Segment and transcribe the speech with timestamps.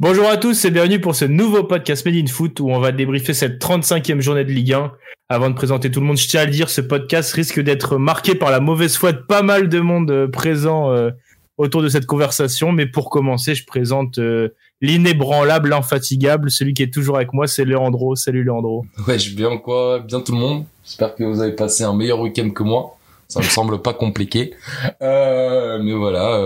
[0.00, 2.90] Bonjour à tous et bienvenue pour ce nouveau podcast Made in Foot où on va
[2.90, 4.92] débriefer cette 35e journée de Ligue 1.
[5.28, 7.98] Avant de présenter tout le monde, je tiens à le dire, ce podcast risque d'être
[7.98, 11.10] marqué par la mauvaise foi de pas mal de monde euh, présent euh,
[11.58, 12.72] autour de cette conversation.
[12.72, 14.48] Mais pour commencer, je présente euh,
[14.80, 18.16] l'inébranlable, l'infatigable, celui qui est toujours avec moi, c'est Leandro.
[18.16, 18.86] Salut Leandro.
[19.06, 20.64] Ouais, je bien quoi, bien tout le monde.
[20.82, 22.96] J'espère que vous avez passé un meilleur week-end que moi.
[23.28, 24.54] Ça me semble pas compliqué.
[25.02, 26.42] Euh, mais voilà,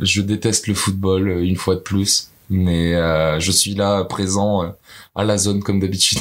[0.00, 4.70] je déteste le football une fois de plus mais euh, je suis là présent euh,
[5.20, 6.18] à la zone comme d'habitude.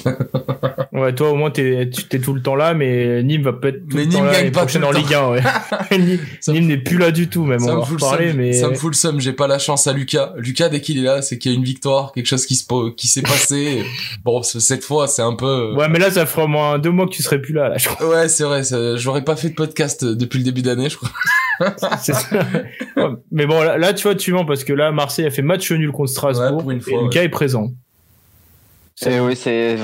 [0.94, 3.98] ouais, toi au moins t'es es tout le temps là, mais Nîmes va peut-être tout
[3.98, 5.30] mais le Nîmes temps gagne pas tout en Ligue 1.
[5.32, 5.42] Ouais.
[6.48, 7.60] Nîmes n'est plus là du tout, même.
[7.60, 8.38] Ça on me va le seum.
[8.38, 9.20] mais ça me fout le seum.
[9.20, 10.34] J'ai pas la chance à Lucas.
[10.38, 12.90] Lucas dès qu'il est là, c'est qu'il y a une victoire, quelque chose qui se
[12.92, 13.84] qui s'est passé.
[14.24, 15.46] bon, cette fois, c'est un peu.
[15.46, 17.70] euh, ouais, mais là ça ferait au moins deux mois que tu serais plus là,
[17.70, 18.08] là je crois.
[18.08, 18.62] Ouais, c'est vrai.
[18.98, 21.10] J'aurais pas fait de podcast depuis le début d'année, je crois.
[22.02, 22.28] C'est ça.
[22.96, 25.42] Ouais, mais bon, là, là, tu vois, tu mens parce que là Marseille a fait
[25.42, 27.72] match nul contre Strasbourg Ouais, pour une et fois, Lucas est présent.
[29.02, 29.78] C'est oui, c'est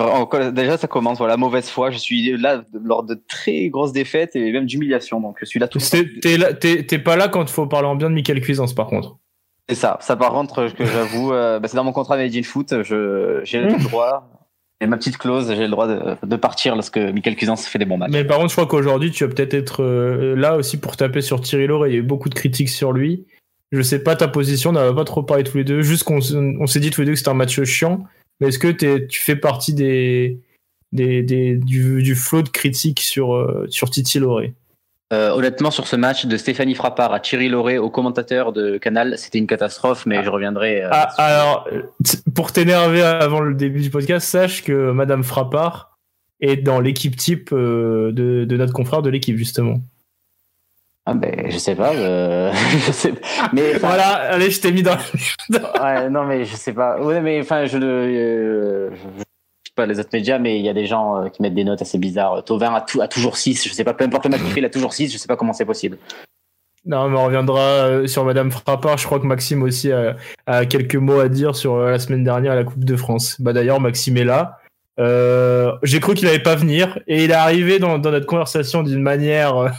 [0.52, 1.90] déjà ça commence voilà mauvaise foi.
[1.90, 5.70] Je suis là lors de très grosses défaites et même d'humiliation, donc je suis là
[5.70, 6.60] tout le temps.
[6.60, 9.16] T'es pas là quand il faut parler en bien de Michael Cuisance par contre.
[9.70, 12.44] C'est ça, ça par contre que j'avoue, euh, bah, c'est dans mon contrat Made in
[12.44, 14.30] Foot, je j'ai le droit.
[14.82, 17.86] Et ma petite clause, j'ai le droit de, de partir lorsque Michael Cuisance fait des
[17.86, 18.12] bons matchs.
[18.12, 21.22] Mais par contre, je crois qu'aujourd'hui, tu vas peut-être être euh, là aussi pour taper
[21.22, 21.92] sur Thierry Lauré.
[21.92, 23.26] Il y a eu beaucoup de critiques sur lui.
[23.72, 25.82] Je sais pas ta position, on n'a pas trop parlé tous les deux.
[25.82, 26.20] Juste qu'on
[26.60, 28.04] on s'est dit tous les deux que c'était un match chiant.
[28.40, 28.68] Mais est-ce que
[29.06, 30.40] tu fais partie des,
[30.92, 34.54] des, des- du, du flot de critiques sur, euh, sur Titi Lauré?
[35.14, 39.18] Euh, honnêtement, sur ce match de Stéphanie Frappard à Thierry Lauré au commentateur de Canal,
[39.20, 40.84] c'était une catastrophe, mais je reviendrai.
[40.84, 41.70] euh, ah, sur- Alors,
[42.34, 45.96] pour t'énerver avant le début du podcast, sache que Madame Frappard
[46.42, 49.80] est dans l'équipe type euh, de, de notre confrère de l'équipe, justement.
[51.06, 51.94] Ah ben, je sais pas.
[51.94, 52.52] euh,
[52.88, 53.14] je sais
[53.54, 54.98] Mais Voilà, allez, je t'ai mis dans.
[55.82, 57.00] ouais, non, mais je sais pas.
[57.00, 60.74] Ouais, mais enfin, je ne euh, sais pas les autres médias, mais il y a
[60.74, 62.44] des gens euh, qui mettent des notes assez bizarres.
[62.44, 63.68] Tovin a, tout, a toujours 6.
[63.68, 65.12] Je sais pas, peu importe le match qu'il fait, il a toujours 6.
[65.14, 65.98] Je sais pas comment c'est possible.
[66.88, 68.98] Non, mais on reviendra euh, sur Madame Frappard.
[68.98, 70.16] Je crois que Maxime aussi a,
[70.48, 73.38] a quelques mots à dire sur euh, la semaine dernière à la Coupe de France.
[73.40, 74.60] Bah d'ailleurs, Maxime est là.
[75.00, 78.82] Euh, J'ai cru qu'il allait pas venir et il est arrivé dans, dans notre conversation
[78.82, 79.72] d'une manière.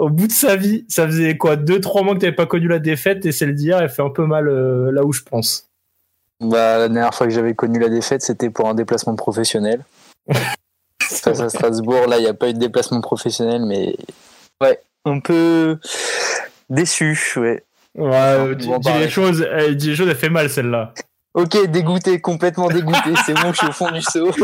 [0.00, 2.68] Au bout de sa vie, ça faisait quoi deux trois mois que t'avais pas connu
[2.68, 5.20] la défaite et c'est le dire, elle fait un peu mal euh, là où je
[5.20, 5.68] pense.
[6.40, 9.84] Bah, la dernière fois que j'avais connu la défaite, c'était pour un déplacement professionnel.
[11.02, 13.94] Face à Strasbourg, là, il n'y a pas eu de déplacement professionnel, mais
[14.62, 15.78] ouais, un peu
[16.70, 17.62] déçu, ouais.
[17.94, 20.94] Ouais, euh, dis, les choses, elle, dis les choses, elle fait mal celle-là.
[21.34, 24.30] Ok, dégoûté, complètement dégoûté, c'est bon, je suis au fond du seau.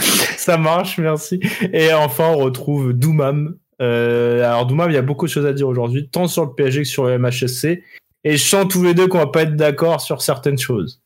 [0.36, 1.40] Ça marche, merci.
[1.72, 3.56] Et enfin, on retrouve Doumam.
[3.82, 6.52] Euh, alors, Doumam, il y a beaucoup de choses à dire aujourd'hui, tant sur le
[6.52, 7.82] PSG que sur le MHSC.
[8.24, 11.00] Et je sens tous les deux qu'on va pas être d'accord sur certaines choses.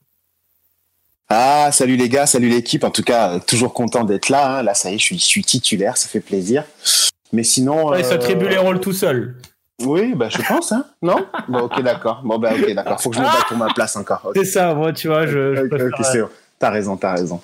[1.29, 2.85] Ah, salut les gars, salut l'équipe.
[2.85, 4.59] En tout cas, toujours content d'être là.
[4.59, 4.63] hein.
[4.63, 6.65] Là, ça y est, je suis, je suis titulaire, ça fait plaisir.
[7.33, 7.89] Mais sinon.
[7.91, 9.37] Ouais, euh, s'attribue les rôles tout seul.
[9.83, 10.85] Oui, bah, je pense, hein.
[11.03, 11.27] Non?
[11.49, 12.21] Bon, ok, d'accord.
[12.25, 13.01] Bon, bah, ok, d'accord.
[13.01, 14.31] Faut que je me batte pour ma place encore.
[14.37, 16.29] C'est ça, moi, tu vois, je, je Ok, préfère- ok, c'est bon.
[16.59, 17.41] T'as raison, t'as raison.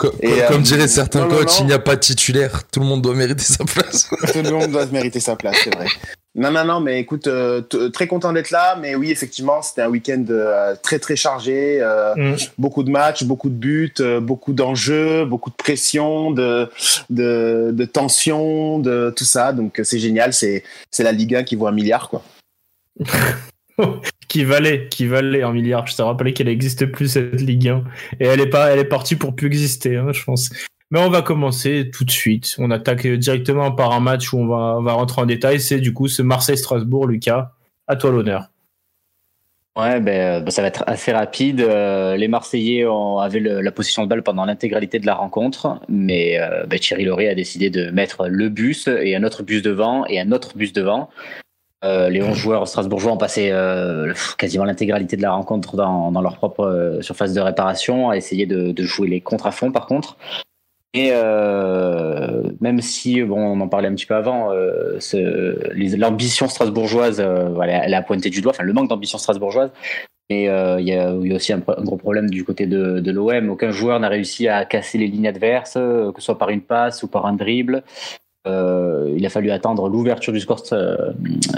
[0.00, 1.56] Co- Et, co- euh, comme diraient certains non, coachs, non.
[1.60, 2.62] il n'y a pas de titulaire.
[2.72, 4.08] Tout le monde doit mériter sa place.
[4.32, 5.86] Tout le monde doit se mériter sa place, c'est vrai.
[6.34, 8.78] Non, non, non, mais écoute, euh, t- très content d'être là.
[8.80, 11.80] Mais oui, effectivement, c'était un week-end euh, très, très chargé.
[11.82, 12.36] euh, Mm.
[12.56, 16.70] beaucoup de matchs, beaucoup de buts, euh, beaucoup d'enjeux, beaucoup de pression, de,
[17.10, 19.52] de, de tension, de tout ça.
[19.52, 20.32] Donc, euh, c'est génial.
[20.32, 22.22] C'est, c'est la Ligue 1 qui vaut un milliard, quoi.
[24.30, 25.86] qui valait, qui valait un milliard.
[25.88, 27.84] Je te rappelais qu'elle n'existe plus cette Ligue 1
[28.20, 30.50] et elle est pas, elle est partie pour plus exister, hein, je pense.
[30.92, 32.54] Mais on va commencer tout de suite.
[32.58, 35.60] On attaque directement par un match où on va, on va rentrer en détail.
[35.60, 37.52] C'est du coup ce Marseille-Strasbourg, Lucas.
[37.88, 38.50] À toi l'honneur.
[39.76, 41.60] Ouais, ben, ben, ça va être assez rapide.
[41.60, 46.38] Euh, les Marseillais ont, avaient la position de balle pendant l'intégralité de la rencontre, mais
[46.40, 50.06] euh, ben, Thierry Lauré a décidé de mettre le bus et un autre bus devant
[50.06, 51.08] et un autre bus devant.
[51.82, 56.36] Euh, les 11 joueurs strasbourgeois ont passé euh, quasiment l'intégralité de la rencontre dans, leur
[56.36, 60.16] propre euh, surface de réparation, à essayer de, jouer les contre à fond par contre.
[60.92, 61.12] Et
[62.60, 64.52] même si, bon, on en parlait un petit peu avant,
[65.96, 69.70] l'ambition strasbourgeoise, voilà, elle a pointé du doigt, enfin le manque d'ambition strasbourgeoise.
[70.30, 73.50] Mais il y, a aussi un, gros problème du côté de, l'OM.
[73.50, 77.04] Aucun joueur n'a réussi à casser les lignes adverses, que ce soit par une passe
[77.04, 77.84] ou par un dribble.
[78.46, 81.12] Euh, il a fallu attendre l'ouverture du score euh,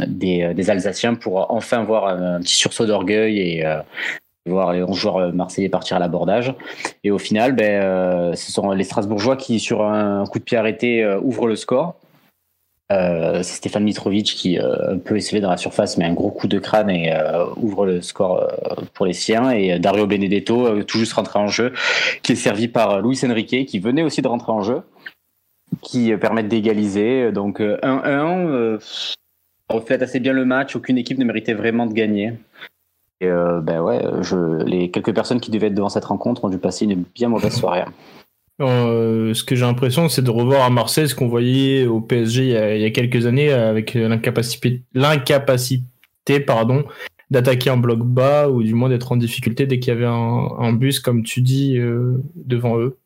[0.08, 3.80] des, des Alsaciens pour enfin voir un petit sursaut d'orgueil et euh,
[4.46, 6.54] voir les 11 joueurs marseillais partir à l'abordage.
[7.04, 10.58] Et au final, ben, euh, ce sont les Strasbourgeois qui, sur un coup de pied
[10.58, 11.94] arrêté, euh, ouvrent le score.
[12.90, 16.46] Euh, c'est Stéphane Mitrovic qui euh, peut essayer dans la surface, mais un gros coup
[16.46, 19.50] de crâne et euh, ouvre le score euh, pour les siens.
[19.50, 21.72] Et Dario Benedetto, euh, tout juste rentré en jeu,
[22.22, 24.82] qui est servi par Luis Enrique, qui venait aussi de rentrer en jeu,
[25.82, 27.32] qui permettent d'égaliser.
[27.32, 28.78] Donc 1-1,
[29.68, 30.76] reflète assez bien le match.
[30.76, 32.32] Aucune équipe ne méritait vraiment de gagner.
[33.20, 34.02] Et ben ouais,
[34.66, 37.54] les quelques personnes qui devaient être devant cette rencontre ont dû passer une bien mauvaise
[37.54, 37.84] soirée.
[38.60, 42.74] Euh, ce que j'ai l'impression, c'est de revoir à Marseille ce qu'on voyait au PSG
[42.76, 44.80] il y, a, quelques années avec l'incapacité,
[46.46, 46.84] pardon,
[47.30, 50.72] d'attaquer un bloc bas ou du moins d'être en difficulté dès qu'il y avait un,
[50.72, 52.98] bus, comme tu dis, euh, devant eux.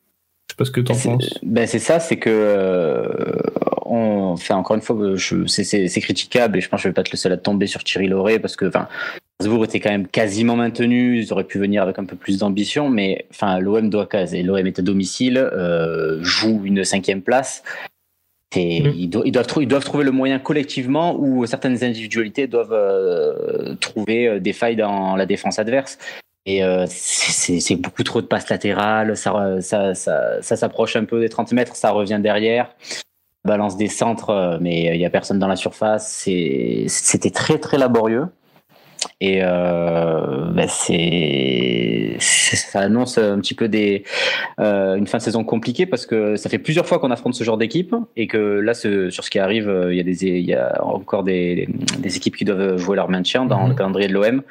[0.48, 1.38] Je sais pas ce que tu en penses.
[1.42, 3.08] Ben c'est ça, c'est que euh,
[3.84, 4.96] on fait encore une fois,
[5.46, 7.82] c'est critiquable et je pense que je vais pas être le seul à tomber sur
[7.82, 8.88] Thierry Lauré parce que, enfin,
[9.40, 12.88] Strasbourg était quand même quasiment maintenu, ils auraient pu venir avec un peu plus d'ambition,
[12.88, 14.42] mais enfin, l'OM doit caser.
[14.42, 17.62] L'OM est à domicile, euh, joue une cinquième place.
[18.54, 18.92] Et mmh.
[18.96, 23.74] ils, doivent, ils, doivent, ils, doivent, trouver le moyen collectivement où certaines individualités doivent euh,
[23.80, 25.98] trouver des failles dans la défense adverse.
[26.46, 31.20] Et euh, c'est beaucoup trop de passes latérales, ça, ça, ça, ça s'approche un peu
[31.20, 32.68] des 30 mètres, ça revient derrière
[33.46, 36.28] balance des centres, euh, mais il n'y a personne dans la surface.
[36.88, 38.26] C'était très très laborieux.
[39.20, 44.04] Et euh, ben c'est ça annonce un petit peu des
[44.60, 47.44] euh, une fin de saison compliquée parce que ça fait plusieurs fois qu'on affronte ce
[47.44, 50.24] genre d'équipe et que là ce, sur ce qui arrive euh, il y a des
[50.24, 53.68] il y a encore des, des équipes qui doivent jouer leur maintien dans mmh.
[53.68, 54.42] le calendrier de l'OM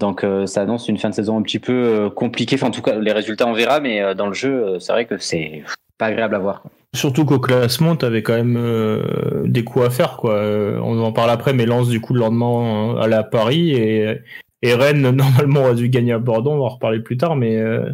[0.00, 2.82] donc euh, ça annonce une fin de saison un petit peu compliquée enfin en tout
[2.82, 5.62] cas les résultats on verra mais dans le jeu c'est vrai que c'est
[5.98, 6.62] pas agréable à voir.
[6.98, 10.16] Surtout qu'au classement, tu avais quand même euh, des coups à faire.
[10.16, 10.34] quoi.
[10.34, 13.70] Euh, on en parle après, mais Lance, du coup, le lendemain, à à Paris.
[13.72, 16.50] Et, Rennes, normalement, aurait dû gagner à Bordeaux.
[16.50, 17.36] On va en reparler plus tard.
[17.36, 17.90] Mais, euh,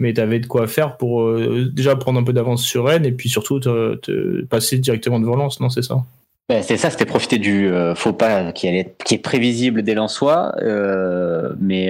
[0.00, 3.04] mais tu avais de quoi faire pour euh, déjà prendre un peu d'avance sur Rennes
[3.04, 6.04] et puis surtout te, passer directement devant Lens, non C'est ça?
[6.48, 10.52] Ben, c'est ça, c'était profiter du euh, faux pas qui, allait, est prévisible dès Lensois,
[10.62, 11.88] euh, mais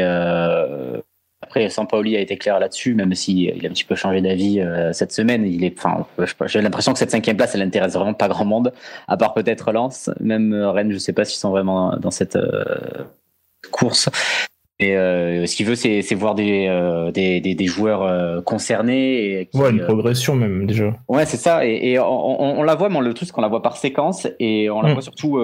[1.51, 4.93] après, Sampaoli a été clair là-dessus, même s'il a un petit peu changé d'avis euh,
[4.93, 5.45] cette semaine.
[5.45, 6.07] Il est, enfin,
[6.47, 8.73] j'ai l'impression que cette cinquième place, elle intéresse vraiment pas grand monde,
[9.09, 10.11] à part peut-être Lens.
[10.21, 13.03] Même Rennes, je sais pas s'ils sont vraiment dans cette euh,
[13.73, 14.09] course.
[14.81, 19.41] Et euh, ce qu'il veut, c'est voir des, euh, des, des, des, joueurs euh, concernés.
[19.41, 20.97] Et qui, ouais, une progression même déjà.
[21.07, 21.67] Ouais, c'est ça.
[21.67, 23.77] Et, et on, on, on, la voit, mais le truc, c'est qu'on la voit par
[23.77, 24.93] séquence et on la mm.
[24.95, 25.39] voit surtout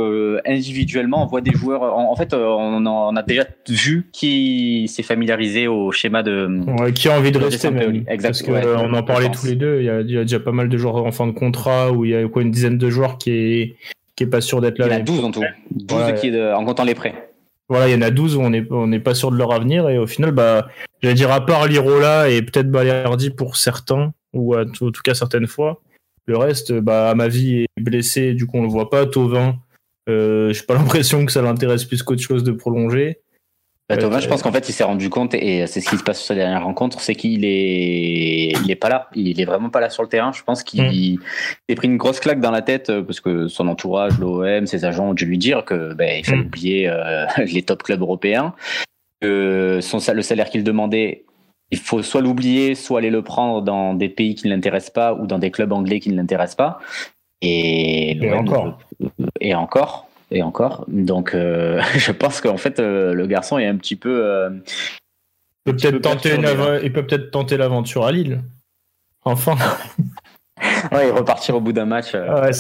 [0.46, 1.22] individuellement.
[1.22, 1.82] On voit des joueurs.
[1.82, 6.48] En, en fait, on, on, a déjà vu qui s'est familiarisé au schéma de.
[6.80, 8.04] Ouais, qui a envie de rester même.
[8.08, 8.58] Exactement.
[8.58, 9.80] Parce qu'on ouais, en parlait tous les deux.
[9.80, 11.92] Il y, a, il y, a, déjà pas mal de joueurs en fin de contrat
[11.92, 13.76] où il y a quoi une dizaine de joueurs qui est
[14.16, 14.86] qui est pas sûr d'être là.
[14.86, 15.42] Il y en a 12 en tout.
[15.72, 16.14] 12 ouais.
[16.14, 17.14] qui est de, en comptant les prêts.
[17.68, 19.52] Voilà, il y en a 12 où on n'est on est pas sûr de leur
[19.52, 20.68] avenir et au final, bah,
[21.02, 25.46] j'allais dire à part Lirola et peut-être Balerdi pour certains ou en tout, cas certaines
[25.46, 25.82] fois,
[26.26, 29.06] le reste, bah, ma vie est blessé, du coup on le voit pas.
[29.06, 29.56] Tovin,
[30.08, 33.20] euh, j'ai pas l'impression que ça l'intéresse plus qu'autre chose de prolonger.
[33.88, 36.02] Bah, Thomas, je pense qu'en fait, il s'est rendu compte, et c'est ce qui se
[36.02, 39.08] passe sur sa dernière rencontre, c'est qu'il est, il est pas là.
[39.14, 40.32] Il est vraiment pas là sur le terrain.
[40.32, 40.82] Je pense qu'il
[41.14, 41.18] mmh.
[41.70, 44.84] a pris une grosse claque dans la tête euh, parce que son entourage, l'OM, ses
[44.84, 46.46] agents ont dû lui dire que ben, il fallait mmh.
[46.46, 48.54] oublier euh, les top clubs européens,
[49.20, 51.24] que son, le salaire qu'il demandait,
[51.70, 55.14] il faut soit l'oublier, soit aller le prendre dans des pays qui ne l'intéressent pas
[55.14, 56.80] ou dans des clubs anglais qui ne l'intéressent pas.
[57.40, 58.78] Et, et encore.
[59.40, 60.84] Et encore et encore.
[60.88, 64.24] Donc, euh, je pense qu'en fait, euh, le garçon est un petit peu.
[64.24, 64.50] Euh,
[65.64, 66.46] peut peut tenter une
[66.82, 68.42] il peut peut-être tenter l'aventure à Lille.
[69.24, 69.56] Enfin.
[70.92, 72.14] ouais, et repartir au bout d'un match.
[72.14, 72.42] Euh...
[72.42, 72.50] Ouais,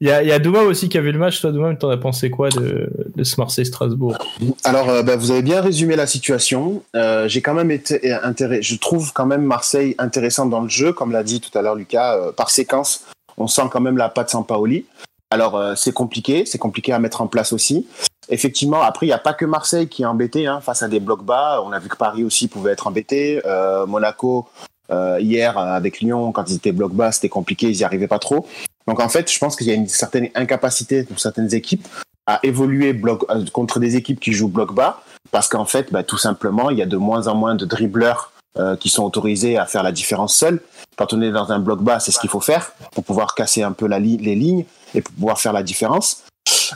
[0.00, 1.40] il, y a, il y a Douma aussi qui a vu le match.
[1.40, 4.16] Toi, Douma, t'en as pensé quoi de, de ce Marseille-Strasbourg?
[4.64, 6.82] Alors, euh, bah, vous avez bien résumé la situation.
[6.94, 8.62] Euh, J'ai quand même été intéressé.
[8.62, 11.74] Je trouve quand même Marseille intéressant dans le jeu, comme l'a dit tout à l'heure
[11.74, 13.04] Lucas, euh, par séquence.
[13.36, 14.84] On sent quand même la patte Sampaoli.
[15.30, 17.86] Alors euh, c'est compliqué, c'est compliqué à mettre en place aussi.
[18.30, 21.00] Effectivement, après il n'y a pas que Marseille qui est embêté hein, face à des
[21.00, 21.62] blocs bas.
[21.64, 23.40] On a vu que Paris aussi pouvait être embêté.
[23.44, 24.48] Euh, Monaco
[24.90, 28.18] euh, hier avec Lyon quand ils étaient bloc bas, c'était compliqué, ils n'y arrivaient pas
[28.18, 28.46] trop.
[28.86, 31.86] Donc en fait, je pense qu'il y a une certaine incapacité pour certaines équipes
[32.26, 36.02] à évoluer bloc, euh, contre des équipes qui jouent bloc bas parce qu'en fait, bah,
[36.02, 39.58] tout simplement, il y a de moins en moins de dribbleurs euh, qui sont autorisés
[39.58, 40.60] à faire la différence seuls.
[40.96, 43.62] Quand on est dans un bloc bas, c'est ce qu'il faut faire pour pouvoir casser
[43.62, 44.64] un peu la les lignes
[44.94, 46.24] et pour pouvoir faire la différence.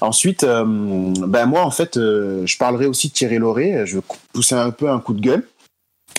[0.00, 3.86] Ensuite, euh, ben moi en fait, euh, je parlerai aussi de Thierry Lauré.
[3.86, 4.02] Je vais
[4.32, 5.46] pousser un peu un coup de gueule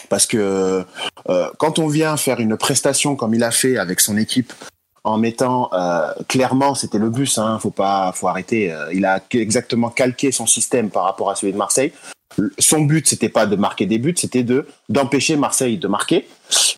[0.10, 0.84] parce que
[1.30, 4.54] euh, quand on vient faire une prestation comme il a fait avec son équipe
[5.04, 5.70] en mettant
[6.30, 8.74] clairement, c'était le bus, hein, faut pas, faut arrêter.
[8.94, 11.92] Il a exactement calqué son système par rapport à celui de Marseille.
[12.58, 16.26] Son but, c'était pas de marquer des buts, c'était de d'empêcher Marseille de marquer.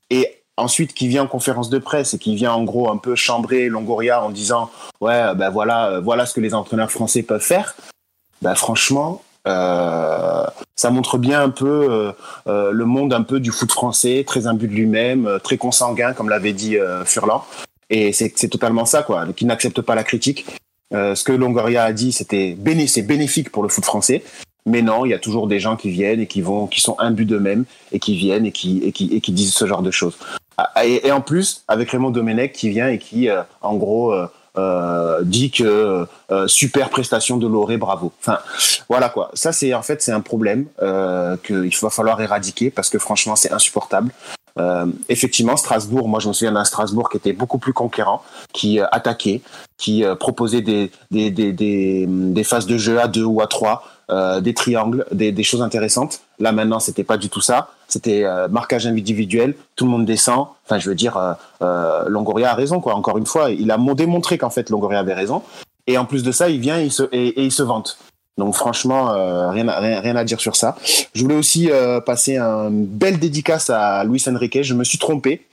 [0.10, 3.16] Et ensuite qui vient en conférence de presse et qui vient en gros un peu
[3.16, 4.72] chambrer Longoria en disant
[5.02, 7.76] ouais ben voilà voilà ce que les entraîneurs français peuvent faire
[8.42, 10.44] ben franchement euh,
[10.76, 12.12] ça montre bien un peu euh,
[12.48, 16.30] euh, le monde un peu du foot français, très imbu de lui-même, très consanguin, comme
[16.30, 17.46] l'avait dit Furlan.
[17.90, 20.46] Et c'est totalement ça, quoi, qui n'accepte pas la critique.
[20.92, 22.58] ce que Longoria a dit, c'était
[22.88, 24.24] c'est bénéfique pour le foot français.
[24.68, 26.96] Mais non, il y a toujours des gens qui viennent et qui vont, qui sont
[26.98, 29.92] imbus d'eux-mêmes et qui viennent et qui, et qui, et qui disent ce genre de
[29.92, 30.18] choses.
[30.58, 33.30] Ah, et, et en plus, avec Raymond Domenech qui vient et qui,
[33.62, 34.14] en gros,
[34.58, 38.14] euh, dit que euh, super prestation de Loré, bravo.
[38.22, 38.40] Enfin,
[38.88, 39.30] voilà quoi.
[39.34, 43.36] Ça c'est en fait c'est un problème euh, qu'il va falloir éradiquer parce que franchement
[43.36, 44.12] c'est insupportable.
[44.58, 48.80] Euh, effectivement, Strasbourg, moi je me souviens d'un Strasbourg qui était beaucoup plus conquérant, qui
[48.80, 49.42] euh, attaquait,
[49.78, 53.48] qui euh, proposait des, des, des, des, des phases de jeu à deux ou à
[53.48, 56.22] trois, euh, des triangles, des, des, choses intéressantes.
[56.40, 57.70] Là maintenant, c'était pas du tout ça.
[57.96, 60.48] C'était euh, marquage individuel, tout le monde descend.
[60.66, 62.94] Enfin, je veux dire, euh, euh, Longoria a raison quoi.
[62.94, 65.44] Encore une fois, il a démontré qu'en fait Longoria avait raison.
[65.88, 66.90] Et en plus de ça, il vient et
[67.38, 67.98] il se, vante.
[68.38, 69.14] Donc franchement,
[69.50, 70.76] rien, à dire sur ça.
[71.14, 71.70] Je voulais aussi
[72.06, 74.62] passer une belle dédicace à Luis Enrique.
[74.62, 75.46] Je me suis trompé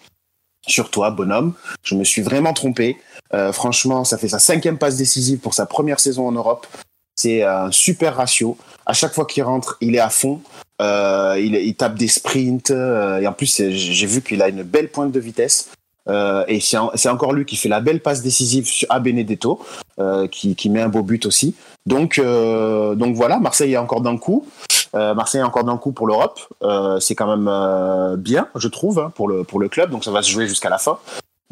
[0.66, 1.52] sur toi, bonhomme.
[1.84, 2.96] Je me suis vraiment trompé.
[3.52, 6.66] franchement, ça fait sa cinquième passe décisive pour sa première saison en Europe.
[7.22, 8.56] C'est un super ratio.
[8.84, 10.40] À chaque fois qu'il rentre, il est à fond.
[10.80, 12.72] Euh, il, tape des sprints.
[12.72, 15.70] Euh, et en plus, j'ai vu qu'il a une belle pointe de vitesse.
[16.08, 19.64] Euh, et c'est encore lui qui fait la belle passe décisive à Benedetto,
[20.32, 21.54] qui, met un beau but aussi.
[21.86, 24.44] Donc, voilà, Marseille est encore d'un coup.
[24.92, 26.40] Marseille est encore d'un coup pour l'Europe.
[26.98, 29.90] c'est quand même bien, je trouve, hein, pour le club.
[29.90, 30.98] Donc ça va se jouer jusqu'à la fin.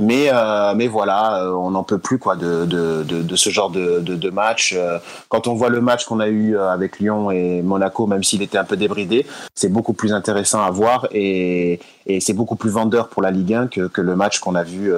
[0.01, 3.69] Mais, euh, mais voilà, euh, on n'en peut plus quoi de, de, de, ce genre
[3.69, 4.75] de, de, match.
[4.75, 8.41] Euh, quand on voit le match qu'on a eu avec Lyon et Monaco, même s'il
[8.41, 12.71] était un peu débridé, c'est beaucoup plus intéressant à voir et, et c'est beaucoup plus
[12.71, 14.91] vendeur pour la Ligue 1 que, que le match qu'on a vu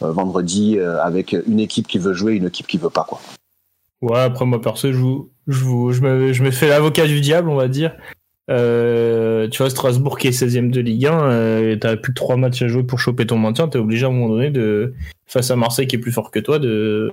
[0.00, 3.06] vendredi avec une équipe qui veut jouer une équipe qui veut pas.
[3.08, 3.20] Quoi.
[4.02, 7.20] Ouais, après moi perso, je, vous, je, vous, je, me, je me fais l'avocat du
[7.20, 7.96] diable, on va dire.
[8.50, 12.36] Euh, tu vois, Strasbourg qui est 16ème de Ligue 1, euh, t'as plus que 3
[12.36, 14.94] matchs à jouer pour choper ton maintien, t'es obligé à un moment donné, de,
[15.26, 17.12] face à Marseille qui est plus fort que toi, de,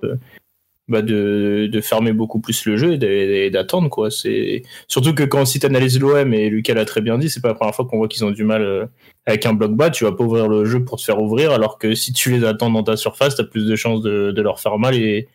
[0.87, 3.89] bah de, de fermer beaucoup plus le jeu et d'attendre.
[3.89, 4.11] quoi.
[4.11, 7.49] C'est Surtout que quand si t'analyses l'OM, et Lucas l'a très bien dit, c'est pas
[7.49, 8.85] la première fois qu'on voit qu'ils ont du mal euh,
[9.25, 11.79] avec un bloc bas, tu vas pas ouvrir le jeu pour te faire ouvrir, alors
[11.79, 14.59] que si tu les attends dans ta surface, t'as plus de chances de, de leur
[14.59, 15.27] faire mal et,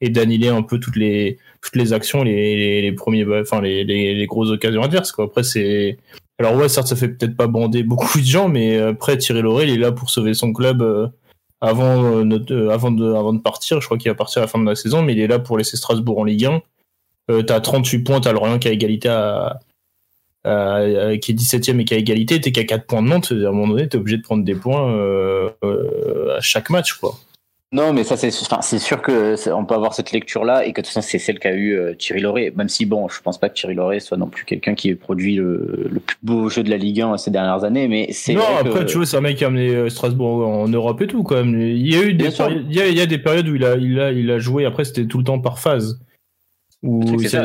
[0.00, 4.50] et d'annihiler un peu toutes les toutes les actions, les, premiers, enfin les, les, grosses
[4.50, 5.14] occasions adverses.
[5.18, 5.98] Après, c'est
[6.38, 9.64] alors ouais, certes, ça fait peut-être pas bander beaucoup de gens, mais après Thierry Lauré,
[9.64, 11.06] il est là pour sauver son club euh,
[11.60, 13.80] avant euh, notre, euh, avant de avant de partir.
[13.80, 15.38] Je crois qu'il va partir à la fin de la saison, mais il est là
[15.38, 16.62] pour laisser Strasbourg en Ligue 1.
[17.30, 19.60] Euh, t'as 38 points, t'as Lorient qui a égalité à,
[20.44, 23.48] à, qui est 17ème et qui a égalité, t'es qu'à 4 points de Nantes, à
[23.48, 25.50] un moment donné, t'es obligé de prendre des points euh,
[26.36, 27.18] à chaque match, quoi.
[27.74, 30.86] Non, mais ça, c'est enfin, sûr que on peut avoir cette lecture-là et que de
[30.86, 32.52] toute façon, c'est celle qu'a eu euh, Thierry Lauré.
[32.54, 34.94] Même si, bon, je pense pas que Thierry Lauré soit non plus quelqu'un qui ait
[34.94, 38.34] produit le, le, plus beau jeu de la Ligue 1 ces dernières années, mais c'est.
[38.34, 41.08] Non, après, tu vois, c'est un mec qui a amené euh, Strasbourg en Europe et
[41.08, 41.60] tout, quand même.
[41.60, 43.56] Il y a eu des, périodes, il y a, il y a des périodes où
[43.56, 45.98] il a, il a, il a joué, après, c'était tout le temps par phase.
[46.84, 47.40] Ou c'est ça,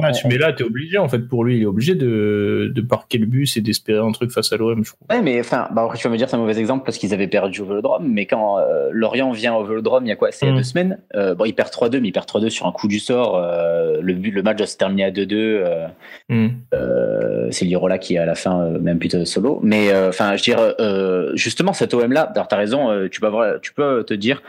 [0.00, 0.24] match.
[0.24, 3.26] Mais là, t'es obligé, en fait, pour lui, il est obligé de, de parquer le
[3.26, 5.14] bus et d'espérer un truc face à l'OM, je crois.
[5.14, 7.28] Ouais, mais enfin, bah, tu vas me dire, c'est un mauvais exemple parce qu'ils avaient
[7.28, 10.46] perdu au Vélodrome, mais quand euh, Lorient vient au Vélodrome, il y a quoi C'est
[10.46, 10.56] il y a mm.
[10.56, 10.98] deux semaines.
[11.14, 13.36] Euh, bon, il perd 3-2, mais il perd 3-2 sur un coup du sort.
[13.36, 15.34] Euh, le, but, le match doit se terminer à 2-2.
[15.34, 15.86] Euh,
[16.30, 17.50] mm.
[17.50, 19.60] c'est Lirola qui, à la fin, même plutôt solo.
[19.62, 24.02] Mais enfin, je veux dire, justement, cet OM-là, t'as raison, tu peux, avoir, tu peux
[24.02, 24.42] te dire,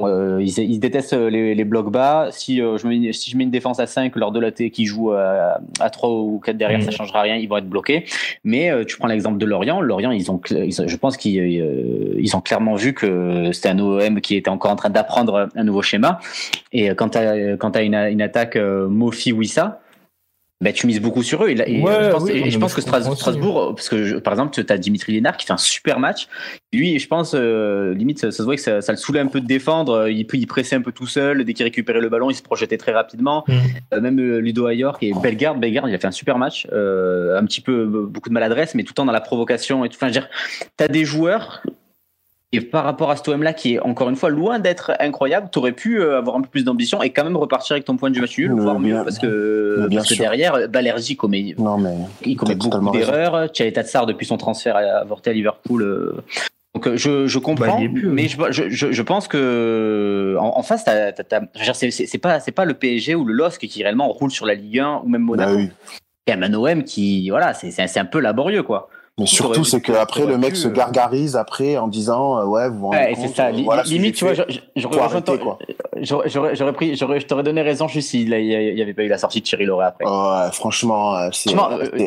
[0.00, 2.28] euh, ils, ils, détestent les, les, blocs bas.
[2.30, 4.70] Si, euh, je mets, si je mets une défense à 5 lors de la T
[4.70, 6.82] qui joue à, à 3 ou 4 derrière, mmh.
[6.82, 8.04] ça changera rien, ils vont être bloqués.
[8.44, 9.80] Mais euh, tu prends l'exemple de Lorient.
[9.80, 13.78] Lorient, ils ont, ils, je pense qu'ils euh, ils ont clairement vu que c'était un
[13.80, 16.20] OM qui était encore en train d'apprendre un nouveau schéma.
[16.72, 19.80] Et quand tu as, quand as une, une attaque Mofi-Wissa,
[20.60, 21.50] bah, tu mises beaucoup sur eux.
[21.50, 24.16] Et, et ouais, je pense, oui, et je pense que Strasbourg, Strasbourg, parce que je,
[24.16, 26.26] par exemple, tu as Dimitri Lénard qui fait un super match.
[26.72, 29.28] Lui, je pense, euh, limite, ça, ça, se voit que ça, ça, le saoulait un
[29.28, 30.08] peu de défendre.
[30.08, 31.44] Il, il pressait un peu tout seul.
[31.44, 33.44] Dès qu'il récupérait le ballon, il se projetait très rapidement.
[33.46, 33.52] Mm.
[33.94, 36.66] Euh, même euh, Ludo Ayor, est Bellegarde, Bellegarde, il a fait un super match.
[36.72, 39.88] Euh, un petit peu, beaucoup de maladresse, mais tout le temps dans la provocation et
[39.88, 39.96] tout.
[39.96, 40.28] Enfin, je veux dire,
[40.76, 41.62] t'as des joueurs
[42.52, 45.48] et par rapport à ce OM là qui est encore une fois loin d'être incroyable,
[45.52, 47.96] tu aurais pu euh, avoir un peu plus d'ambition et quand même repartir avec ton
[47.96, 51.76] point de vue match nul, voire mieux parce que, parce que derrière Balerji commet, non,
[51.76, 53.52] mais il commet beaucoup d'erreurs.
[53.52, 55.82] Thierry Tatsar depuis son transfert avorté à Liverpool.
[55.82, 56.24] Euh,
[56.74, 60.62] donc euh, je, je comprends, bah, plus, mais je, je, je, pense que en, en
[60.62, 64.54] face, c'est pas c'est pas le PSG ou le LOSC qui réellement roule sur la
[64.54, 65.50] Ligue 1 ou même Monaco.
[65.50, 65.70] Bah oui.
[66.26, 68.88] Et un OM qui voilà, c'est un peu laborieux quoi.
[69.18, 73.28] Mais surtout, c'est qu'après, le mec se gargarise après en disant Ouais, vous ouais, c'est
[73.28, 73.50] ça.
[73.50, 75.22] limite, tu vois, j'aurais
[76.72, 79.64] pris, je t'aurais donné raison juste s'il n'y avait pas eu la sortie de Thierry
[79.64, 80.04] Loret après.
[80.52, 81.50] Franchement, c'est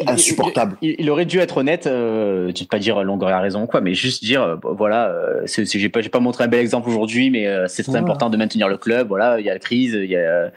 [0.07, 0.77] insupportable.
[0.81, 4.57] Il, aurait dû être honnête, euh, pas dire Longoria a raison quoi, mais juste dire
[4.63, 5.13] Voilà,
[5.45, 8.77] j'ai pas, pas montré un bel exemple aujourd'hui, mais c'est très important de maintenir le
[8.77, 9.09] club.
[9.09, 10.51] Voilà, il y a la crise, il y a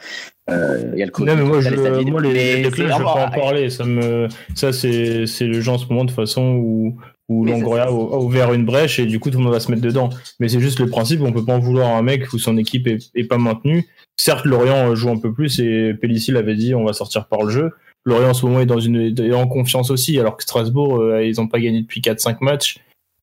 [0.51, 1.31] euh, il y a le Covid.
[1.31, 3.71] Non, mais moi, je, moi les, les clubs, je peux en parler.
[3.71, 6.99] Ça, me, ça c'est, c'est le genre en ce moment de façon où,
[7.29, 9.83] où Longoria a, ouvert une brèche et du coup tout le monde va se mettre
[9.83, 10.11] dedans.
[10.41, 12.59] Mais c'est juste le principe, on peut pas en vouloir à un mec où son
[12.59, 13.87] équipe est, pas maintenue.
[14.17, 17.51] Certes, Lorient joue un peu plus et Pellissier l'avait dit, on va sortir par le
[17.51, 17.73] jeu.
[18.05, 21.25] Lorient en ce moment est dans une est en confiance aussi, alors que Strasbourg, euh,
[21.25, 22.81] ils ont pas gagné depuis 4-5 matchs.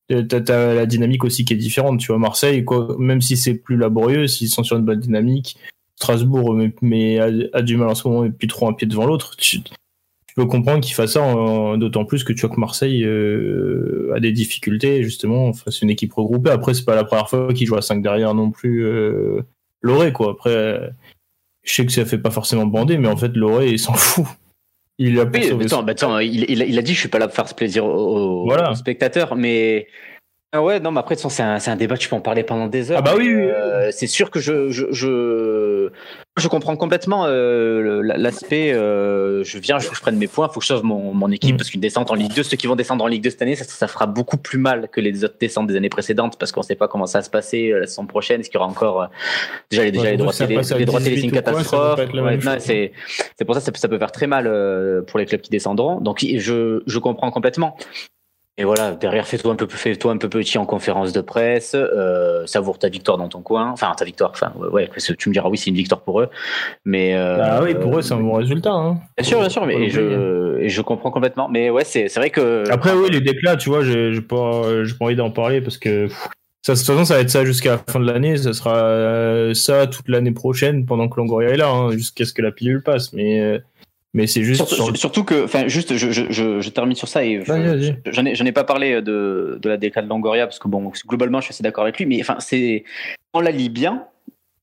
[0.08, 2.00] T'as la dynamique aussi qui est différente.
[2.00, 5.56] Tu vois, Marseille, quoi, même si c'est plus laborieux, s'ils sont sur une bonne dynamique,
[6.02, 9.36] Strasbourg mais, a, du mal en ce moment et puis trop un pied devant l'autre.
[9.36, 9.60] Tu,
[10.34, 11.20] peux comprendre qu'il fasse ça,
[11.76, 15.90] d'autant plus que tu vois que Marseille euh, a des difficultés justement face à une
[15.90, 16.50] équipe regroupée.
[16.50, 18.84] Après, c'est pas la première fois qu'il joue à 5 derrière non plus.
[18.84, 19.42] Euh,
[19.82, 20.30] Loré quoi.
[20.30, 20.90] Après,
[21.62, 24.26] je sais que ça fait pas forcément bander, mais en fait, Loré il s'en fout.
[24.98, 28.74] Il a, il, a dit je suis pas là pour faire ce plaisir aux, aux
[28.74, 29.86] spectateurs, mais
[30.54, 32.90] ah ouais, non, mais après, c'est un, un, débat, tu peux en parler pendant des
[32.90, 32.98] heures.
[32.98, 33.44] Ah bah oui, oui.
[33.48, 35.88] Euh, c'est sûr que je, je, je,
[36.36, 38.70] je comprends complètement euh, l'aspect.
[38.74, 41.30] Euh, je viens, je je prenne mes points, il faut que je sauve mon, mon
[41.30, 41.56] équipe, mm.
[41.56, 43.56] parce qu'une descente en Ligue 2, ceux qui vont descendre en Ligue 2 cette année,
[43.56, 46.60] ça, ça fera beaucoup plus mal que les autres descentes des années précédentes, parce qu'on
[46.60, 48.42] ne sait pas comment ça va se passer la saison prochaine.
[48.42, 49.08] Est-ce qu'il y aura encore
[49.70, 51.98] déjà, les, déjà les droits télé, les droits télé, c'est une catastrophe.
[52.60, 54.44] c'est pour ça que ça, ça, peut faire très mal
[55.06, 55.98] pour les clubs qui descendront.
[56.02, 57.74] Donc je, je comprends complètement.
[58.58, 62.44] Et voilà, derrière, fais-toi un peu, fais-toi un peu petit en conférence de presse, euh,
[62.46, 65.56] savoure ta victoire dans ton coin, enfin ta victoire, enfin ouais, tu me diras oui,
[65.56, 66.28] c'est une victoire pour eux,
[66.84, 68.72] mais euh, ah oui, pour eux c'est un bon résultat.
[68.72, 69.00] Hein.
[69.16, 72.64] Bien sûr, bien sûr, mais je, et je comprends complètement, mais ouais, c'est, vrai que
[72.70, 74.60] après oui, les déclats, tu vois, j'ai, pas,
[74.98, 76.08] pas envie d'en parler parce que
[76.64, 78.36] ça, de toute façon, ça va être ça jusqu'à la fin de l'année.
[78.36, 82.32] Ça sera euh, ça toute l'année prochaine pendant que Longoria est là, hein, jusqu'à ce
[82.32, 83.12] que la pilule passe.
[83.12, 83.58] Mais euh,
[84.14, 84.64] mais c'est juste.
[84.94, 88.52] Surtout, que, enfin, juste, je, je, je, je, termine sur ça et j'en ai, ai,
[88.52, 91.62] pas parlé de, de la décade de Longoria parce que bon, globalement, je suis assez
[91.62, 92.84] d'accord avec lui, mais enfin, c'est,
[93.32, 94.04] on la lit bien.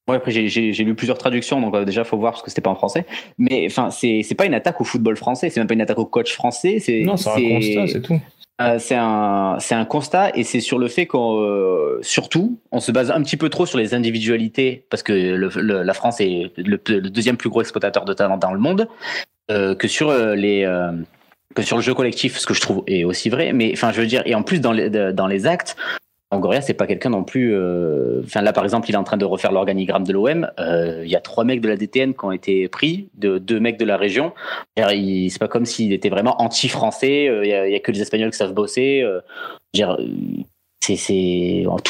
[0.08, 2.72] Ouais, après, j'ai lu plusieurs traductions, donc euh, déjà, faut voir parce que c'était pas
[2.72, 3.06] en français.
[3.38, 6.06] Mais enfin, c'est pas une attaque au football français, c'est même pas une attaque au
[6.06, 6.80] coach français.
[6.80, 8.20] C'est non, c'est un constat, c'est tout.
[8.62, 12.82] Euh, c'est un, c'est un constat et c'est sur le fait qu'on, euh, surtout, on
[12.82, 16.52] se base un petit peu trop sur les individualités parce que le, la France est
[16.58, 18.90] le, le, deuxième plus gros exploitateur de talent dans le monde
[19.50, 20.92] euh, que sur euh, les euh,
[21.56, 23.52] que sur le jeu collectif, ce que je trouve est aussi vrai.
[23.52, 25.76] Mais enfin, je veux dire, et en plus dans les dans les actes,
[26.62, 27.58] c'est pas quelqu'un non plus.
[28.24, 30.48] Enfin là, par exemple, il est en train de refaire l'organigramme de l'OM.
[30.60, 33.80] Il y a trois mecs de la DTN qui ont été pris, de deux mecs
[33.80, 34.34] de la région.
[34.78, 37.32] C'est pas comme s'il était vraiment anti-français.
[37.44, 39.04] Il y, a que les Espagnols qui savent bosser.
[39.74, 39.86] tout,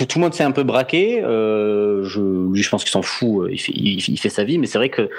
[0.06, 1.20] tout le monde s'est un peu braqué.
[1.22, 3.50] je, lui, je pense qu'il s'en fout.
[3.52, 5.10] Il fait, il, fait sa vie, mais c'est vrai que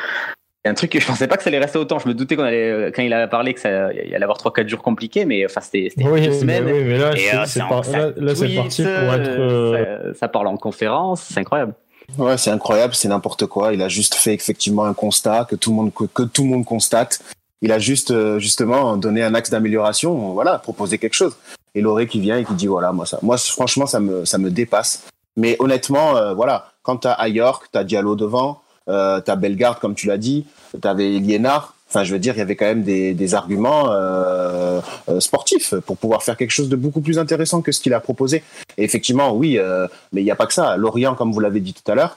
[0.64, 1.98] un truc que je pensais pas que ça allait rester autant.
[1.98, 4.38] Je me doutais qu'on allait, euh, quand il a parlé que ça il allait avoir
[4.38, 6.64] 3-4 jours compliqués, mais enfin, c'était oui, deux semaines.
[6.66, 9.28] Oui, mais là, euh, c'est parti pour être.
[9.28, 11.74] Euh, ça, parle en conférence, c'est incroyable.
[12.18, 13.72] Ouais, c'est incroyable, c'est n'importe quoi.
[13.72, 16.64] Il a juste fait effectivement un constat que tout le monde, que, tout le monde
[16.64, 17.20] constate.
[17.62, 21.36] Il a juste, justement, donné un axe d'amélioration, voilà, proposé quelque chose.
[21.74, 24.38] Et Loré qui vient et qui dit, voilà, moi, ça, moi, franchement, ça me, ça
[24.38, 25.06] me dépasse.
[25.36, 30.06] Mais honnêtement, voilà, quand t'as à York, t'as Diallo devant, euh, t'as Bellegarde, comme tu
[30.06, 30.46] l'as dit,
[30.80, 31.74] t'avais Liénard.
[31.90, 35.96] Enfin, je veux dire, il y avait quand même des, arguments euh, euh, sportifs pour
[35.96, 38.44] pouvoir faire quelque chose de beaucoup plus intéressant que ce qu'il a proposé.
[38.78, 40.76] Et effectivement, oui, euh, mais il n'y a pas que ça.
[40.76, 42.16] Lorient, comme vous l'avez dit tout à l'heure,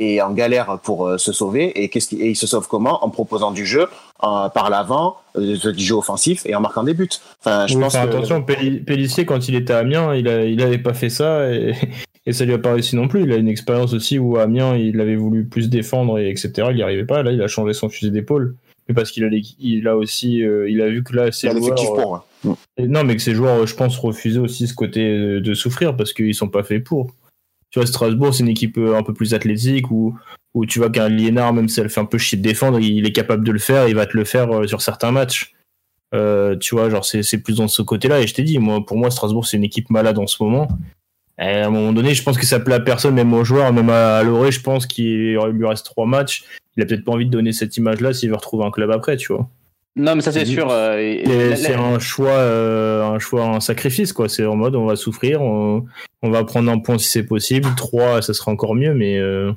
[0.00, 1.80] est en galère pour se sauver.
[1.80, 3.04] Et, qu'est-ce il se sauve comment?
[3.04, 7.08] En proposant du jeu, par l'avant, du jeu offensif et en marquant des buts.
[7.40, 11.10] Enfin, je pense attention, Pellissier, quand il était à Amiens, il n'avait il pas fait
[11.10, 11.48] ça.
[11.52, 11.74] Et
[12.24, 13.22] et ça lui a pas réussi non plus.
[13.22, 16.68] Il a une expérience aussi où à Amiens, il avait voulu plus défendre et etc.
[16.70, 17.22] Il n'y arrivait pas.
[17.22, 18.54] Là, il a changé son fusil d'épaule.
[18.88, 19.28] Mais parce qu'il a,
[19.60, 22.26] il a aussi, euh, il a vu que là, ses joueurs, pour,
[22.78, 26.34] non, mais que ses joueurs, je pense, refusaient aussi ce côté de souffrir parce qu'ils
[26.34, 27.12] sont pas faits pour.
[27.70, 30.14] Tu vois, Strasbourg, c'est une équipe euh, un peu plus athlétique où,
[30.52, 33.06] où tu vois qu'un Liénard, même si elle fait un peu chier de défendre, il
[33.06, 33.88] est capable de le faire.
[33.88, 35.54] Il va te le faire euh, sur certains matchs.
[36.12, 38.20] tu vois, genre c'est plus dans ce côté-là.
[38.20, 40.68] Et je t'ai dit, moi, pour moi, Strasbourg, c'est une équipe malade en ce moment
[41.38, 43.90] à un moment donné, je pense que ça plaît à personne, même aux joueurs, même
[43.90, 46.44] à Loré, je pense qu'il lui reste trois matchs.
[46.76, 49.16] Il a peut-être pas envie de donner cette image-là s'il veut retrouver un club après,
[49.16, 49.48] tu vois.
[49.94, 50.68] Non, mais ça c'est sûr.
[50.70, 54.28] Euh, c'est un choix, euh, un choix, un sacrifice, quoi.
[54.28, 55.84] C'est en mode, on va souffrir, on,
[56.22, 57.68] va prendre un point si c'est possible.
[57.76, 59.18] Trois, ça sera encore mieux, mais.
[59.18, 59.52] Euh,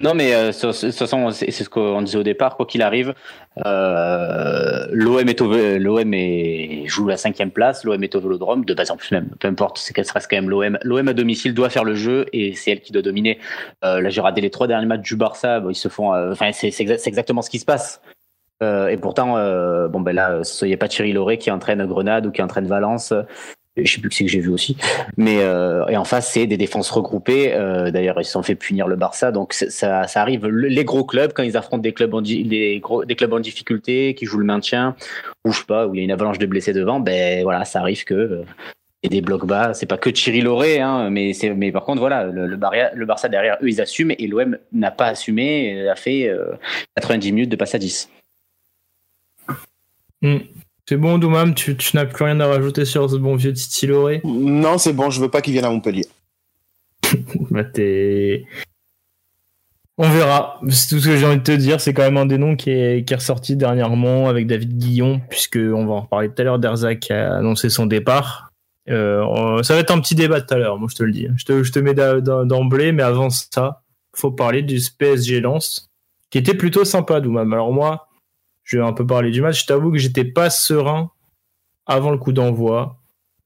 [0.00, 2.56] Non, mais euh, de toute façon, c'est ce qu'on disait au départ.
[2.56, 3.14] Quoi qu'il arrive,
[3.66, 5.40] euh, l'OM est
[5.80, 6.14] l'OM
[6.86, 7.82] joue la cinquième place.
[7.82, 8.64] L'OM est au Vélodrome.
[8.64, 10.78] De base, en plus même, peu importe, c'est qu'elle reste quand même l'OM.
[10.84, 13.40] L'OM à domicile doit faire le jeu et c'est elle qui doit dominer.
[13.84, 15.60] Euh, là, j'ai regardé les trois derniers matchs du Barça.
[15.68, 16.14] ils se font.
[16.14, 18.00] Euh, enfin, c'est exactement ce qui se passe.
[18.62, 22.32] Euh, et pourtant, euh, bon ben là, il pas Thierry Lauré qui entraîne Grenade ou
[22.32, 23.12] qui entraîne Valence
[23.84, 24.76] je sais plus qui c'est que j'ai vu aussi.
[25.16, 27.54] Mais euh, et en face, c'est des défenses regroupées.
[27.54, 29.32] Euh, D'ailleurs, ils se sont fait punir le Barça.
[29.32, 30.46] Donc ça, arrive.
[30.46, 32.82] Les gros clubs, quand ils affrontent des clubs en, des,
[33.16, 34.96] clubs en difficulté, qui jouent le maintien,
[35.44, 38.04] ou pas, où il y a une avalanche de blessés devant, ben voilà, ça arrive
[38.04, 38.44] que euh,
[39.02, 39.74] et des blocs bas.
[39.74, 43.56] C'est pas que Thierry Loré, hein, mais c'est mais par contre voilà, le, Barça, derrière
[43.62, 46.30] eux ils assument et l'OM n'a pas assumé, a fait
[46.96, 48.10] 90 euh, minutes de passe à 10.
[50.88, 54.22] C'est bon, Doumam, tu, n'as plus rien à rajouter sur ce bon vieux Titi Loré
[54.24, 56.06] Non, c'est bon, je veux pas qu'il vienne à Montpellier.
[57.50, 58.46] bah, t'es.
[59.98, 60.58] On verra.
[60.70, 61.78] C'est tout ce que j'ai envie de te dire.
[61.78, 65.20] C'est quand même un des noms qui est, qui est ressorti dernièrement avec David Guillon,
[65.28, 66.58] puisque on va en reparler tout à l'heure.
[66.58, 68.50] Derzac a annoncé son départ.
[68.88, 71.28] Euh, ça va être un petit débat tout à l'heure, moi je te le dis.
[71.36, 73.82] Je te, je te mets d'emblée, mais avant ça,
[74.16, 75.90] faut parler du PSG Lens,
[76.30, 77.52] qui était plutôt sympa, Doumam.
[77.52, 78.07] Alors moi,
[78.68, 79.62] je vais un peu parler du match.
[79.62, 81.10] Je t'avoue que j'étais pas serein
[81.86, 82.98] avant le coup d'envoi,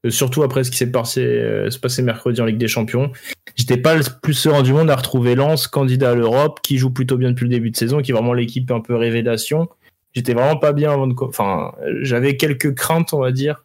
[0.05, 3.13] euh, surtout après ce qui s'est passé, euh, passé mercredi en Ligue des Champions.
[3.55, 6.91] J'étais pas le plus serein du monde à retrouver Lens, candidat à l'Europe, qui joue
[6.91, 9.69] plutôt bien depuis le début de saison, qui est vraiment l'équipe un peu révélation.
[10.13, 11.15] J'étais vraiment pas bien avant de.
[11.21, 13.65] Enfin, j'avais quelques craintes, on va dire,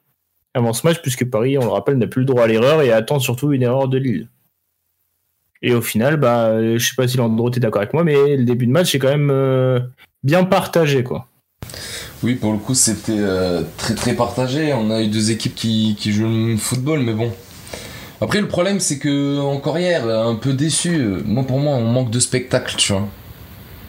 [0.54, 2.91] avant ce match, puisque Paris, on le rappelle, n'a plus le droit à l'erreur et
[2.91, 4.30] attend surtout une erreur de Lille.
[5.63, 8.43] Et au final, bah, je sais pas si Landreau est d'accord avec moi, mais le
[8.43, 9.80] début de match est quand même euh,
[10.22, 11.28] bien partagé, quoi.
[12.24, 14.74] Oui, pour le coup, c'était euh, très très partagé.
[14.74, 17.32] On a eu deux équipes qui, qui jouent le football, mais bon.
[18.22, 20.98] Après, le problème, c'est que encore hier, un peu déçu.
[21.26, 23.08] Moi, pour moi, on manque de spectacle, tu vois.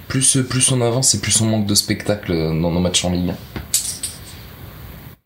[0.09, 3.35] Plus, plus on avance et plus on manque de spectacle dans nos matchs en ligne.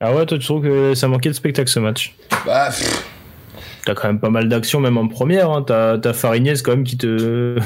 [0.01, 2.15] Ah ouais, toi, tu trouves que ça manquait de spectacle ce match?
[2.47, 2.71] Bah.
[3.85, 5.51] T'as quand même pas mal d'actions, même en première.
[5.51, 5.65] Hein.
[5.67, 7.57] T'as, t'as quand même qui te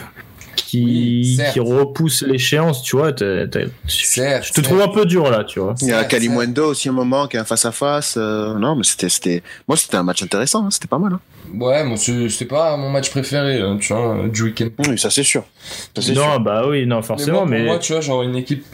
[0.67, 3.11] qui, qui repousse l'échéance, tu vois.
[3.17, 5.75] je te trouve un peu dur là, tu vois.
[5.81, 8.17] Il y a Kalimundo aussi un moment qui est un face à face.
[8.17, 11.13] non, mais c'était, c'était, moi c'était un match intéressant, hein, c'était pas mal.
[11.13, 11.21] Hein.
[11.55, 14.69] Ouais, moi c'était pas mon match préféré, hein, tu vois, du week-end.
[14.89, 15.45] Oui, ça c'est sûr.
[16.15, 17.63] non, bah oui, non, forcément, mais.
[17.63, 18.65] moi, tu vois, genre une équipe,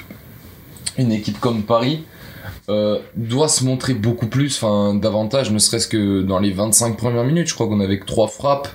[0.96, 2.04] une équipe comme Paris.
[2.68, 7.24] Euh, doit se montrer beaucoup plus, enfin davantage, ne serait-ce que dans les 25 premières
[7.24, 7.48] minutes.
[7.48, 8.68] Je crois qu'on avait que trois frappes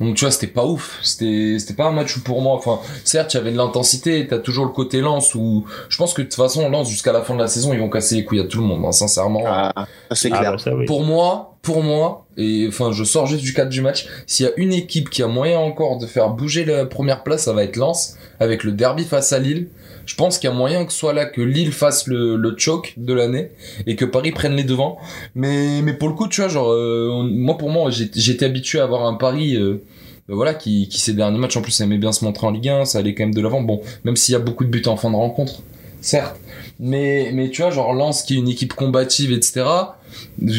[0.00, 0.98] donc tu vois, c'était pas ouf.
[1.02, 4.26] C'était c'était pas un match où pour moi, enfin, certes, il y avait de l'intensité,
[4.26, 7.22] t'as toujours le côté lance où je pense que de toute façon, lance jusqu'à la
[7.22, 9.44] fin de la saison, ils vont casser les couilles à tout le monde, hein, sincèrement.
[9.46, 10.56] Ah, c'est clair.
[10.58, 14.06] Ah, bah, pour moi, pour moi, et enfin, je sors juste du cadre du match,
[14.26, 17.44] s'il y a une équipe qui a moyen encore de faire bouger la première place,
[17.44, 19.68] ça va être Lens avec le derby face à Lille
[20.06, 22.94] je pense qu'il y a moyen que soit là que Lille fasse le, le choke
[22.96, 23.50] de l'année
[23.86, 24.98] et que Paris prenne les devants.
[25.34, 28.84] Mais, mais pour le coup, tu vois, genre, euh, moi pour moi, j'étais habitué à
[28.84, 29.56] avoir un Paris.
[29.56, 29.82] Euh,
[30.28, 32.68] euh, voilà, qui, qui ces derniers matchs en plus aimait bien se montrer en Ligue
[32.68, 33.60] 1, ça allait quand même de l'avant.
[33.60, 35.62] Bon, même s'il y a beaucoup de buts en fin de rencontre,
[36.00, 36.40] certes.
[36.78, 39.64] Mais, mais tu vois, genre Lens qui est une équipe combative, etc.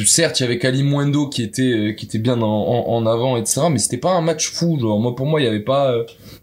[0.05, 3.61] Certes, il y avait Kali Mwendo qui était, qui était bien en, en, avant, etc.
[3.71, 4.79] Mais c'était pas un match fou.
[4.79, 5.93] Genre, moi, pour moi, il y avait pas,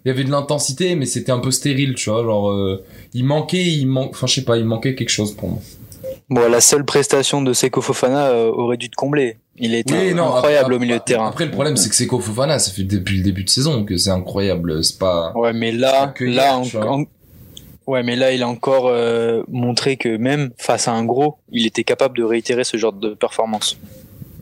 [0.04, 2.22] il y avait de l'intensité, mais c'était un peu stérile, tu vois.
[2.22, 2.84] Genre, euh,
[3.14, 5.58] il manquait, il manque, enfin, je sais pas, il manquait quelque chose pour moi.
[6.30, 9.38] Bon, la seule prestation de Seko Fofana euh, aurait dû te combler.
[9.56, 11.28] Il était incroyable au milieu de terrain.
[11.28, 13.96] Après, le problème, c'est que Seko Fofana, ça fait depuis le début de saison que
[13.96, 14.82] c'est incroyable.
[14.82, 15.32] C'est pas.
[15.34, 16.62] Ouais, mais là, là,
[17.86, 21.66] ouais, mais là, il a encore euh, montré que même face à un gros, il
[21.66, 23.78] était capable de réitérer ce genre de performance.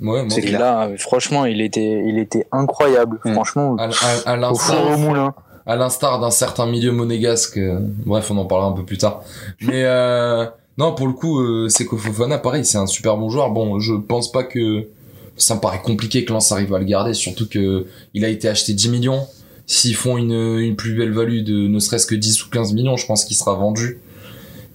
[0.00, 3.20] Ouais, c'est que là, franchement, il était, il était incroyable.
[3.24, 3.88] Franchement, à,
[4.26, 4.56] à, au
[4.94, 5.32] au moulin
[5.66, 7.56] à l'instar d'un certain milieu monégasque.
[7.56, 9.22] Euh, bref, on en parlera un peu plus tard.
[9.60, 10.46] Mais euh,
[10.78, 13.50] non, pour le coup, euh, Seko Fofana, pareil, c'est un super bon joueur.
[13.50, 14.88] Bon, je pense pas que
[15.36, 18.48] ça me paraît compliqué que Lens arrive à le garder, surtout que il a été
[18.48, 19.26] acheté 10 millions.
[19.66, 22.96] S'ils font une, une plus belle value de ne serait-ce que 10 ou 15 millions,
[22.96, 24.00] je pense qu'il sera vendu.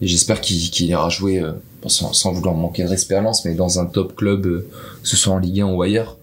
[0.02, 1.54] Et j'espère qu'il ira jouer, euh,
[1.88, 4.68] sans, sans, vouloir manquer de respect à Lens, mais dans un top club, euh,
[5.02, 6.18] que ce soit en Ligue 1 ou ailleurs.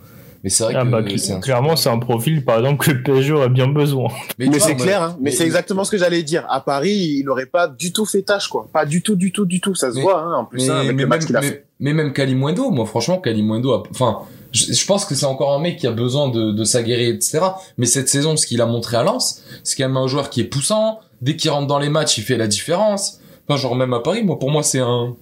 [0.44, 3.32] Mais c'est vrai ah, que bah, clairement, c'est un profil, par exemple, que le PSG
[3.32, 4.10] aurait bien besoin.
[4.38, 5.16] Mais, c'est clair, hein.
[5.18, 6.44] mais, c'est exactement ce que j'allais dire.
[6.50, 8.68] À Paris, il n'aurait pas du tout fait tâche, quoi.
[8.70, 9.74] Pas du tout, du tout, du tout.
[9.74, 11.64] Ça se voit, hein, en plus, hein, avec le match qu'il a fait.
[11.80, 14.18] Mais même Kalimundo, moi, franchement, Kalimundo, enfin,
[14.54, 17.40] je, pense que c'est encore un mec qui a besoin de, de s'aguerrer, etc.
[17.76, 20.40] Mais cette saison, ce qu'il a montré à Lens, c'est quand même un joueur qui
[20.40, 21.00] est poussant.
[21.20, 23.20] Dès qu'il rentre dans les matchs, il fait la différence.
[23.48, 25.14] Enfin, genre même à Paris, moi, pour moi, c'est un,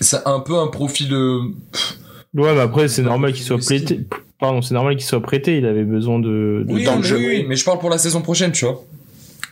[0.00, 1.12] c'est un peu un profil.
[1.12, 1.40] Euh,
[2.34, 4.00] ouais, mais après, c'est normal qu'il soit prêté
[4.38, 7.16] Pardon, c'est normal qu'il soit prêté, il avait besoin de, de oui, jeu.
[7.16, 8.82] Oui, mais je parle pour la saison prochaine, tu vois.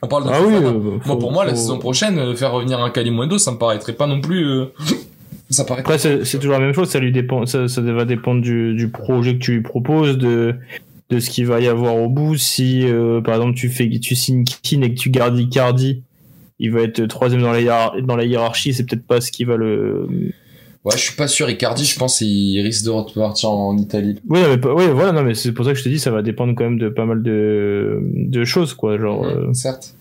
[0.00, 2.52] On parle de Ah oui, euh, Moi, faut- pour moi, la saison prochaine, euh, faire
[2.52, 4.44] revenir un Kalimundo, ça me paraîtrait pas non plus.
[4.46, 4.66] euh,
[5.50, 5.80] ça paraît.
[5.80, 8.88] Après, c'est toujours la même chose, ça lui dépend, ça, ça va dépendre du, du
[8.88, 10.54] projet que tu lui proposes, de,
[11.10, 12.36] de ce qu'il va y avoir au bout.
[12.36, 16.02] Si, euh, par exemple, tu fais, tu signes Keane et que tu gardes Icardi,
[16.58, 19.56] il va être troisième dans la, dans la hiérarchie, c'est peut-être pas ce qui va
[19.56, 20.06] le.
[20.84, 21.50] Ouais, je suis pas sûr.
[21.50, 24.18] Icardi, je pense, il risque de repartir en Italie.
[24.28, 26.22] Oui, mais, oui, voilà, non, mais c'est pour ça que je te dis, ça va
[26.22, 28.98] dépendre quand même de pas mal de, de choses, quoi.
[28.98, 29.94] Genre, euh, Certes.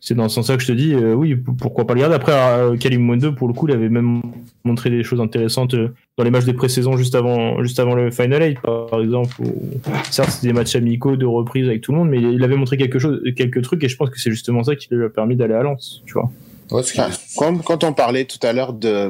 [0.00, 2.14] C'est dans ce sens-là que je te dis, euh, oui, pourquoi pas le garder.
[2.14, 4.22] Après, euh, Kalimundo, pour le coup, il avait même
[4.64, 8.10] montré des choses intéressantes euh, dans les matchs des pré-saisons juste avant, juste avant le
[8.10, 9.34] Final 8, par exemple.
[9.40, 9.52] Où,
[10.10, 12.78] certes, c'est des matchs amicaux de reprise avec tout le monde, mais il avait montré
[12.78, 15.36] quelque chose, quelques trucs, et je pense que c'est justement ça qui lui a permis
[15.36, 16.30] d'aller à Lens, tu vois.
[16.70, 19.08] Ouais, Enfin, quand, quand on parlait tout à l'heure de,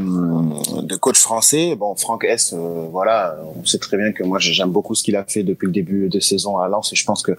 [0.83, 4.71] de coach français, bon, Franck S, euh, voilà, on sait très bien que moi j'aime
[4.71, 7.23] beaucoup ce qu'il a fait depuis le début de saison à Lens et je pense
[7.23, 7.33] que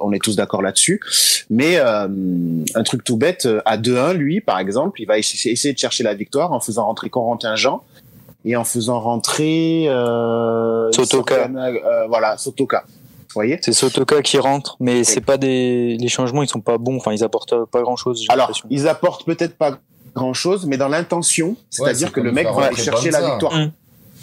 [0.00, 1.00] on est tous d'accord là-dessus.
[1.50, 2.08] Mais euh,
[2.74, 5.78] un truc tout bête, euh, à 2-1, lui, par exemple, il va essayer essayer de
[5.78, 7.82] chercher la victoire en faisant rentrer Corentin Jean
[8.46, 11.50] et en faisant rentrer euh, Sotoka.
[11.54, 12.84] Euh, voilà, Sotoka.
[13.36, 16.96] Voyez C'est Sotoka qui rentre, mais c'est pas des les changements, ils sont pas bons.
[16.96, 18.24] Enfin, ils apportent pas grand chose.
[18.30, 19.78] Alors, ils apportent peut-être pas
[20.14, 23.52] grand-chose, mais dans l'intention, c'est-à-dire c'est que le mec va aller chercher la victoire.
[23.54, 23.70] Hum.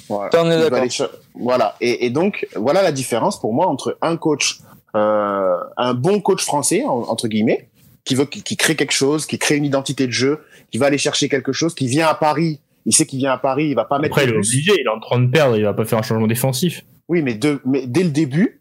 [0.09, 0.29] Voilà.
[0.77, 0.89] Aller
[1.35, 1.75] Voilà.
[1.79, 4.59] Et, et donc, voilà la différence pour moi entre un coach,
[4.95, 7.69] euh, un bon coach français, en- entre guillemets,
[8.03, 10.87] qui veut, qui, qui crée quelque chose, qui crée une identité de jeu, qui va
[10.87, 12.59] aller chercher quelque chose, qui vient à Paris.
[12.85, 14.71] Il sait qu'il vient à Paris, il va pas mettre Après, il le est obligé,
[14.77, 16.83] il est en train de perdre, il va pas faire un changement défensif.
[17.07, 18.59] Oui, mais, de, mais dès le début,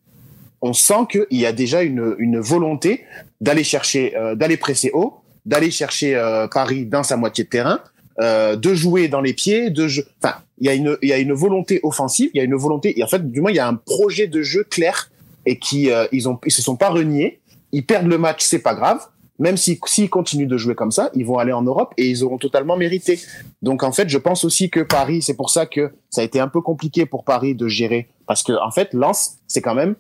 [0.63, 3.05] on sent qu'il y a déjà une, une volonté
[3.41, 7.81] d'aller chercher, euh, d'aller presser haut, d'aller chercher euh, Paris dans sa moitié de terrain,
[8.21, 10.07] euh, de jouer dans les pieds, de jeu.
[10.23, 12.55] Enfin, il y a une, il y a une volonté offensive, il y a une
[12.55, 12.99] volonté.
[12.99, 15.11] Et en fait, du moins, il y a un projet de jeu clair
[15.47, 17.41] et qui, euh, ils ont, ils se sont pas reniés.
[17.73, 19.01] Ils perdent le match, c'est pas grave.
[19.39, 22.23] Même si s'ils continuent de jouer comme ça, ils vont aller en Europe et ils
[22.23, 23.19] auront totalement mérité.
[23.63, 26.39] Donc en fait, je pense aussi que Paris, c'est pour ça que ça a été
[26.39, 29.97] un peu compliqué pour Paris de gérer parce que en fait, Lens, c'est quand même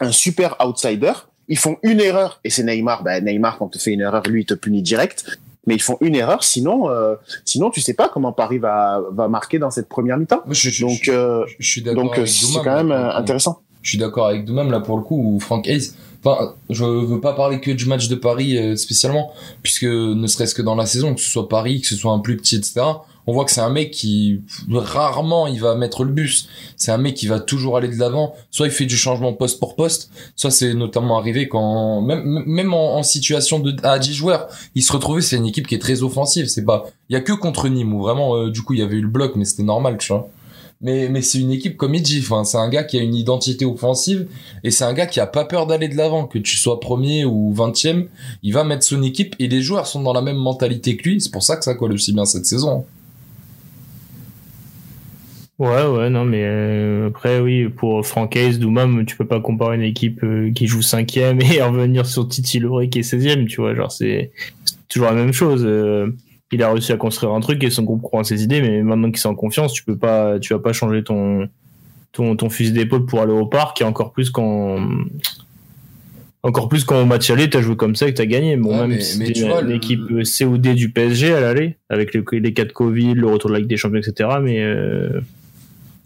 [0.00, 1.12] un super outsider.
[1.48, 3.02] Ils font une erreur et c'est Neymar.
[3.02, 5.24] Ben, Neymar, quand tu fais une erreur, lui, il te punit direct.
[5.66, 7.14] Mais ils font une erreur, sinon, euh,
[7.46, 10.42] sinon tu sais pas comment Paris va, va marquer dans cette première mi-temps.
[10.50, 12.04] Je- Donc, je- euh, je suis d'accord.
[12.04, 13.60] donc c'est quand même euh, intéressant.
[13.80, 15.92] Je suis d'accord avec Doumam là pour le coup où Frank Hayes.
[16.22, 20.54] Enfin, je veux pas parler que du match de Paris euh, spécialement, puisque ne serait-ce
[20.54, 22.82] que dans la saison, que ce soit Paris, que ce soit un plus petit, etc.
[23.26, 26.48] On voit que c'est un mec qui rarement il va mettre le bus.
[26.76, 28.34] C'est un mec qui va toujours aller de l'avant.
[28.50, 32.74] Soit il fait du changement poste pour poste, soit c'est notamment arrivé quand même même
[32.74, 36.02] en, situation de à 10 joueurs, il se retrouvait c'est une équipe qui est très
[36.02, 36.46] offensive.
[36.46, 38.82] C'est pas il y a que contre Nîmes où vraiment euh, du coup il y
[38.82, 40.28] avait eu le bloc, mais c'était normal, tu vois.
[40.80, 44.26] Mais, mais c'est une équipe comme enfin, c'est un gars qui a une identité offensive
[44.64, 47.24] et c'est un gars qui a pas peur d'aller de l'avant, que tu sois premier
[47.24, 48.08] ou vingtième,
[48.42, 51.20] il va mettre son équipe et les joueurs sont dans la même mentalité que lui,
[51.22, 52.84] c'est pour ça que ça colle aussi bien cette saison.
[55.60, 59.76] Ouais, ouais, non, mais euh, après, oui, pour Franck Hayes, Doumam, tu peux pas comparer
[59.76, 63.60] une équipe euh, qui joue cinquième et revenir sur Titi Loré qui est 16 tu
[63.60, 64.32] vois, genre, c'est
[64.88, 65.62] toujours la même chose.
[65.64, 66.08] euh,
[66.52, 68.82] il a réussi à construire un truc et son groupe croit en ses idées, mais
[68.82, 71.48] maintenant qu'il est en confiance, tu peux pas, tu vas pas changer ton,
[72.12, 74.78] ton, ton fusil d'épaule pour aller au parc et encore plus quand,
[76.42, 78.56] encore plus quand au match aller, t'as joué comme ça et que t'as gagné.
[78.56, 82.52] Bon, Ouais, même si une le- équipe COD du PSG à l'aller, avec les, les
[82.52, 85.20] cas de Covid, le retour de la Ligue des Champions, etc., mais, euh,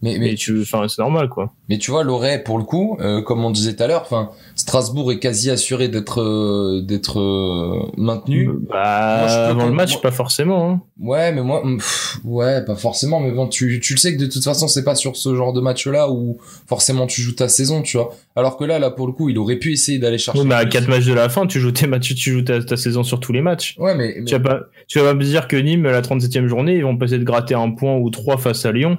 [0.00, 1.52] Mais, mais mais, tu, enfin, c'est normal, quoi.
[1.68, 4.30] mais tu vois, Loret, pour le coup, euh, comme on disait tout à l'heure, enfin,
[4.54, 8.48] Strasbourg est quasi assuré d'être euh, d'être euh, maintenu.
[8.70, 10.70] Bah, Moi, je avant le match, moi- pas forcément.
[10.70, 10.80] Hein.
[11.00, 14.26] Ouais, mais moi, pff, ouais, pas forcément, mais bon, tu, tu le sais que de
[14.26, 17.82] toute façon, c'est pas sur ce genre de match-là où forcément tu joues ta saison,
[17.82, 18.14] tu vois.
[18.36, 20.40] Alors que là, là, pour le coup, il aurait pu essayer d'aller chercher.
[20.40, 20.68] Oui, mais à plus.
[20.70, 23.18] 4 matchs de la fin, tu joues tes matchs, tu joues ta, ta saison sur
[23.18, 23.74] tous les matchs.
[23.78, 26.46] Ouais, mais, mais- Tu vas pas, tu vas pas me dire que Nîmes, la 37e
[26.46, 28.96] journée, ils vont passer de gratter un point ou trois face à Lyon,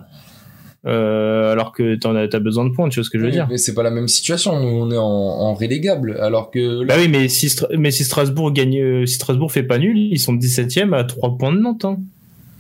[0.86, 3.30] euh, alors que t'en as, t'as besoin de points, tu vois ce que je veux
[3.30, 3.48] Oui, dire.
[3.50, 4.60] mais c'est pas la même situation.
[4.60, 7.92] Nous, on est en, en relégable, alors que là, Bah oui, mais si, Stra- mais
[7.92, 11.52] si Strasbourg gagne, euh, si Strasbourg fait pas nul, ils sont 17e à 3 points
[11.52, 11.86] de Nantes.
[11.86, 11.98] Hein.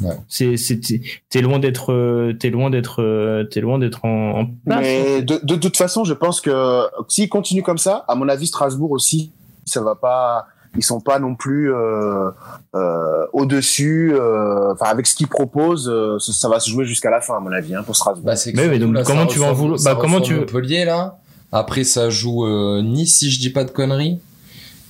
[0.01, 0.15] Ouais.
[0.29, 0.79] C'est, c'est,
[1.29, 4.79] t'es- loin d'être, euh, t'es loin d'être, t'es loin d'être en, en place.
[4.81, 8.47] Mais de, de toute façon, je pense que s'ils continuent comme ça, à mon avis,
[8.47, 9.31] Strasbourg aussi,
[9.65, 10.47] ça va pas.
[10.77, 12.29] Ils sont pas non plus euh,
[12.75, 14.13] euh, au-dessus.
[14.13, 17.35] euh, Enfin, avec ce qu'ils proposent, euh, ça, ça va se jouer jusqu'à la fin,
[17.35, 18.23] à mon avis, hein, pour Strasbourg.
[18.23, 20.39] bah, Mais surtout, donc là, comment ça tu vas en vouloir- bah, comment tu veux-
[20.41, 21.17] Montpellier là.
[21.51, 24.19] Après, ça joue euh, Nice, si je dis pas de conneries.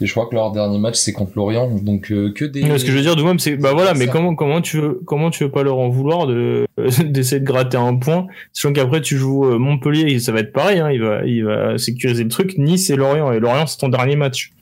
[0.02, 2.64] Et je crois que leur dernier match c'est contre Lorient, donc euh, que des.
[2.64, 4.12] Mais ce que je veux dire, Doumam, c'est bah voilà, mais Ça.
[4.14, 6.66] comment comment tu veux comment tu veux pas leur en vouloir de
[7.04, 10.80] d'essayer de gratter un point, sachant qu'après tu joues Montpellier, et ça va être pareil,
[10.80, 12.58] hein, il va il va sécuriser le truc.
[12.58, 14.54] Nice et Lorient et Lorient c'est ton dernier match.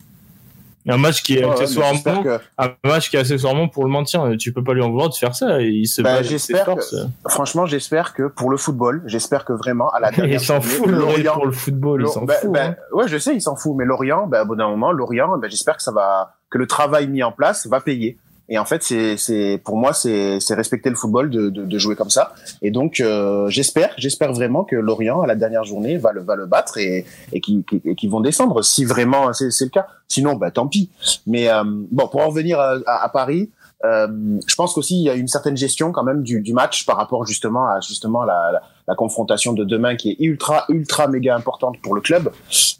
[0.88, 4.38] Un match qui est mais accessoirement, que- un match qui est accessoirement pour le maintien.
[4.38, 5.62] Tu peux pas lui en vouloir de faire ça.
[5.62, 6.82] Il se Bah, bat j'espère que-
[7.30, 10.88] franchement, j'espère que pour le football, j'espère que vraiment à la dernière Il s'en fout,
[10.88, 12.04] Lorient, pour le football.
[12.06, 12.52] Il s'en bah, fout.
[12.52, 12.76] bah, hein.
[12.93, 13.73] ouais, je sais, il s'en fout.
[13.78, 16.67] Mais Lorient, bah, au bout d'un moment, Lorient, bah, j'espère que ça va, que le
[16.67, 18.17] travail mis en place va payer.
[18.49, 22.10] Et en fait, c'est, pour moi, c'est, respecter le football de, de, de jouer comme
[22.10, 22.33] ça.
[22.62, 26.36] Et donc, euh, j'espère, j'espère vraiment que Lorient, à la dernière journée, va le, va
[26.36, 29.88] le battre et, et qu'ils vont descendre, si vraiment c'est, c'est le cas.
[30.07, 30.89] Sinon, bah, tant pis.
[31.25, 33.51] Mais euh, bon, pour en revenir à, à- à Paris,
[33.86, 34.07] euh,
[34.47, 36.97] je pense qu'aussi il y a une certaine gestion quand même du, du match par
[36.97, 41.36] rapport justement à justement la, la, la confrontation de demain qui est ultra ultra méga
[41.36, 42.31] importante pour le club.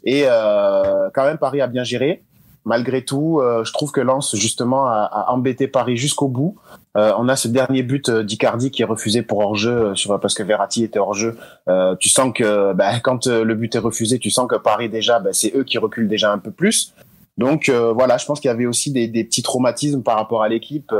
[0.02, 2.24] Et euh, quand même, Paris a bien géré.
[2.64, 6.56] Malgré tout, euh, je trouve que Lens justement a, a embêté Paris jusqu'au bout.
[6.96, 10.18] Euh, on a ce dernier but euh, d'Icardi qui est refusé pour hors-jeu euh, sur
[10.20, 11.38] parce que Verratti était hors-jeu.
[11.68, 14.88] Euh, tu sens que bah, quand euh, le but est refusé, tu sens que Paris
[14.88, 16.94] déjà, bah, c'est eux qui reculent déjà un peu plus.
[17.36, 20.48] Donc voilà, je pense qu'il y avait aussi des, des petits traumatismes par rapport à
[20.48, 20.92] l'équipe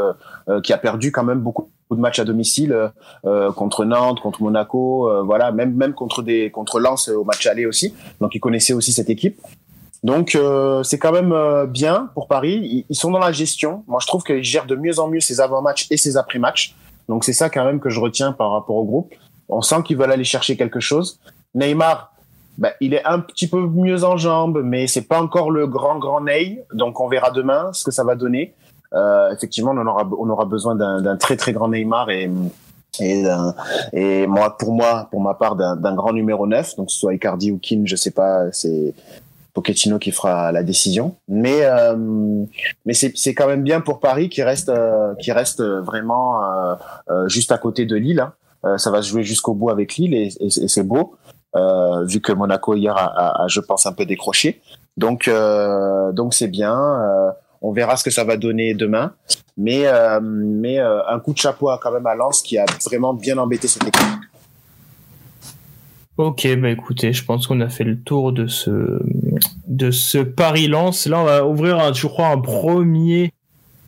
[0.62, 2.90] qui a perdu quand même beaucoup de matchs à domicile
[3.24, 7.46] euh, contre Nantes, contre Monaco, euh, voilà, même même contre des contre Lens au match
[7.46, 7.94] aller aussi.
[8.20, 9.40] Donc ils connaissaient aussi cette équipe.
[10.04, 12.84] Donc euh, c'est quand même euh, bien pour Paris.
[12.88, 13.84] Ils, sont dans la gestion.
[13.86, 16.76] Moi je trouve qu'ils gèrent de mieux en mieux ses avant-matchs et ses après-matchs.
[17.08, 19.14] Donc c'est ça quand même que je retiens par rapport au groupe.
[19.48, 21.18] On sent qu'ils veulent aller chercher quelque chose.
[21.54, 22.12] Neymar,
[22.58, 25.98] bah, il est un petit peu mieux en jambes, mais c'est pas encore le grand
[25.98, 26.64] grand Ney.
[26.72, 28.54] Donc on verra demain ce que ça va donner.
[28.94, 32.30] Euh, effectivement, on aura on aura besoin d'un très très grand Neymar et
[33.00, 33.24] et,
[33.92, 37.52] et moi pour moi pour ma part d'un grand numéro 9 donc ce soit Icardi
[37.52, 38.94] ou Keane je sais pas c'est
[39.60, 41.16] Pochettino qui fera la décision.
[41.28, 41.96] Mais euh,
[42.86, 47.52] mais c'est quand même bien pour Paris qui reste euh, qui reste vraiment euh, juste
[47.52, 48.32] à côté de Lille hein.
[48.76, 51.14] Ça va se jouer jusqu'au bout avec Lille et, c'est beau.
[52.06, 54.60] Vu que Monaco hier a, je pense un peu décroché.
[54.96, 55.30] Donc
[56.12, 56.76] donc c'est bien.
[57.62, 59.12] On verra ce que ça va donner demain.
[59.56, 59.84] Mais
[60.20, 63.68] mais un coup de chapeau à- quand même à Lens qui a vraiment bien embêté
[63.68, 64.02] cette équipe.
[66.18, 68.98] Ok, bah écoutez, je pense qu'on a fait le tour de ce
[69.68, 71.06] de ce Paris-Lens.
[71.06, 73.32] Là, on va ouvrir, un, je crois, un premier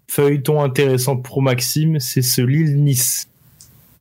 [0.06, 3.28] feuilleton intéressant pour Maxime, c'est ce Lille-Nice.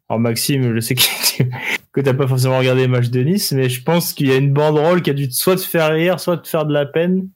[0.08, 1.50] Alors Maxime, je sais que tu
[1.92, 4.36] que t'as pas forcément regardé les matchs de Nice, mais je pense qu'il y a
[4.36, 7.30] une banderole qui a dû soit te faire rire, soit te faire de la peine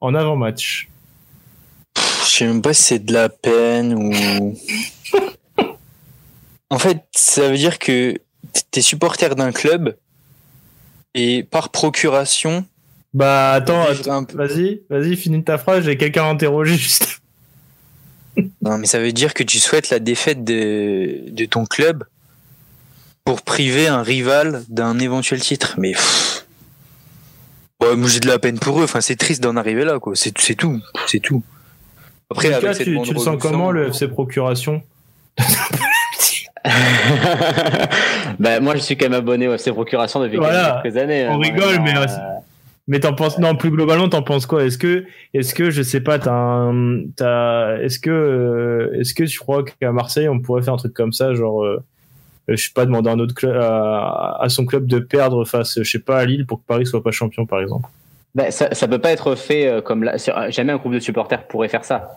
[0.00, 0.88] en avant-match.
[2.22, 4.56] Je sais même pas si c'est de la peine ou.
[6.70, 8.14] en fait, ça veut dire que
[8.70, 9.96] t'es supporter d'un club
[11.16, 12.64] et par procuration.
[13.14, 13.86] Bah attends,
[14.34, 17.20] vas-y, vas-y, finis ta phrase, j'ai quelqu'un à interroger juste.
[18.60, 22.04] Non, mais ça veut dire que tu souhaites la défaite de, de ton club
[23.24, 25.74] pour priver un rival d'un éventuel titre.
[25.78, 25.92] Mais.
[25.92, 26.46] pff.
[27.82, 28.84] Ouais, moi j'ai de la peine pour eux.
[28.84, 30.14] Enfin, c'est triste d'en arriver là, quoi.
[30.14, 30.80] C'est tout.
[31.06, 31.42] C'est tout.
[32.30, 34.82] Après, avec cette tu, tu le sens comment le FC Procuration?
[38.38, 40.80] bah, moi, je suis quand même abonné au FC Procuration depuis Voilà.
[40.82, 41.26] quelques années.
[41.28, 42.06] On hein, rigole, vraiment, mais, euh,
[42.88, 44.64] Mais t'en penses non plus globalement t'en penses quoi?
[44.64, 46.70] Est-ce que est-ce que je sais pas t'as
[47.16, 50.94] t'as est-ce que euh, est-ce que tu crois qu'à Marseille on pourrait faire un truc
[50.94, 51.82] comme ça genre euh,
[52.48, 55.78] je sais pas demander à un autre club à, à son club de perdre face
[55.82, 57.88] je sais pas à Lille pour que Paris soit pas champion par exemple?
[58.36, 60.16] bah, ça, ça peut pas être fait euh, comme là.
[60.50, 62.16] Jamais un groupe de supporters pourrait faire ça.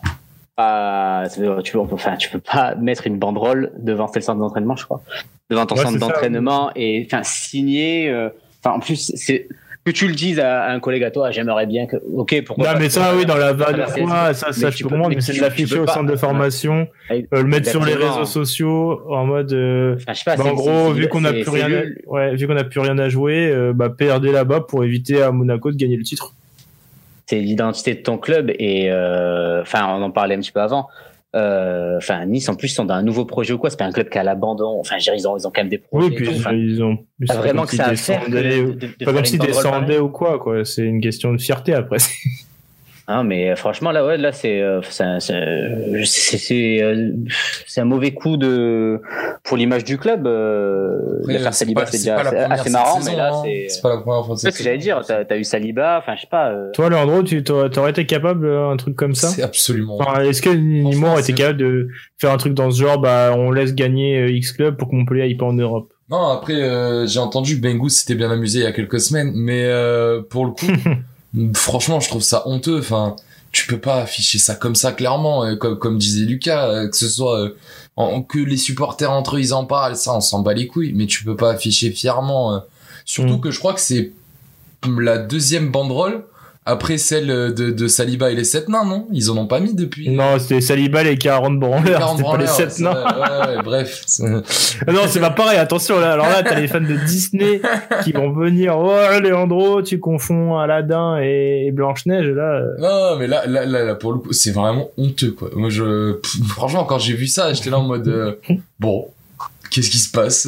[0.59, 1.23] Ça
[1.63, 5.01] tu, peux, enfin, tu peux pas mettre une banderole devant tel centre d'entraînement, je crois,
[5.49, 8.09] devant ton Ouais, centre ça, d'entraînement et enfin signer.
[8.09, 8.29] euh,
[8.65, 9.47] en plus, c'est
[9.85, 11.31] que tu le dises à, à un collègue à toi.
[11.31, 11.95] J'aimerais bien que.
[12.13, 14.89] Ok, pourquoi Non pas, mais ça oui dans la vanne ça ça mais je peux
[14.89, 17.25] comprendre mais c'est de l'afficher au centre de formation Ouais.
[17.33, 20.35] euh, le mettre sur les réseaux sociaux en mode euh, Enfin, je sais pas.
[20.35, 22.81] bah, c'est- en gros vu qu'on a plus rien à, ouais vu qu'on a plus
[22.81, 26.35] rien à jouer euh, bah perdez là-bas pour éviter à Monaco de gagner le titre.
[27.29, 30.87] C'est l'identité de ton club et euh, enfin on en parlait un petit peu avant
[31.35, 33.91] Euh, enfin Nice en plus sont dans un nouveau projet ou quoi c'est pas un
[33.91, 36.27] club qui a l'abandon enfin ils ont ils ont quand même des projets Oui, puis
[36.71, 36.95] ils ont.
[36.97, 40.09] pas c'est vraiment que ça à faire de- de- de Pas comme s'ils descendaient ou
[40.09, 40.65] quoi, quoi.
[40.65, 41.99] C'est une question de fierté après.
[43.11, 47.11] Hein, mais euh, franchement là ouais là c'est euh, c'est un- c'est euh, euh,
[47.81, 49.01] un mauvais coup de
[49.43, 53.17] pour l'image du club euh, Après, l'affaire c'est Saliba c'est déjà assez, marrant saison, mais
[53.17, 53.41] là hein.
[53.43, 55.43] c'est C'est pas la première fois de c'est ce que j'allais dire t'as as eu
[55.43, 59.15] Saliba enfin je sais pas euh, Toi, Leandro, tu t'aurais été capable d'un truc comme
[59.15, 59.29] ça?
[59.29, 59.97] C'est absolument.
[59.99, 60.49] Enfin, Est-ce que
[60.83, 61.87] Franchement, était c'est- capable de
[62.19, 64.95] faire un truc dans ce genre Bah, on laisse gagner euh, X Club pour que
[64.95, 65.91] Montpellier aille pas en Europe?
[66.11, 69.31] Non, après, euh, j'ai entendu que Bengus s'était bien amusé il y a quelques semaines,
[69.35, 70.65] mais euh, pour le coup,
[71.53, 72.79] franchement, je trouve ça honteux.
[72.79, 73.15] Enfin,
[73.51, 76.95] tu peux pas afficher ça comme ça clairement, euh, comme, comme disait Lucas, euh, que
[76.95, 77.57] ce soit euh,
[77.95, 80.93] en, que les supporters entre eux ils en parlent, ça on s'en bat les couilles,
[80.93, 82.61] mais tu peux pas afficher fièrement.
[83.05, 83.41] surtout Mm.
[83.41, 84.11] que je crois que c'est
[84.87, 86.25] la deuxième banderole
[86.65, 89.07] après celle de, de Saliba et les 7 nains, non?
[89.11, 90.09] Ils en ont pas mis depuis.
[90.09, 93.03] Non, c'était Saliba les 40 branleurs, 40 c'était pas les branleurs, 7 c'est nains.
[93.03, 94.05] ouais, ouais, bref.
[94.87, 96.11] Non, c'est pas pareil, attention là.
[96.13, 97.61] Alors là, t'as les fans de Disney
[98.03, 98.77] qui vont venir.
[98.77, 102.27] Oh, Léandro, tu confonds Aladdin et Blanche-Neige.
[102.27, 105.49] Là, euh, Non, mais là, là, là, là, pour le coup, c'est vraiment honteux, quoi.
[105.55, 108.33] Moi, je, pff, franchement, quand j'ai vu ça, j'étais là en mode, euh,
[108.79, 109.07] bon,
[109.71, 110.47] qu'est-ce qui se passe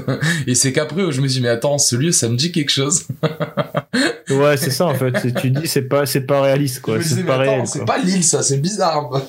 [0.46, 2.70] Et c'est qu'après, je me suis dit, mais attends, ce lieu, ça me dit quelque
[2.70, 3.06] chose.
[4.30, 5.12] ouais, c'est ça en fait.
[5.40, 7.00] Tu dis, c'est pas, c'est pas réaliste quoi.
[7.02, 7.66] C'est mais pas attends, réel.
[7.66, 9.08] c'est pas l'île, ça, c'est bizarre.
[9.08, 9.26] quoi.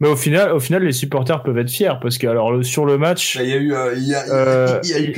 [0.00, 2.84] Mais au final, au final, les supporters peuvent être fiers parce que alors le- sur
[2.84, 5.14] le match, Il y a eu, euh, il y a, Euh, il y a eu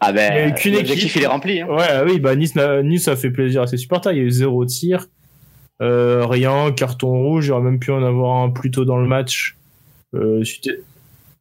[0.00, 1.16] Ah Il y a eu ben, qu'une l'objectif équipe.
[1.16, 1.60] il est rempli.
[1.60, 1.66] Hein.
[1.70, 2.52] Ouais, oui, bah Nice,
[2.84, 4.12] Nice a fait plaisir à ses supporters.
[4.12, 5.06] Il y a eu zéro tir,
[5.80, 7.46] euh, rien, carton rouge.
[7.46, 9.56] Il aurait même pu en avoir un plus tôt dans le match.
[10.14, 10.42] Euh,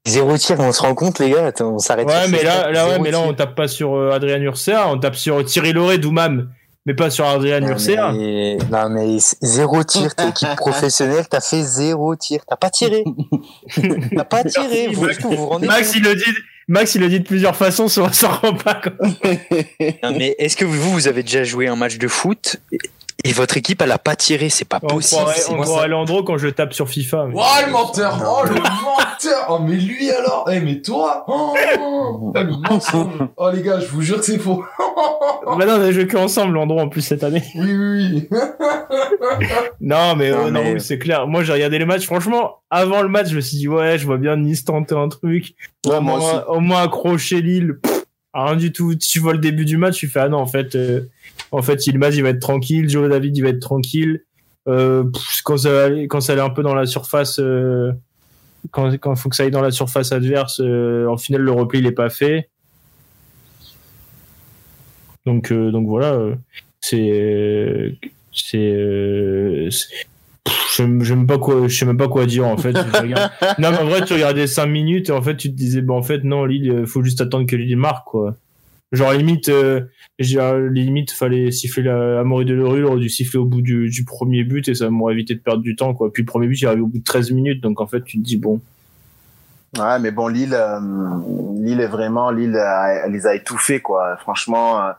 [0.09, 1.45] Zéro tir, on se rend compte, les gars.
[1.45, 2.07] Attends, on s'arrête.
[2.07, 4.97] ouais, sur mais là, ouais, mais là, on tape pas sur euh, Adrien Urcea, on
[4.97, 6.49] tape sur Thierry Loré, Doumam,
[6.85, 12.15] mais pas sur Adrien mais, non, mais zéro tir, t'es équipe professionnelle, t'as fait zéro
[12.15, 12.41] tir.
[12.47, 13.03] T'as pas tiré.
[14.15, 14.87] T'as pas tiré.
[14.87, 16.23] Vous, que vous vous rendez Max, il le dit.
[16.67, 18.95] Max, il le dit de plusieurs façons, ça on s'en rend pas compte.
[20.03, 22.57] Non, mais est-ce que vous, vous avez déjà joué un match de foot
[23.23, 25.21] et- votre équipe, elle a pas tiré C'est pas On possible.
[25.21, 27.25] croirait, c'est- on moi, croirait ça- Leandro quand je tape sur FIFA.
[27.27, 28.17] mais- Oh, le menteur!
[28.25, 29.45] Oh, le menteur!
[29.49, 30.49] Oh, mais lui alors!
[30.51, 31.23] Eh, mais toi!
[31.27, 33.27] Oh, oh, le mensonge!
[33.37, 34.63] Oh, les gars, je vous jure que c'est faux!
[35.57, 37.41] Bah non, on a joué que ensemble, Leandro, en plus, cette année.
[37.55, 38.29] Oui, oui, oui.
[39.81, 41.25] Non, mais, Non, euh, mais- c'est clair.
[41.27, 42.05] Moi, j'ai regardé les matchs.
[42.05, 45.07] Franchement, avant le match, je me suis dit, ouais, je vois bien Nice tenter un
[45.09, 45.55] truc.
[45.87, 46.43] Ouais, au, moi moins, aussi.
[46.49, 47.79] au moins accrocher Lille.
[47.81, 47.98] Pff,
[48.33, 48.95] rien du tout.
[48.95, 51.01] Tu vois le début du match, tu fais, ah non, en fait, euh,
[51.51, 52.89] en fait, Ilmaz, il va être tranquille.
[52.89, 54.23] Joe David, il va être tranquille.
[54.67, 55.05] Euh,
[55.43, 57.91] quand ça allait, quand ça allait un peu dans la surface, euh,
[58.71, 61.85] quand, quand faut que ça aille dans la surface adverse, en final, le repli, il
[61.85, 62.49] est pas fait.
[65.25, 66.17] Donc, donc voilà,
[66.81, 67.95] c'est,
[68.31, 69.69] c'est,
[70.79, 72.73] je sais même pas quoi, je sais même pas quoi dire en fait.
[73.59, 75.97] Non mais en vrai, tu regardais 5 minutes et en fait, tu te disais, bon
[75.97, 78.35] en fait, non, Lille, euh, faut juste attendre que Lille marque quoi.
[78.91, 79.81] Genre limite, euh,
[80.19, 84.03] limite, fallait siffler la Amaury de Lerue, il aurait dû siffler au bout du, du
[84.03, 86.11] premier but et ça m'aurait évité de perdre du temps quoi.
[86.11, 88.17] Puis le premier but, il arrive au bout de 13 minutes, donc en fait, tu
[88.17, 88.59] te dis bon.
[89.77, 90.79] Ouais, mais bon, Lille, euh,
[91.59, 92.59] Lille est vraiment, Lille,
[93.05, 94.17] elle les a étouffés, quoi.
[94.17, 94.81] Franchement.
[94.83, 94.91] euh,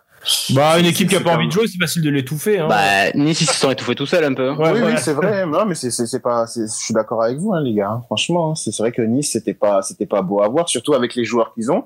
[0.51, 2.59] Bah une équipe qui a pas envie de jouer, c'est facile de l'étouffer.
[2.59, 2.66] Hein.
[2.68, 4.51] Bah, Nice ils se sont étouffés tout seuls un peu.
[4.53, 5.47] Ouais, oui, oui, c'est vrai.
[5.47, 7.89] Non, mais c'est, c'est, c'est pas, c'est- je suis d'accord avec vous, hein, les gars.
[7.91, 8.03] hein.
[8.07, 11.14] Franchement, hein, c'est, vrai que Nice, c'était pas, c'était pas beau à voir, surtout avec
[11.14, 11.85] les joueurs qu'ils ont.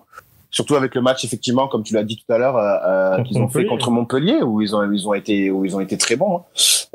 [0.50, 3.38] Surtout avec le match, effectivement, comme tu l'as dit tout à l'heure, euh, euh, qu'ils
[3.38, 3.66] ont fait Montpellier.
[3.68, 6.38] contre Montpellier, où ils ont, ils ont été, où ils ont été très bons.
[6.38, 6.42] hein.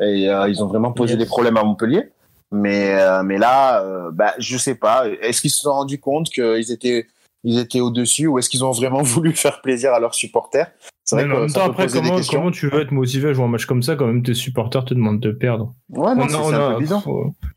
[0.01, 1.19] Et euh, ils ont vraiment posé Yes.
[1.19, 2.09] des problèmes à Montpellier.
[2.51, 5.03] Mais, euh, mais là, euh, bah, je sais pas.
[5.21, 7.07] Est-ce qu'ils se sont rendus compte qu'ils étaient,
[7.43, 10.71] ils étaient au dessus, ou est-ce qu'ils ont vraiment voulu faire plaisir à leurs supporters?
[11.09, 13.47] C'est vrai Mais en même temps, après, comment, tu veux être motivé à jouer un
[13.47, 15.73] match comme ça quand même tes supporters te demandent de perdre?
[15.89, 17.03] Ouais, non, c'est, c'est un peu bizarre.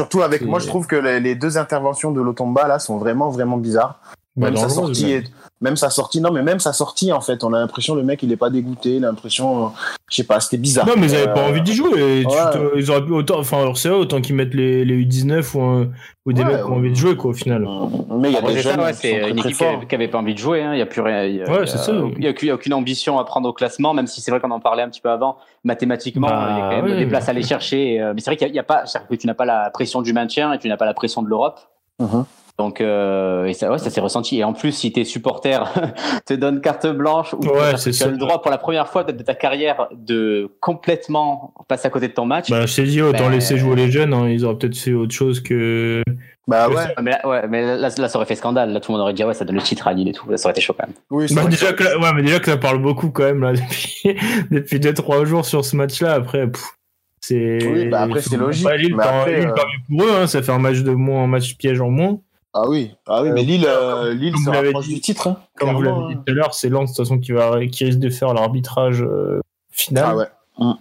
[0.00, 3.28] Surtout avec moi, je trouve que les, les deux interventions de Lotomba là sont vraiment
[3.28, 4.00] vraiment bizarres.
[4.36, 5.22] Bah, Même sa sortie, même.
[5.24, 5.30] est-
[5.60, 8.22] même sa sortie, non mais même sa sortie en fait, on a l'impression le mec
[8.22, 9.68] il est pas dégoûté, l'impression, euh,
[10.10, 10.86] je sais pas, c'était bizarre.
[10.86, 11.92] Non, mais ils avaient pas Euh, envie d'y jouer.
[11.92, 12.24] Ouais.
[12.76, 15.88] ils auraient pu autant, enfin, alors c'est autant qu'ils mettent les, les U19 ou, un-
[16.26, 17.66] ou des Ouais, mecs qui ont envie de jouer, quoi, au final.
[18.18, 20.18] Mais il y a Après, des jeunes ouais, qui c'est une équipe qui avait pas
[20.18, 20.62] envie de jouer.
[20.62, 20.72] hein.
[20.74, 21.24] Il y a plus rien.
[21.24, 21.92] Il y a, Ouais, c'est ça.
[22.16, 24.20] Il y a, aucune- il y a aucune ambition à prendre au classement, même si
[24.20, 25.36] c'est vrai qu'on en parlait un petit peu avant.
[25.64, 26.98] Mathématiquement, Bah, il y a quand même ouais.
[27.04, 28.00] des places à aller chercher.
[28.00, 29.34] euh, Mais c'est vrai qu'il y a, il y a pas, c'est-à-dire que tu n'as
[29.34, 31.60] pas la pression du maintien et tu n'as pas la pression de l'Europe.
[32.00, 32.24] Mhm.
[32.62, 34.38] Donc, euh, et ça, ouais, ça s'est ressenti.
[34.38, 35.72] Et en plus, si tes supporters
[36.26, 39.20] te donnent carte blanche, ou Ouais, tu as le droit pour la première fois de
[39.22, 42.50] ta carrière de complètement passer à côté de ton match.
[42.50, 44.92] Bah, je t'ai dit, autant Ben- laisser jouer les jeunes, hein, ils auraient peut-être fait
[44.92, 46.02] autre chose que.
[46.46, 48.72] Bah ouais, mais là, ouais, mais là, là, ça aurait fait scandale.
[48.72, 50.12] Là, tout le monde aurait dit, ah ouais, ça donne le titre à Lille et
[50.12, 50.28] tout.
[50.30, 50.94] Là, ça aurait été chaud quand même.
[51.10, 54.16] oui, Bah, déjà que, ouais, mais déjà que ça parle beaucoup quand même, là, depuis,
[54.50, 56.12] depuis 2-3 jours sur ce match-là.
[56.14, 56.62] Après, pff,
[57.20, 57.58] c'est.
[57.64, 59.54] Oui, bah, après, c'est logique, Bah, Lille, mais après, Lille, euh,
[59.88, 62.18] pour eux, hein, ça fait un match de moins, un match piège en moins.
[62.54, 65.00] Ah oui, ah oui, mais Lille, euh, Lille comme se vous l'avez rapproche dit- du
[65.00, 65.26] titre.
[65.28, 67.64] Hein, Comme vous l'avez dit tout à l'heure, c'est Lens, de toute façon, qui, va,
[67.66, 69.40] qui risque de faire l'arbitrage euh,
[69.70, 70.04] final.
[70.06, 70.74] Ah ouais.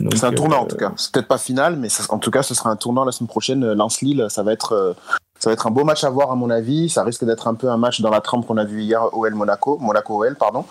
[0.00, 0.92] Donc, C'est un euh, tournant en tout cas.
[0.96, 3.28] C'est peut-être pas final, mais ça- en tout cas, ce sera un tournant la semaine
[3.28, 3.72] prochaine.
[3.74, 4.92] Lance Lille, ça va être, euh,
[5.38, 6.88] ça va être un beau match à voir à mon avis.
[6.90, 9.34] Ça risque d'être un peu un match dans la trempe qu'on a vu hier OL
[9.34, 10.64] Monaco, Monaco OL pardon.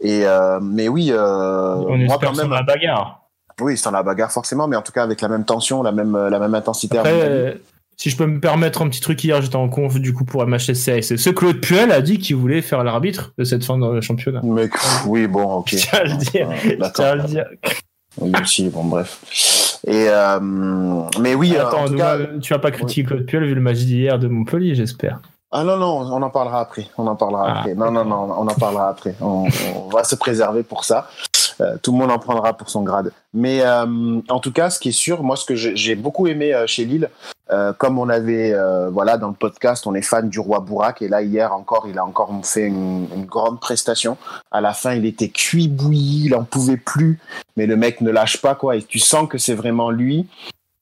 [0.00, 3.20] Et euh, mais oui, euh, On moi espère quand même, la bagarre.
[3.60, 5.92] oui, c'est dans la bagarre forcément, mais en tout cas avec la même tension, la
[5.92, 6.96] même, la même intensité.
[6.96, 7.30] à Après, mon avis.
[7.32, 7.54] euh,
[7.96, 10.46] si je peux me permettre un petit truc, hier j'étais en conf du coup pour
[10.46, 11.02] MHSC.
[11.02, 14.40] Ce Claude Puel a dit qu'il voulait faire l'arbitre de cette fin de championnat.
[14.44, 14.68] Mais
[15.06, 15.68] oui, bon, ok.
[15.70, 16.48] Je tiens à le dire.
[16.50, 17.44] Euh, Je à le dire.
[18.20, 19.78] Oui, aussi, bon, bref.
[19.86, 20.38] Et euh,
[21.20, 22.16] mais oui, euh, Attends, en tout cas.
[22.40, 25.20] tu vas pas critiquer Claude Puel vu le match d'hier de Montpellier, j'espère.
[25.56, 26.86] Ah non, non, on en parlera après.
[26.98, 27.74] On en parlera Ah, après.
[27.74, 29.14] Non, non, non, on en parlera après.
[29.20, 31.08] On, on va se préserver pour ça.
[31.60, 33.12] Euh, tout le monde en prendra pour son grade.
[33.32, 36.54] Mais euh, en tout cas, ce qui est sûr, moi, ce que j'ai beaucoup aimé
[36.54, 37.10] euh, chez Lille,
[37.78, 38.52] comme on avait,
[38.90, 41.98] voilà, dans le podcast, on est fan du roi Bourak, et là hier encore, il
[41.98, 44.16] a encore fait une, une grande prestation.
[44.50, 47.20] À la fin, il était cuit bouilli, il en pouvait plus,
[47.56, 50.26] mais le mec ne lâche pas quoi, et tu sens que c'est vraiment lui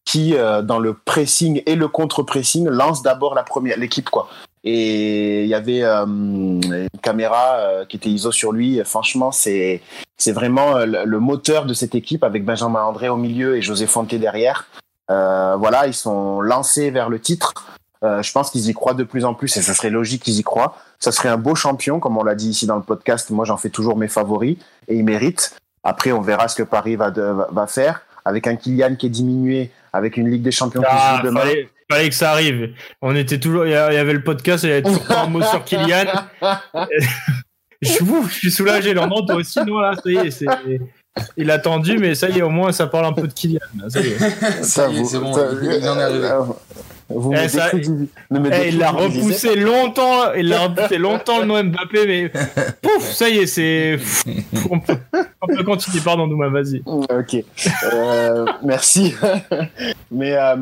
[0.04, 4.28] qui, euh, dans le pressing et le contre-pressing, lance d'abord la première l'équipe quoi.
[4.64, 8.80] Et il y avait euh, une caméra euh, qui était ISO sur lui.
[8.84, 9.80] Franchement, c'est
[10.18, 13.86] c'est vraiment euh, le, moteur de cette équipe avec Benjamin André au milieu et José
[13.86, 14.66] Fonte derrière.
[15.10, 17.54] Euh, voilà, ils sont lancés vers le titre.
[18.04, 20.38] Euh, je pense qu'ils y croient de plus en plus et ce serait logique qu'ils
[20.38, 20.76] y croient.
[21.00, 23.30] Ça serait un beau champion, comme on l'a dit ici dans le podcast.
[23.30, 24.56] Moi, j'en fais toujours mes favoris
[24.88, 25.56] et ils méritent.
[25.82, 29.10] Après, on verra ce que Paris va, de- va- faire avec un Kylian qui est
[29.10, 31.40] diminué, avec une Ligue des Champions qui se Ah, joue demain.
[31.40, 32.74] fallait, fallait que ça arrive.
[33.00, 35.26] On était toujours, il y il avait le podcast, il y avait toujours pas un
[35.28, 36.04] mot sur Kylian.
[37.82, 38.94] Je suis, ouf, je suis soulagé.
[38.94, 40.46] Landron, toi aussi, non, là, ça y est, c'est,
[41.36, 43.58] il a tendu, mais ça y est, au moins, ça parle un peu de Kylian.
[43.76, 44.62] là, ça y est.
[44.62, 46.28] Ça y est, vous- c'est bon, ça- il, il en est arrivé.
[47.14, 47.70] Vous Eh, me ça-
[48.30, 52.28] me Eh, il l'a repoussé longtemps, il l'a repoussé longtemps le nom Mbappé, mais
[52.82, 53.98] pouf, ça y est, c'est,
[54.70, 54.96] on peut,
[55.40, 56.82] on peut continuer, pardon, Douma, vas-y.
[56.86, 57.36] Ok,
[57.92, 59.14] Euh, merci.
[60.10, 60.56] mais, euh,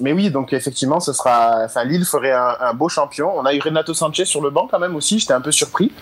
[0.00, 1.64] mais oui, donc effectivement, ce sera.
[1.64, 3.30] Enfin, Lille ferait un, un beau champion.
[3.36, 5.18] On a eu Renato Sanchez sur le banc quand même aussi.
[5.18, 5.92] J'étais un peu surpris.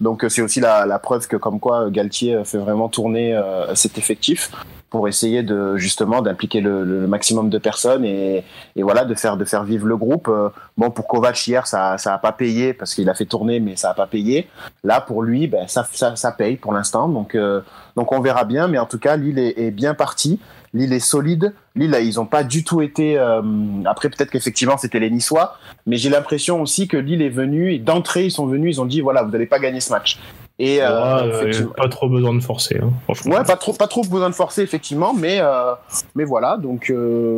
[0.00, 2.88] Donc euh, c'est aussi la, la preuve que comme quoi euh, Galtier euh, fait vraiment
[2.88, 4.50] tourner euh, cet effectif
[4.90, 8.44] pour essayer de justement d'impliquer le, le maximum de personnes et,
[8.76, 10.30] et voilà de faire de faire vivre le groupe.
[10.76, 13.74] Bon pour Kovac hier ça ça a pas payé parce qu'il a fait tourner mais
[13.74, 14.48] ça a pas payé.
[14.84, 17.60] Là pour lui ben ça ça, ça paye pour l'instant donc euh,
[17.96, 20.38] donc on verra bien mais en tout cas Lille est, est bien parti.
[20.74, 21.54] Lille est solide.
[21.76, 23.16] Lille, ils ont pas du tout été.
[23.16, 23.40] euh,
[23.86, 25.56] après, peut-être qu'effectivement, c'était les Niçois,
[25.86, 28.84] mais j'ai l'impression aussi que Lille est venu et d'entrée, ils sont venus, ils ont
[28.86, 30.18] dit voilà, vous n'allez pas gagner ce match.
[30.58, 33.34] Et euh, Ouais, effectivement- pas trop besoin de forcer, hein, franchement.
[33.36, 35.72] Ouais, pas trop, pas trop besoin de forcer effectivement, mais euh,
[36.14, 36.56] mais voilà.
[36.58, 36.92] Donc,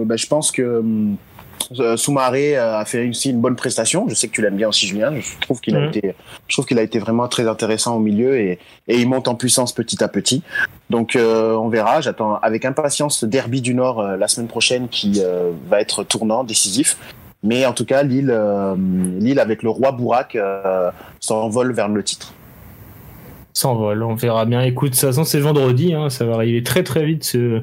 [0.05, 1.17] bah, je pense que hum,
[1.97, 4.07] Soumaré euh, a fait aussi une bonne prestation.
[4.09, 5.13] Je sais que tu l'aimes bien aussi, Julien.
[5.19, 5.89] Je trouve qu'il a Mhm.
[5.89, 6.15] été,
[6.49, 8.59] je trouve qu'il a été vraiment très intéressant au milieu et
[8.89, 10.43] et il monte en puissance petit à petit.
[10.91, 12.01] Donc, euh, on verra.
[12.01, 16.05] J'attends avec impatience ce derby du Nord euh, la semaine prochaine qui euh, va être
[16.05, 16.97] tournant, décisif.
[17.43, 18.75] Mais en tout cas, Lille, euh,
[19.19, 20.91] Lille avec le roi Bourak euh,
[21.21, 22.33] s'envole vers le titre.
[23.53, 24.03] s'envole.
[24.03, 24.61] On verra bien.
[24.63, 25.95] Écoute, de toute façon, c'est vendredi.
[25.95, 27.63] Hein, ça va arriver très très vite ce,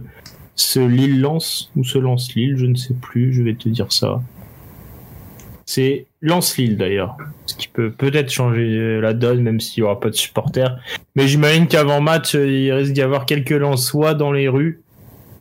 [0.56, 3.34] ce Lille-Lance ou ce Lance-Lille, je ne sais plus.
[3.34, 4.22] Je vais te dire ça.
[5.66, 7.18] C'est Lance-Lille d'ailleurs.
[7.46, 10.78] Ce qui peut peut-être changer la donne, même s'il n'y aura pas de supporters.
[11.16, 14.82] Mais j'imagine qu'avant match, il risque d'y avoir quelques Lensois dans les rues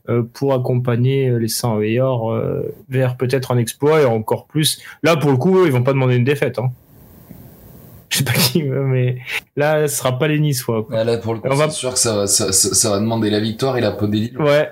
[0.08, 4.80] euh, pour accompagner euh, les Saint-Veillard euh, vers peut-être un exploit et encore plus.
[5.02, 6.58] Là, pour le coup, eux, ils vont pas demander une défaite.
[6.58, 6.70] Hein.
[8.08, 9.18] Je sais pas qui, mais
[9.56, 10.84] là, ce sera pas les Niçois.
[10.84, 11.02] quoi.
[11.04, 13.30] Là, pour le coup, On va- sûr que ça va, ça, ça- ça va demander
[13.30, 14.38] la victoire et la peau des Lille.
[14.38, 14.68] Ouais.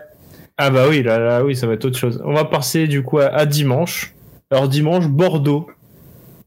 [0.63, 2.21] Ah bah oui, là, oui, ça va être autre chose.
[2.23, 4.13] On va passer du coup à, dimanche.
[4.51, 5.71] Alors dimanche, Bordeaux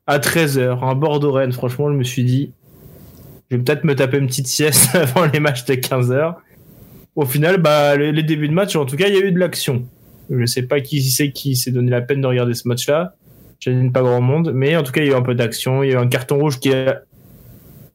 [0.06, 1.52] à 13h, un Bordeaux-Rennes.
[1.52, 2.52] Franchement, je me suis dit,
[3.50, 6.36] je vais peut-être me taper une petite sieste avant les matchs de 15h.
[7.16, 9.40] Au final, bah, les, débuts de match, en tout cas, il y a eu de
[9.40, 9.84] l'action.
[10.30, 13.16] Je sais pas qui c'est qui s'est donné la peine de regarder ce match-là.
[13.62, 15.82] J'imagine pas grand monde, mais en tout cas, il y a eu un peu d'action.
[15.82, 16.94] Il y a eu un carton rouge qui est,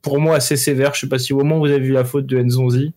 [0.02, 0.94] pour moi, assez sévère.
[0.94, 2.92] Je sais pas si au moment vous avez vu la faute de Nzonzi.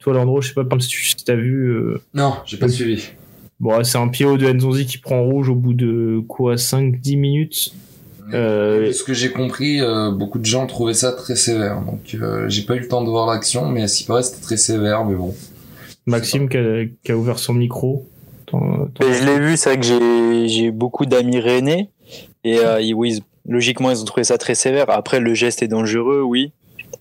[0.00, 1.68] Toi, Landro, je sais pas si tu si t'as vu.
[1.70, 3.08] euh, Non, j'ai pas suivi.
[3.58, 7.72] Bon, c'est un PO de Nzonzi qui prend rouge au bout de quoi 5-10 minutes.
[8.34, 11.80] Euh, De ce que j'ai compris, euh, beaucoup de gens trouvaient ça très sévère.
[11.80, 14.56] Donc, euh, j'ai pas eu le temps de voir l'action, mais qui paraît, c'était très
[14.56, 15.34] sévère, mais bon.
[16.06, 18.04] Maxime qui a, qui a ouvert son micro.
[18.52, 21.88] Je l'ai vu, c'est vrai que j'ai beaucoup d'amis rennais.
[22.44, 24.90] Et euh, ils- oui, ils- logiquement, ils ont trouvé ça très sévère.
[24.90, 26.52] Après, le geste est dangereux, oui.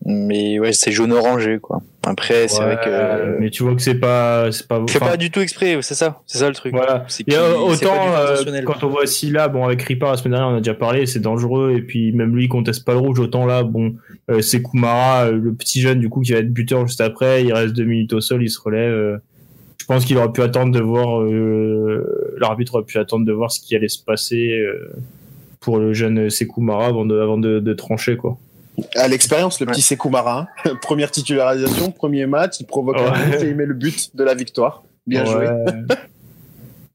[0.08, 1.82] Mais ouais, c'est jaune orangé, quoi.
[2.06, 3.40] Après, c'est vrai que.
[3.40, 4.84] Mais tu vois que c'est pas, c'est pas.
[4.88, 6.22] C'est pas du tout exprès, c'est ça.
[6.28, 6.74] C'est ça le truc.
[6.74, 7.08] Voilà.
[7.26, 10.54] Il y a autant euh, quand on voit Silla, bon avec Ripard la semaine dernière
[10.54, 13.20] on a déjà parlé, c'est dangereux et puis même lui il conteste pas le rouge.
[13.20, 13.96] Autant là, bon,
[14.30, 17.44] euh, c'est Kumara, euh, le petit jeune du coup qui va être buteur juste après.
[17.44, 18.94] Il reste deux minutes au sol, il se relève.
[18.94, 19.18] euh,
[19.80, 21.22] je pense qu'il aurait pu attendre de voir,
[22.40, 24.52] l'arbitre aurait pu attendre de voir ce qui allait se passer
[25.60, 28.38] pour le jeune Sekoumara avant de, avant de, de trancher quoi.
[28.96, 30.72] À l'expérience, le petit Sekou Mara, hein.
[30.82, 34.34] première titularisation, premier match, il provoque un but et il met le but de la
[34.36, 34.84] victoire.
[35.08, 35.48] Bien joué.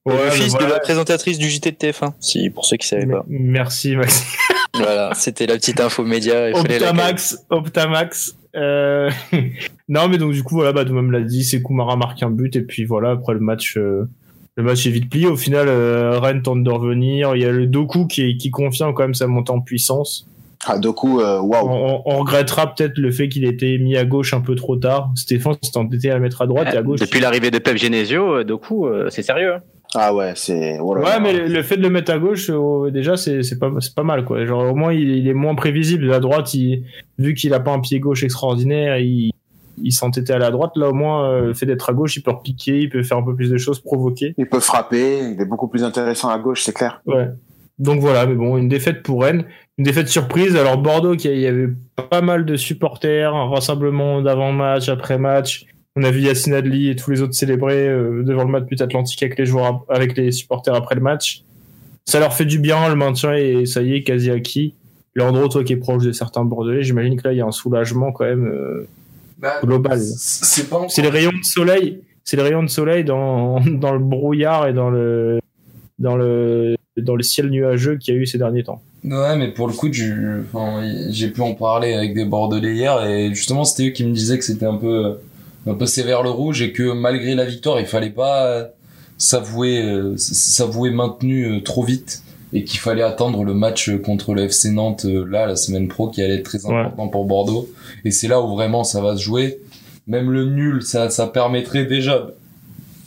[0.06, 3.24] Le fils de la présentatrice du JT de TF1, si, pour ceux qui savaient pas.
[3.28, 4.26] Merci Maxime.
[4.74, 6.48] voilà, c'était la petite info média.
[6.48, 8.34] il fallait la Optamax, Optamax.
[8.56, 9.10] Euh...
[9.88, 12.22] non, mais donc du coup, voilà, bah, tout le monde l'a dit, c'est Kumara marque
[12.22, 14.08] un but et puis voilà, après le match, euh,
[14.56, 15.26] le match est vite plié.
[15.26, 17.36] Au final, euh, Rennes tente de revenir.
[17.36, 20.26] Il y a le Doku qui, est- qui confirme quand même sa montée en puissance.
[20.66, 21.68] Ah, Doku, euh, waouh.
[21.68, 24.76] On, on regrettera peut-être le fait qu'il ait été mis à gauche un peu trop
[24.76, 25.10] tard.
[25.14, 27.00] Stéphane s'est entêté à le mettre à droite et à gauche.
[27.00, 29.54] Depuis l'arrivée de Pep Genesio, euh, Doku, euh, c'est sérieux.
[29.54, 29.60] hein.
[29.94, 30.78] Ah ouais, c'est.
[30.78, 33.58] oh Ouais, mais le, le fait de le mettre à gauche, euh, déjà, c'est c'est
[33.58, 34.44] pas, c'est pas mal, quoi.
[34.44, 36.12] Genre, au moins, il, il est moins prévisible.
[36.12, 36.84] À droite, il,
[37.18, 39.32] vu qu'il a pas un pied gauche extraordinaire, il,
[39.82, 40.72] il s'entêtait à la droite.
[40.76, 43.16] Là, au moins, euh, le fait d'être à gauche, il peut repiquer, il peut faire
[43.16, 44.34] un peu plus de choses, provoquer.
[44.38, 47.00] Il peut frapper, il est beaucoup plus intéressant à gauche, c'est clair.
[47.06, 47.28] Ouais.
[47.80, 49.44] Donc voilà, mais bon, une défaite pour Rennes.
[49.80, 50.56] Une défaite surprise.
[50.56, 51.70] Alors, Bordeaux, il y avait
[52.10, 55.64] pas mal de supporters, un rassemblement d'avant-match, après-match.
[55.96, 58.78] On a vu Yacine Adli et tous les autres célébrer euh, devant le match but
[58.82, 61.44] atlantique avec les joueurs, avec les supporters après le match.
[62.04, 64.74] Ça leur fait du bien, le maintien, et ça y est, quasi acquis.
[65.14, 67.50] Leandro, toi qui es proche de certains Bordelais, j'imagine que là, il y a un
[67.50, 68.86] soulagement quand même euh,
[69.64, 69.98] global.
[69.98, 73.94] C'est pas encore- C'est les rayons de soleil, c'est les rayons de soleil dans, dans
[73.94, 75.40] le brouillard et dans le,
[75.98, 78.82] dans le, dans le ciel nuageux qu'il y a eu ces derniers temps.
[79.02, 83.28] Ouais, mais pour le coup, enfin, j'ai pu en parler avec des Bordelais hier et
[83.34, 85.18] justement, c'était eux qui me disaient que c'était un peu,
[85.66, 88.64] un peu sévère le rouge et que malgré la victoire, il fallait pas euh,
[89.16, 92.22] s'avouer, euh, s'avouer maintenu euh, trop vite
[92.52, 96.08] et qu'il fallait attendre le match contre le FC Nantes euh, là, la semaine pro,
[96.10, 96.74] qui allait être très Ouais.
[96.74, 97.68] important pour Bordeaux.
[98.04, 99.60] Et c'est là où vraiment ça va se jouer.
[100.08, 102.26] Même le nul, ça, ça permettrait déjà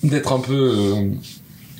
[0.03, 0.95] d'être un peu,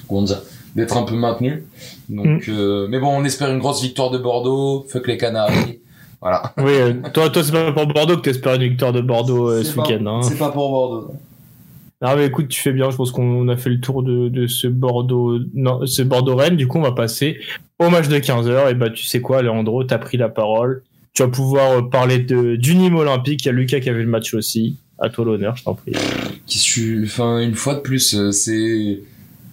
[0.08, 0.42] comment dire,
[0.76, 1.64] d'être un peu maintenu.
[2.10, 4.86] Donc, euh, mais bon, on espère une grosse victoire de Bordeaux.
[4.90, 5.80] Fuck les Canaries.
[6.22, 6.54] Voilà.
[6.58, 9.64] Oui, euh, toi, toi c'est pas pour Bordeaux que t'espères une victoire de Bordeaux euh,
[9.64, 10.06] ce week-end.
[10.06, 10.22] Hein.
[10.22, 11.14] C'est pas pour Bordeaux.
[12.02, 12.90] Non, mais écoute, tu fais bien.
[12.92, 16.58] Je pense qu'on a fait le tour de, de ce Bordeaux, non, ce Bordeaux-Rennes.
[16.58, 17.40] Du coup, on va passer
[17.80, 18.72] au match de 15h.
[18.72, 20.84] Et bah, tu sais quoi, Leandro, t'as pris la parole.
[21.14, 23.44] Tu vas pouvoir parler de, du Nîmes Olympique.
[23.44, 24.78] Il y a Lucas qui avait le match aussi.
[25.00, 25.94] À toi l'honneur, je t'en prie.
[26.46, 29.02] Qui suis, enfin, une fois de plus, c'est,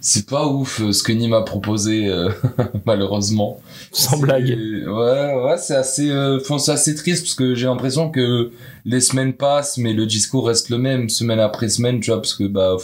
[0.01, 2.31] c'est pas ouf euh, ce que Nîmes a proposé, euh,
[2.87, 3.61] malheureusement.
[3.93, 4.49] Sans blague.
[4.49, 8.51] Ouais, ouais, c'est assez, euh, enfin, c'est assez triste parce que j'ai l'impression que
[8.85, 12.35] les semaines passent, mais le discours reste le même semaine après semaine, tu vois, parce
[12.35, 12.77] que bah,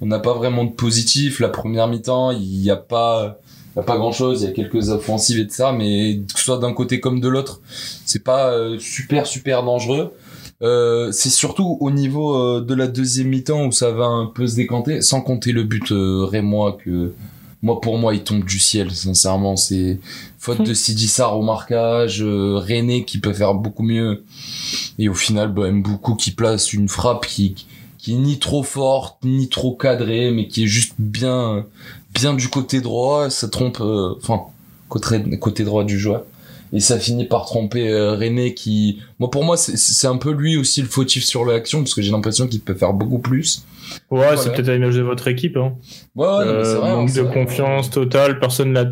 [0.00, 1.40] on n'a pas vraiment de positif.
[1.40, 3.38] La première mi-temps, il y a pas,
[3.74, 4.42] il y a pas grand chose.
[4.42, 7.20] Il y a quelques offensives et de ça, mais que ce soit d'un côté comme
[7.20, 7.60] de l'autre,
[8.04, 10.12] c'est pas euh, super super dangereux.
[10.62, 14.46] Euh, c'est surtout au niveau euh, de la deuxième mi-temps où ça va un peu
[14.46, 17.12] se décanter, sans compter le but euh, rémois que
[17.62, 19.56] moi pour moi il tombe du ciel sincèrement.
[19.56, 19.98] C'est
[20.38, 24.24] faute de Sidi Sarr au marquage euh, René qui peut faire beaucoup mieux.
[24.98, 27.66] Et au final bah, beaucoup qui place une frappe qui
[27.98, 31.64] qui est ni trop forte ni trop cadrée mais qui est juste bien
[32.14, 33.30] bien du côté droit.
[33.30, 34.42] Ça trompe euh, enfin
[34.88, 36.24] côté côté droit du joueur
[36.72, 40.56] et ça finit par tromper euh, René qui moi pour moi c'est un peu lui
[40.56, 43.64] aussi le fautif sur l'action parce que j'ai l'impression qu'il peut faire beaucoup plus
[44.10, 44.36] Ouais, Voilà.
[44.36, 45.56] c'est peut-être à l'image de votre équipe.
[45.56, 45.74] Hein.
[46.16, 47.32] ouais, ouais, non, mais Euh, vrai, manque de vrai.
[47.34, 48.40] confiance totale.
[48.40, 48.86] Personne l'a.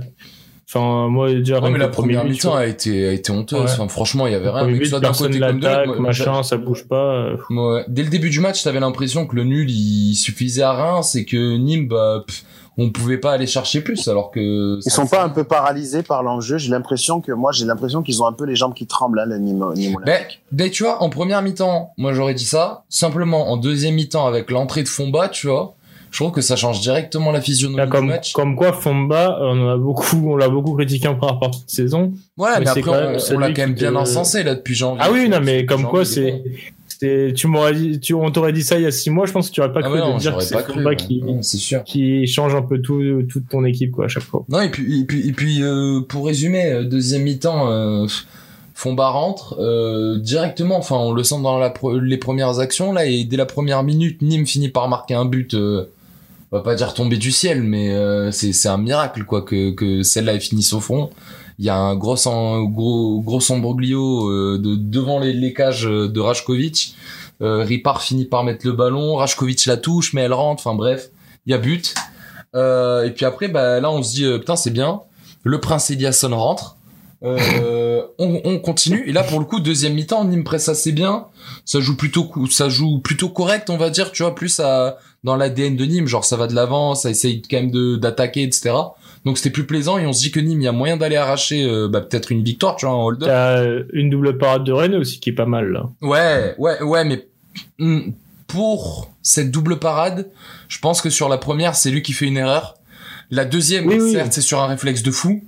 [0.68, 3.58] Enfin, moi, déjà, Ouais, mais la première mi-temps a été, a été honteuse.
[3.60, 3.66] Ouais.
[3.70, 4.66] Enfin, franchement, il y avait rien.
[4.66, 6.00] Mais que soit d'un personne côté comme de l'autre.
[6.00, 7.14] machin, ça bouge pas.
[7.26, 7.84] euh, ouais.
[7.88, 11.02] Dès le début du match, t'avais l'impression que le nul, il suffisait à rien.
[11.02, 12.44] C'est que Nîmes, bah, pff,
[12.76, 14.78] on pouvait pas aller chercher plus, alors que.
[14.84, 16.58] Ils sont pas un peu paralysés par l'enjeu.
[16.58, 19.26] J'ai l'impression que moi, j'ai l'impression qu'ils ont un peu les jambes qui tremblent, hein,
[19.26, 19.64] le Nîmes.
[20.04, 20.20] Ben,
[20.52, 22.84] ben, tu vois, en première mi-temps, moi j'aurais dit ça.
[22.88, 25.74] Simplement, en deuxième mi-temps, avec l'entrée de Fomba, tu vois,
[26.10, 28.32] je trouve que ça change directement la physionomie Là, du comme, match.
[28.32, 31.70] comme quoi, Fomba, on en a beaucoup, on l'a beaucoup critiqué en première partie de
[31.70, 32.12] saison.
[32.36, 35.02] Voilà, mais après, quand même on- l'a quand même bien encensé là depuis janvier.
[35.04, 36.42] Ah oui, non, mais comme quoi, c'est,
[37.34, 39.48] tu m'aurais dit, tu, on t'aurait dit ça il y a six mois, je pense
[39.50, 40.96] que tu aurais pas Ah cru de dire que c'est ouais.
[40.96, 41.40] qui, Non,
[42.26, 44.44] change un peu tout, toute ton équipe, quoi, à chaque fois.
[44.48, 48.06] Non, et puis, et puis, et puis euh, pour résumer, euh, deuxième mi-temps, euh,
[48.74, 53.06] Fomba rentre euh, directement, enfin on le sent dans la pre- les premières actions là,
[53.06, 55.84] et dès la première minute, Nîmes finit par marquer un but, euh,
[56.50, 57.92] on va pas dire tombé du ciel, mais
[58.32, 61.10] c'est c'est un miracle quoi que, que celle-là ait fini au fond.
[61.58, 62.16] Il y a un gros,
[62.66, 66.96] gros, gros embroglio euh, de, devant les, les cages de Rajkovic.
[67.42, 71.10] Euh, Ripard finit par mettre le ballon, Rajkovic la touche, mais elle rentre, enfin bref,
[71.46, 71.94] il y a but.
[72.54, 75.00] Euh, et puis après, bah, là, on se dit, euh, putain, c'est bien.
[75.42, 76.76] Le prince Eliasson rentre.
[77.22, 79.08] Euh, on, on continue.
[79.08, 81.26] Et là, pour le coup, deuxième mi-temps, Nîmes presse assez bien.
[81.64, 85.36] Ça joue plutôt, ça joue plutôt correct, on va dire, tu vois, plus à, dans
[85.36, 86.06] l'ADN de Nîmes.
[86.06, 88.74] Genre, ça va de l'avant, ça essaye quand même de, d'attaquer, etc.
[89.24, 91.16] Donc, c'était plus plaisant et on se dit que Nîmes, il y a moyen d'aller
[91.16, 93.26] arracher, euh, bah, peut-être une victoire, tu vois, en hold-up.
[93.28, 95.88] T'as euh, une double parade de Rennes aussi qui est pas mal, là.
[96.02, 97.26] Ouais, ouais, ouais, mais
[97.78, 98.10] hmm,
[98.46, 100.28] pour cette double parade,
[100.68, 102.74] je pense que sur la première, c'est lui qui fait une erreur.
[103.30, 104.12] La deuxième, Oui, oui.
[104.12, 105.42] certes, c'est sur un réflexe de fou,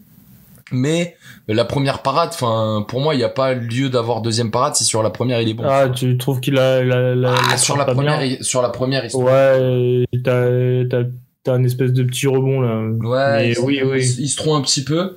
[0.72, 1.14] mais
[1.46, 4.84] la première parade, enfin, pour moi, il n'y a pas lieu d'avoir deuxième parade si
[4.84, 5.64] sur la première il est bon.
[5.68, 8.62] Ah, tu trouves qu'il a, la, la, Ah, la sur la première, bien il- sur
[8.62, 11.04] la première, Ouais, t'as, t'as,
[11.46, 12.82] t'as un espèce de petit rebond, là.
[13.08, 14.14] Ouais, Mais il, se- oui, oui.
[14.18, 15.16] il se- trouve un petit peu.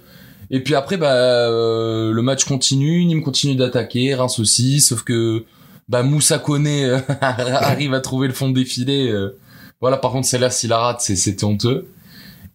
[0.52, 5.44] Et puis après, bah, euh, le match continue, Nîmes continue d'attaquer, Reims aussi, sauf que
[5.90, 9.10] bah, Moussa Koné euh, arrive à trouver le fond de défilé.
[9.12, 9.38] euh.
[9.82, 11.88] voilà, par contre, celle-là, s'il la rate, c'est- c'était honteux.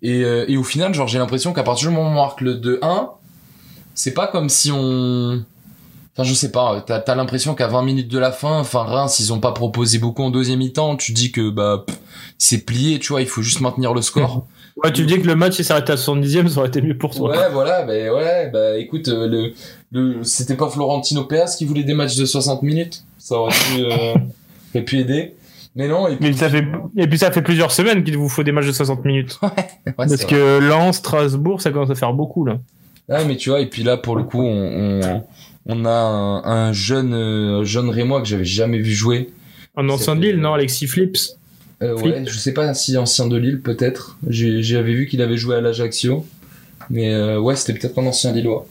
[0.02, 2.40] Et, euh, et au final, genre, j'ai l'impression qu'à partir du moment où on marque
[2.40, 3.10] le 2-1,
[3.94, 5.44] c'est pas comme si on...
[6.16, 9.18] Enfin, je sais pas, t'as as, l'impression qu'à 20 minutes de la fin, enfin, Reims,
[9.18, 11.84] ils ont pas proposé beaucoup en deuxième mi-temps, tu dis que, bah,
[12.38, 14.46] c'est plié, tu vois, il faut juste maintenir le score.
[14.82, 17.14] Ouais, tu dis que le match il s'arrêtait à 70ème, ça aurait été mieux pour
[17.14, 17.30] toi.
[17.30, 19.52] Ouais, voilà, bah, ouais, bah, écoute, euh, le,
[19.92, 23.04] le, c'était pas Florentino Péas qui voulait des matchs de 60 minutes?
[23.16, 24.14] Ça aurait pu, euh,
[24.74, 25.36] aurait pu aider.
[25.76, 26.64] Mais non, et puis, Mais ça fait,
[26.96, 29.38] et puis ça fait plusieurs semaines qu'il vous faut des matchs de 60 minutes.
[29.42, 32.58] ouais, Parce que Lens, Strasbourg, ça commence à faire beaucoup, là.
[33.08, 35.24] Ouais, mais tu vois, et puis là, pour le coup, on, on,
[35.66, 39.30] on a un, un jeune, euh, jeune Rémois que j'avais jamais vu jouer.
[39.76, 41.36] Un ancien de Lille, non, Alexis Flips.
[41.82, 42.14] Euh, Flip.
[42.14, 44.16] ouais, je sais pas si ancien de Lille, peut-être.
[44.28, 46.24] J'avais vu qu'il avait joué à l'Ajaccio.
[46.90, 48.66] Mais euh, ouais, c'était peut-être un ancien Lillois.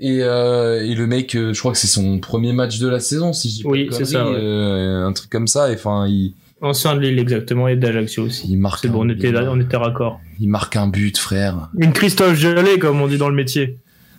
[0.00, 3.00] Et, euh, et le mec, euh, je crois que c'est son premier match de la
[3.00, 4.36] saison, si je dis pas Oui, de c'est ça, ouais.
[4.36, 5.70] euh, un truc comme ça.
[5.70, 8.46] Et enfin, il, Ancien de Lille, exactement, et d'Ajaccio aussi.
[8.50, 8.80] il marque.
[8.80, 10.20] C'est bon, était, on était raccord.
[10.40, 11.68] il marque un but, frère.
[11.78, 13.78] Une Christophe Gelé, comme on dit dans le métier.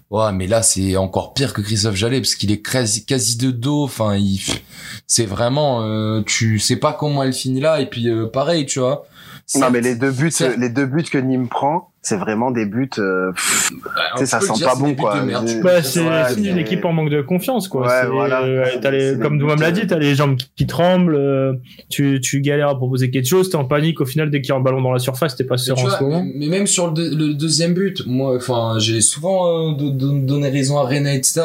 [0.09, 3.51] Ouais, mais là, c'est encore pire que Christophe Jallet, parce qu'il est quasi, quasi de
[3.51, 3.83] dos.
[3.83, 4.39] Enfin, il,
[5.05, 7.81] c'est vraiment, euh, tu sais pas comment elle finit là.
[7.81, 9.05] Et puis, euh, pareil, tu vois.
[9.55, 12.89] Non, mais les deux buts, les deux buts que Nîmes prend, c'est vraiment des buts.
[12.99, 15.21] euh, pff, tu sais, ça sent pas bon, quoi.
[15.63, 17.85] Bah, c'est Ouais, c'est mais- une équipe en manque de confiance, quoi.
[17.87, 18.41] Ouais, voilà.
[18.43, 21.53] euh, les- C'est comme Doumam l'a dit, t'as les jambes qui, qui tremblent, euh,
[21.89, 24.51] tu, tu galères à proposer quelque chose, t'es en panique au final dès qu'il y
[24.53, 26.25] a un ballon dans la surface, t'es pas sûr en vois, ce moment.
[26.35, 30.19] mais, même sur le, deux- le deuxième but, moi, enfin, j'ai souvent euh, do- do-
[30.19, 31.41] donné raison à René, etc.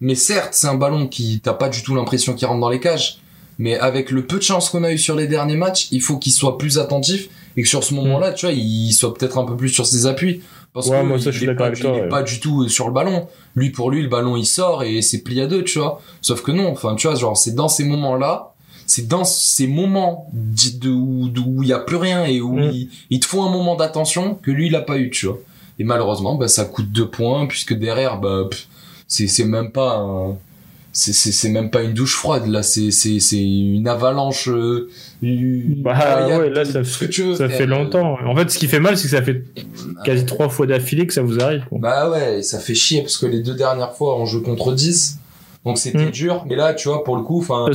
[0.00, 2.80] Mais certes, c'est un ballon qui t'as pas du tout l'impression qu'il rentre dans les
[2.80, 3.18] cages.
[3.60, 6.16] Mais avec le peu de chance qu'on a eu sur les derniers matchs, il faut
[6.16, 7.28] qu'il soit plus attentif
[7.58, 10.06] et que sur ce moment-là, tu vois, il soit peut-être un peu plus sur ses
[10.06, 10.40] appuis.
[10.72, 12.08] Parce Ouais, que moi, ça, il je suis pas, avec toi, il est ouais.
[12.08, 13.26] pas du tout euh, sur le ballon.
[13.56, 16.00] Lui, pour lui, le ballon, il sort et c'est plié à deux, tu vois.
[16.20, 18.52] Sauf que non, enfin, tu vois, genre, c'est dans ces moments-là,
[18.86, 22.70] c'est dans ces moments de, où il y a plus rien et où Mm.
[22.72, 25.38] il, il te faut un moment d'attention que lui, il a pas eu, tu vois.
[25.80, 28.44] Et malheureusement, bah, ça coûte deux points puisque derrière, bah,
[29.08, 30.36] c'est même pas un-
[30.92, 34.88] c'est, même pas une douche froide, là, c'est, c'est, c'est une avalanche, euh,
[35.22, 38.16] une- Bah ouais, là ça fait, ça fait longtemps.
[38.26, 39.42] En fait, ce qui fait mal, c'est que ça fait
[40.04, 41.64] quasi trois fois d'affilée que ça vous arrive.
[41.68, 41.78] quoi.
[41.80, 45.18] Bah ouais, ça fait chier parce que les deux dernières fois on joue contre 10.
[45.64, 46.10] Donc c'était Mm.
[46.10, 47.66] dur, mais là tu vois pour le coup enfin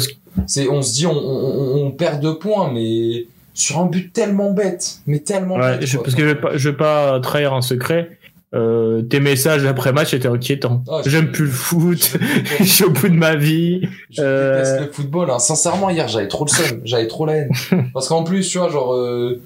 [0.48, 4.52] c'est on se dit on, on, on perd deux points mais sur un but tellement
[4.52, 5.86] bête, mais tellement Ouais, bête.
[5.88, 8.18] je- parce que je vais pas, je vais pas trahir un secret.
[8.56, 10.84] Euh, tes messages après match étaient inquiétants.
[11.04, 12.18] Je- J'aime plus le foot.
[12.60, 13.82] je- suis au bout de ma vie.
[14.12, 15.32] Je Euh, déteste le football.
[15.32, 15.40] Hein.
[15.40, 16.82] Sincèrement, hier, j'avais trop le seum.
[16.86, 17.50] J'avais trop la haine.
[17.94, 18.94] Parce qu'en plus, tu vois, genre...
[18.94, 19.42] euh,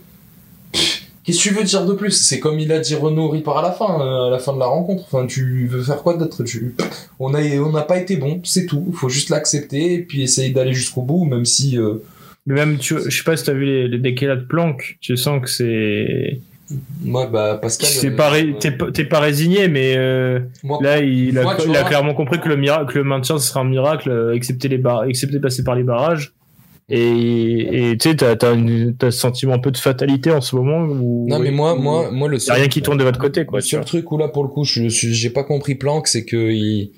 [1.24, 2.12] Qu'est-ce que tu veux dire de plus?
[2.12, 4.60] C'est comme il a dit Renaud Ripard à la fin, euh, à la fin de
[4.60, 5.04] la rencontre.
[5.12, 6.44] Enfin, tu veux faire quoi d'autre?
[6.46, 6.74] Tu...
[7.20, 8.86] On a, on n'a pas été bon, c'est tout.
[8.90, 11.78] Il faut juste l'accepter et puis essayer d'aller jusqu'au bout, même si...
[12.46, 14.98] Mais même, tu, je sais pas si t'as vu les, les décalats de planque.
[15.02, 16.40] Tu sens que c'est,
[17.04, 18.12] Moi, bah, Pascal...
[18.12, 21.76] euh, pas, ré- t'es pas, résigné, mais euh, moi, là, il a, Moi, tu il
[21.76, 24.34] a vois- clairement compris que le miracle, que le maintien ce sera un miracle, euh,
[24.36, 26.34] excepté les bar, excepté passer par les barrages.
[26.90, 31.40] Et, tu sais, t'as, ce sentiment un peu de fatalité en ce moment où Non,
[31.40, 32.56] mais moi, moi, moi, le seul...
[32.56, 33.60] rien qui tourne de votre côté, quoi.
[33.60, 36.38] le seul truc où là, pour le coup, je j'ai pas compris Planck, c'est que
[36.52, 36.92] il,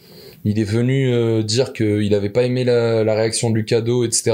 [0.45, 4.31] il est venu euh, dire qu'il avait pas aimé la, la réaction de Lucado, etc.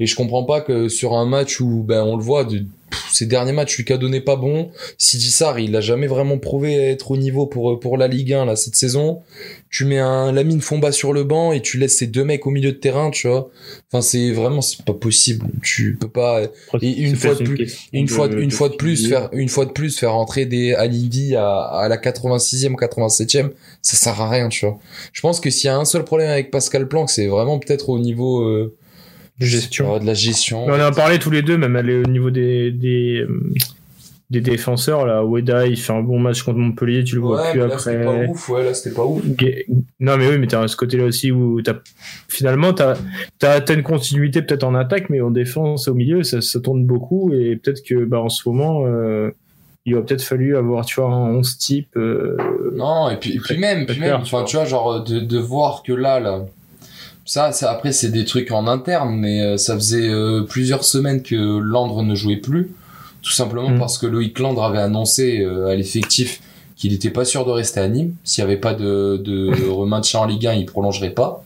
[0.00, 3.10] Et je comprends pas que sur un match où, ben, on le voit, de, pff,
[3.12, 4.70] ces derniers matchs, Lucado n'est pas bon.
[4.98, 8.44] Sidi Sarr, il a jamais vraiment prouvé être au niveau pour, pour la Ligue 1,
[8.46, 9.20] là, cette saison.
[9.70, 12.50] Tu mets un Lamine Fomba sur le banc et tu laisses ces deux mecs au
[12.50, 13.50] milieu de terrain, tu vois.
[13.90, 15.46] Enfin, c'est vraiment, c'est pas possible.
[15.62, 16.42] Tu peux pas,
[16.82, 17.56] et une fois de plus-
[17.92, 20.46] une fois, de- une de fois de plus, faire, une fois de plus, faire entrer
[20.46, 23.50] des Alibi à, à la 86e, 87e,
[23.82, 24.78] ça sert à rien, tu vois.
[25.12, 27.88] Je pense que s'il y a un seul problème avec Pascal Planck, c'est vraiment peut-être
[27.88, 28.76] au niveau, euh,
[29.40, 29.98] Gestion.
[29.98, 30.66] de la gestion.
[30.66, 33.52] Mais on en a parlé tous les deux, même aller au niveau des, des, euh,
[34.30, 35.06] des défenseurs.
[35.06, 37.66] Là, Weda, il fait un bon match contre Montpellier, tu le vois ouais, plus mais
[37.68, 38.26] là, c'était après.
[38.26, 39.22] pas ouf, ouais, là, c'était pas ouf.
[39.26, 39.64] Ga-
[40.00, 41.74] Non, mais oui, mais t'as ce côté-là aussi où t'as,
[42.28, 42.94] finalement, t'as,
[43.38, 46.84] t'as, t'as une continuité peut-être en attaque, mais en défense, au milieu, ça, ça tourne
[46.84, 49.30] beaucoup et peut-être que, bah, en ce moment, euh,
[49.84, 52.36] il aurait peut-être fallu avoir, tu vois, un 11 type, euh,
[52.74, 55.92] Non, et puis, et puis même, puis même, tu vois, genre, de, de voir que
[55.92, 56.46] là, là,
[57.24, 61.22] ça, ça, après, c'est des trucs en interne, mais euh, ça faisait euh, plusieurs semaines
[61.22, 62.70] que Landre ne jouait plus,
[63.22, 63.78] tout simplement Mm.
[63.78, 66.40] parce que Loïc Landre avait annoncé euh, à l'effectif
[66.76, 68.14] qu'il n'était pas sûr de rester à Nîmes.
[68.24, 71.44] S'il n'y avait pas de, de remaintien en Ligue 1, il prolongerait pas.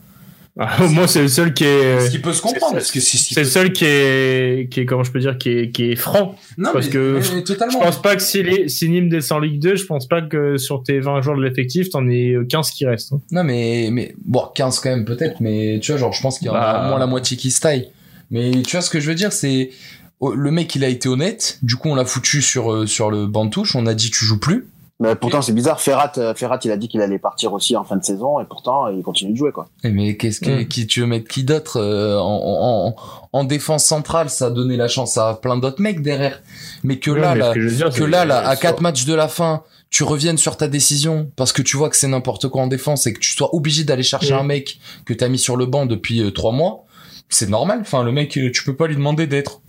[0.82, 2.10] Au moins, c'est le seul qui Ce est.
[2.10, 5.12] qui peut se comprendre, c'est- parce que le seul qui est, qui est, comment je
[5.12, 6.34] peux dire, qui est, qui est franc.
[6.56, 7.78] Non, parce mais- que mais Je totalement.
[7.78, 10.56] pense pas que si, les, si Nîmes descend en Ligue 2, je pense pas que
[10.56, 13.12] sur tes 20 joueurs de l'effectif, t'en aies 15 qui restent.
[13.12, 13.20] hein.
[13.30, 16.48] Non, mais, mais, bon, 15 quand même, peut-être, mais tu vois, genre, je pense qu'il
[16.48, 16.82] y en a Bah.
[16.84, 17.90] au moins la moitié qui se taille.
[18.32, 19.70] Mais tu vois, ce que je veux dire, c'est,
[20.18, 21.58] oh, le mec, il a été honnête.
[21.62, 23.76] Du coup, on l'a foutu sur, euh, sur le banc de touche.
[23.76, 24.66] On a dit, tu joues plus.
[25.00, 25.80] Mais pourtant, c'est bizarre.
[25.80, 28.44] Ferrat, euh, Ferrat, il a dit qu'il allait partir aussi en fin de saison et
[28.44, 29.68] pourtant, il continue de jouer, quoi.
[29.84, 30.66] Eh, Mais qu'est-ce que, Mm.
[30.68, 32.96] qui tu veux mettre qui d'autre, euh, en, en,
[33.32, 36.42] en défense centrale, ça a donné la chance à plein d'autres mecs derrière.
[36.82, 39.28] Mais que là, mais là, que dire, là, là, à sur- quatre matchs de la
[39.28, 42.66] fin, tu reviennes sur ta décision parce que tu vois que c'est n'importe quoi en
[42.66, 44.38] défense et que tu sois obligé d'aller chercher Mm.
[44.38, 46.84] un mec que t'as mis sur le banc depuis euh, trois mois,
[47.28, 47.78] c'est normal.
[47.82, 49.60] Enfin, le mec, tu peux pas lui demander d'être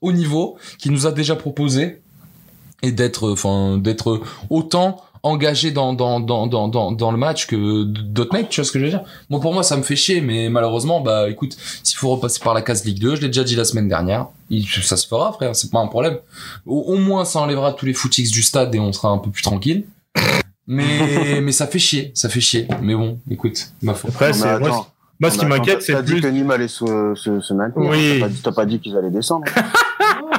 [0.00, 2.00] au niveau qu'il nous a déjà proposé
[2.82, 4.20] et d'être, enfin, d'être
[4.50, 8.66] autant engagé dans, dans, dans, dans, dans, dans le match que d'autres mecs, tu vois
[8.66, 9.02] ce que je veux dire?
[9.28, 12.54] Bon, pour moi, ça me fait chier, mais malheureusement, bah, écoute, s'il faut repasser par
[12.54, 15.30] la case Ligue 2, je l'ai déjà dit la semaine dernière, il- ça se fera,
[15.34, 16.16] frère, c'est pas un problème.
[16.64, 19.30] Au, au moins, ça enlèvera tous les footix du stade et on sera un peu
[19.30, 19.84] plus tranquille.
[20.66, 22.66] Mais, mais ça fait chier, ça fait chier.
[22.80, 24.12] Mais bon, écoute, ma faute.
[24.12, 26.22] Après, c'est, moi, ce qui m'inquiète, c'est T'as dit plus.
[26.22, 27.90] que Nîmes allait se, se, se maintenir.
[27.90, 28.14] Oui.
[28.20, 29.44] T'as pas dit- T'as pas dit qu'ils allaient descendre.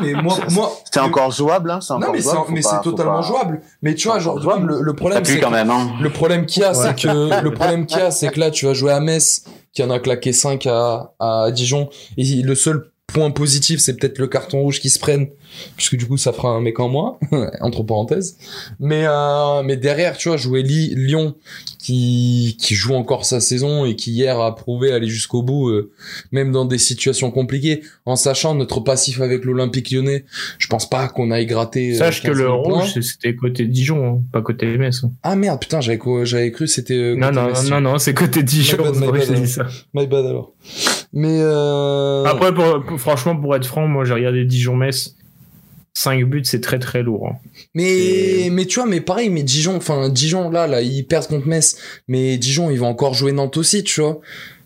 [0.01, 1.79] mais moi, moi, C'est encore jouable, hein.
[1.81, 2.45] C'est non, mais c'est, jouable.
[2.51, 3.61] mais c'est totalement pas- jouable.
[3.81, 4.67] Mais tu vois, genre, jouable.
[4.67, 5.91] le, le problème, c'est quand que- même, hein.
[6.01, 6.75] Le problème qu'il y a, Ouais.
[6.75, 9.43] c'est que le problème qu'il y a, c'est que là, tu vas jouer à Metz,
[9.73, 14.19] qui en a claqué 5 à, à Dijon, et le seul point positif, c'est peut-être
[14.19, 15.27] le carton rouge qui se prenne,
[15.75, 17.17] puisque du coup, ça fera un mec en moins,
[17.61, 18.37] entre parenthèses.
[18.79, 21.35] Mais euh, mais derrière, tu vois, jouer Lyon,
[21.79, 25.91] qui qui joue encore sa saison et qui hier a prouvé aller jusqu'au bout, euh,
[26.31, 30.25] même dans des situations compliquées, en sachant notre passif avec l'Olympique Lyonnais,
[30.57, 31.93] je pense pas qu'on aille gratter.
[31.93, 32.79] euh, Sache que 15 le 000 points.
[32.81, 34.89] rouge, c'était côté Dijon, hein, pas côté MS.
[35.03, 35.11] hein.
[35.23, 36.93] Ah merde, putain, j'avais cru c'était.
[36.93, 37.69] euh, Non, non, Metz.
[37.69, 38.77] non, non, c'est côté Dijon.
[38.77, 39.67] Bad, bad.
[39.93, 40.53] My bad alors.
[41.13, 42.23] Mais euh...
[42.25, 45.15] Après, pour- pour- franchement, pour être franc, moi, j'ai regardé Dijon-Metz.
[45.93, 47.27] 5 buts, c'est très très lourd.
[47.27, 47.35] hein.
[47.75, 51.47] mais mais tu vois, mais pareil, mais Dijon, enfin Dijon là, là, ils perdent contre
[51.47, 51.75] Metz,
[52.07, 54.21] mais Dijon, ils vont encore jouer Nantes aussi, tu vois.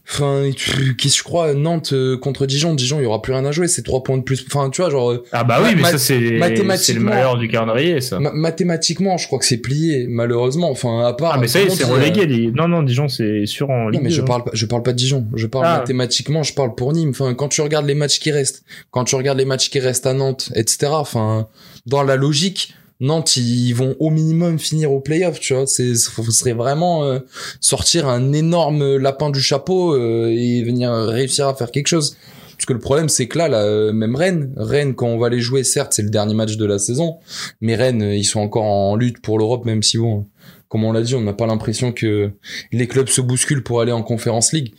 [0.08, 0.50] Enfin,
[0.98, 3.52] qu'est-ce que je crois, Nantes euh, contre Dijon, Dijon, il y aura plus rien à
[3.52, 4.46] jouer, c'est trois points de plus.
[4.48, 7.48] Enfin, tu vois, genre euh, Ah bah oui, mais Ma- ça, c'est le malheur du
[7.48, 8.20] calendrier, ça.
[8.20, 10.70] ma- mathématiquement, je crois que c'est plié, malheureusement.
[10.70, 11.32] Enfin, à part.
[11.36, 12.28] Ah, mais ça y est, c'est euh, relégué.
[12.28, 14.26] les- Non, non, Dijon, c'est sûr en Non, Ligue mais 2, je hein.
[14.26, 15.26] parle, pas- je parle pas de Dijon.
[15.36, 15.78] Je parle Ah.
[15.80, 17.10] mathématiquement, je parle pour Nîmes.
[17.10, 20.06] Enfin, quand tu regardes les matchs qui restent, quand tu regardes les matchs qui restent
[20.06, 20.88] à Nantes, etc.
[20.92, 21.48] Enfin,
[21.88, 25.68] dans la logique, Nantes, ils vont au minimum finir au playoff, tu vois.
[25.68, 27.20] C'est, ce serait vraiment euh,
[27.60, 32.18] sortir un énorme lapin du chapeau euh, et venir réussir à faire quelque chose.
[32.56, 35.30] Parce que le problème, c'est que là, là, euh, même Rennes, Rennes, quand on va
[35.30, 37.18] les jouer, certes, c'est le dernier match de la saison,
[37.62, 40.26] mais Rennes, euh, ils sont encore en lutte pour l'Europe, même si bon,
[40.68, 42.32] comme on l'a dit, on n'a pas l'impression que
[42.72, 44.74] les clubs se bousculent pour aller en Conférence League.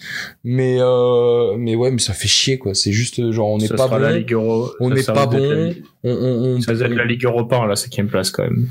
[0.44, 2.74] Mais euh, mais ouais, mais ça fait chier quoi.
[2.74, 4.70] C'est juste genre on n'est pas bon, la Ligue Euro.
[4.80, 5.38] on n'est pas la bon.
[5.38, 8.68] Ligue- On, on, on- Ça va être la Ligue Europa, la cinquième place quand même.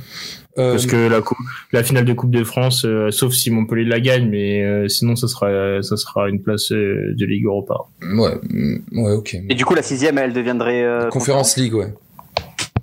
[0.57, 1.37] euh, Parce que la, coupe,
[1.73, 5.15] la finale de Coupe de France, euh, sauf si Montpellier la gagne, mais euh, sinon
[5.17, 7.75] ça sera, ça sera une place euh, de Ligue Europa.
[8.01, 9.37] ouais, mm, ouais, ok.
[9.49, 10.83] Et du coup, la sixième, elle deviendrait.
[10.83, 11.93] euh, Conférence League, ouais.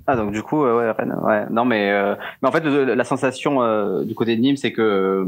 [0.07, 1.45] Ah donc du coup euh, ouais Rennes ouais.
[1.49, 4.81] Non mais euh, mais en fait la sensation euh, du côté de Nîmes c'est que
[4.81, 5.25] euh,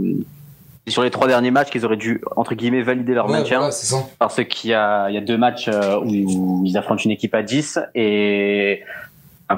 [0.88, 3.58] sur les trois derniers matchs qu'ils auraient dû entre guillemets valider leur Ouais, maintien.
[3.60, 3.98] voilà, ça.
[4.20, 7.34] parce qu'il y a il y a deux matchs euh, où, ils affrontent une équipe
[7.36, 8.82] à 10 et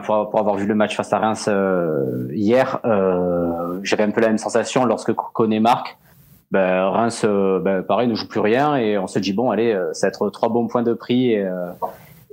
[0.05, 4.21] pour, pour avoir vu le match face à Reims euh, hier euh, j'avais un peu
[4.21, 5.97] la même sensation lorsque Koné marque.
[6.51, 8.75] Ben, Reims ben, pareil ne joue plus rien.
[8.77, 11.31] Et on se dit bon allez ça va être trois bons points de prix.
[11.31, 11.71] Et, euh,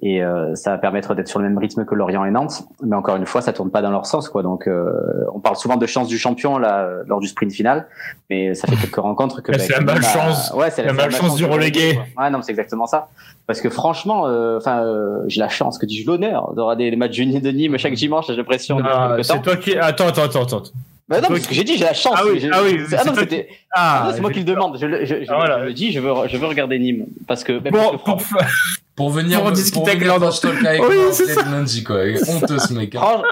[0.07, 2.95] et euh, ça va permettre d'être sur le même rythme que Lorient et Nantes mais
[2.95, 4.93] encore une fois ça tourne pas dans leur sens quoi donc euh,
[5.35, 7.87] on parle souvent de chance du champion là lors du sprint final
[8.29, 10.53] mais ça fait quelques rencontres que ben, c'est la Nîmes a- malchance.
[10.55, 11.99] ouais c'est La c'est malchance du relégué.
[12.19, 13.09] ouais non c'est exactement ça
[13.47, 17.17] parce que franchement euh, enfin euh, j'ai la chance que dis-je l'honneur d'avoir des matchs
[17.19, 19.77] de Nîmes chaque dimanche j'ai l'impression Ah, c'est toi qui.
[19.77, 20.63] Attends, attends, attends, attends.
[21.09, 22.81] Bah non toi mais ce que j'ai dit j'ai la chance Ah oui, ah oui,
[22.89, 24.87] c'est- ah c'est non toi c'était Ah, ah non, c'est moi qui le demande je,
[24.87, 25.61] le- je, je- Ah, voilà.
[25.61, 28.33] je le dis je veux je veux regarder Nîmes parce que ben, Bon, parce que
[28.33, 28.43] pour,
[28.97, 31.97] Pour venir, Pour discuter avec talk avec Oui, quoi.
[32.29, 32.95] Honteux, ce mec.
[32.95, 33.23] hein.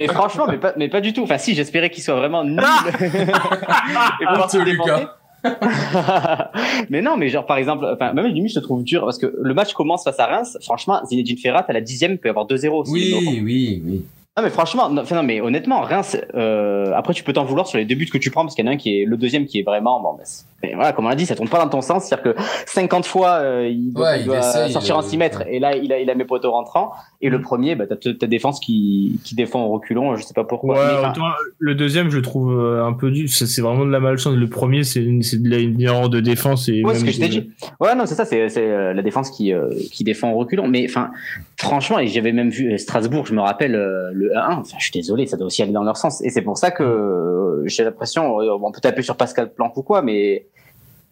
[0.00, 1.22] Et franchement, mais pas, mais pas du tout.
[1.22, 2.60] Enfin, si, j'espérais qu'il soit vraiment nul.
[3.00, 4.70] Et pouvoir se Honteux.
[4.72, 5.14] Lucas.
[6.90, 9.32] mais non, mais genre, par exemple, enfin, même limite, je te trouve dur parce que
[9.40, 10.58] le match commence face à Reims.
[10.62, 12.92] Franchement, Zinedine Ferrat, à la dixième, peut avoir 2-0 aussi.
[12.92, 14.04] Oui, Donc, oui, oui.
[14.36, 17.84] Non, mais franchement, non, mais honnêtement, Reims, euh, après, tu peux t'en vouloir sur les
[17.84, 19.46] deux buts que tu prends parce qu'il y en a un qui est, le deuxième
[19.46, 21.60] qui est vraiment, bon, bah, c'est Mais voilà, comme on l'a dit, ça tourne pas
[21.62, 22.06] dans ton sens.
[22.06, 25.08] C'est-à-dire que 50 fois, euh, il doit, Ouais, il il doit essaye, sortir en euh,
[25.08, 25.44] 6 mètres.
[25.48, 26.90] Et là, il a, il a mes poteaux rentrants.
[27.20, 30.16] Et le premier, bah, t'as ta défense qui, qui défend au reculon.
[30.16, 30.78] Je sais pas pourquoi.
[30.78, 31.28] Ouais, Mais, enfin, autant,
[31.60, 33.28] le deuxième, je le trouve euh, un peu dur.
[33.28, 34.34] Ça, C'est vraiment de la malchance.
[34.34, 36.68] Le premier, c'est une, c'est de la, une erreur de défense.
[36.68, 37.50] Et Ouais, même ce que je t'ai dit.
[37.78, 40.66] Ouais, non, c'est ça, c'est c'est, euh, la défense qui, euh, qui défend au reculon.
[40.66, 41.12] Mais enfin,
[41.56, 44.60] franchement, et j'avais même vu euh, Strasbourg, je me rappelle euh, le 1-1.
[44.60, 46.22] Enfin, je suis désolé, ça doit aussi aller dans leur sens.
[46.22, 49.76] Et c'est pour ça que euh, j'ai l'impression, euh, on peut taper sur Pascal Planck
[49.76, 50.46] ou quoi, mais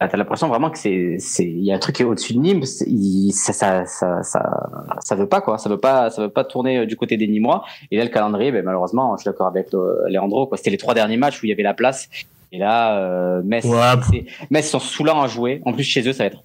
[0.01, 2.39] bah, t'as l'impression vraiment que c'est, il y a un truc qui est au-dessus de
[2.41, 2.65] Nîmes.
[2.65, 5.59] ça, ça, veut pas quoi.
[5.59, 7.65] Ça veut pas, ça veut pas tourner euh, du côté des Nîmois.
[7.91, 9.69] Et là, le calendrier, ben, malheureusement, je suis d'accord avec
[10.09, 10.47] Leandro.
[10.47, 10.57] Quoi.
[10.57, 12.09] C'était les trois derniers matchs où il y avait la place.
[12.55, 15.63] Et là, euh, Metz, Ouais, Metz sont saoulants à jouer.
[15.65, 16.43] En plus, chez eux, ça va être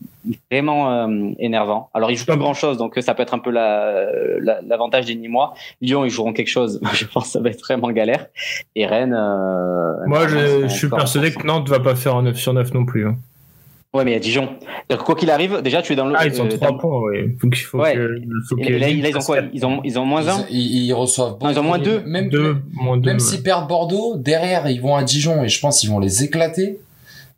[0.49, 1.89] vraiment euh, énervant.
[1.93, 4.61] Alors, ils jouent pas grand chose, donc euh, ça peut être un peu la- la-
[4.61, 5.53] l'avantage des Nîmois.
[5.81, 6.79] Lyon, ils joueront quelque chose.
[6.93, 8.27] Je pense que ça va être vraiment galère.
[8.75, 9.13] Et Rennes.
[9.13, 12.73] euh, Moi, je, je suis persuadé que Nantes va pas faire un 9 sur 9
[12.73, 13.05] non plus.
[13.07, 13.15] hein.
[13.97, 14.49] Ouais, mais il y a Dijon.
[15.03, 16.13] Quoi qu'il arrive, déjà, tu es dans le.
[16.17, 17.35] Ah, ils ont euh, 3 t'as- points, ouais.
[17.41, 17.95] Faut qu'il faut Ouais.
[17.95, 19.39] que, faut Et que là, là, ils ont quoi?
[19.53, 20.45] Ils ont, ils ont moins un?
[20.51, 22.01] Ils, ils- reçoivent Non, ils ont moins deux.
[22.05, 23.09] Même, Deux, moins deux.
[23.09, 23.23] même ouais.
[23.23, 26.79] s'ils perdent Bordeaux, derrière, ils vont à Dijon et je pense qu'ils vont les éclater.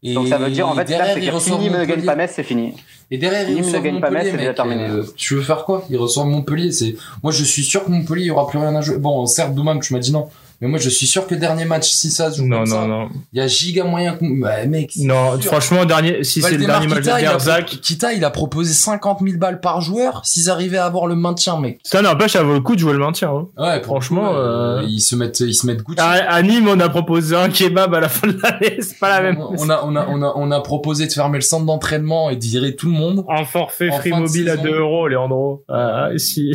[0.03, 2.05] Et Donc ça veut dire en fait, là, derrière, c'est ils ne gagne Montpellier.
[2.05, 2.73] pas Metz, c'est fini.
[3.11, 4.83] Et derrière, ils ne reçoivent gagne pas Montpellier, Metz, c'est déjà terminé.
[4.83, 5.83] Euh, tu veux faire quoi?
[5.89, 6.71] Ils reçoivent Montpellier.
[6.71, 8.97] C'est moi, je suis sûr que Montpellier, il y aura plus rien à jouer.
[8.97, 10.27] Bon, certes, Doumam, tu m'as dit non.
[10.61, 12.75] Mais moi, je suis sûr que dernier match, si ça se joue Non, comme non,
[12.81, 13.09] ça, non.
[13.31, 14.25] il y a giga moyen que...
[14.41, 17.65] Bah, mec, Non, franchement, dernier, si c'est le dernier match de Kita, il a, Gerzac,
[17.81, 21.57] Kita, il a proposé 50 000 balles par joueur s'ils arrivaient à avoir le maintien,
[21.59, 21.79] mec.
[21.83, 23.29] ça n'empêche, ça vaut le coup de jouer le maintien.
[23.29, 23.47] hein.
[23.57, 25.99] Ouais, Franchement, coup, euh, ils se mettent, ils se mettent Gucci.
[26.01, 29.09] À, à Nîmes, on a proposé un kebab à la fin de l'année, c'est pas
[29.09, 29.39] la même.
[29.39, 32.35] On a, on a, on a, on a proposé de fermer le centre d'entraînement et
[32.35, 33.23] de virer tout le monde.
[33.29, 34.63] Un forfait En free mobile à saison.
[34.69, 35.63] 2 euros, Leandro.
[35.69, 36.51] Ah, si.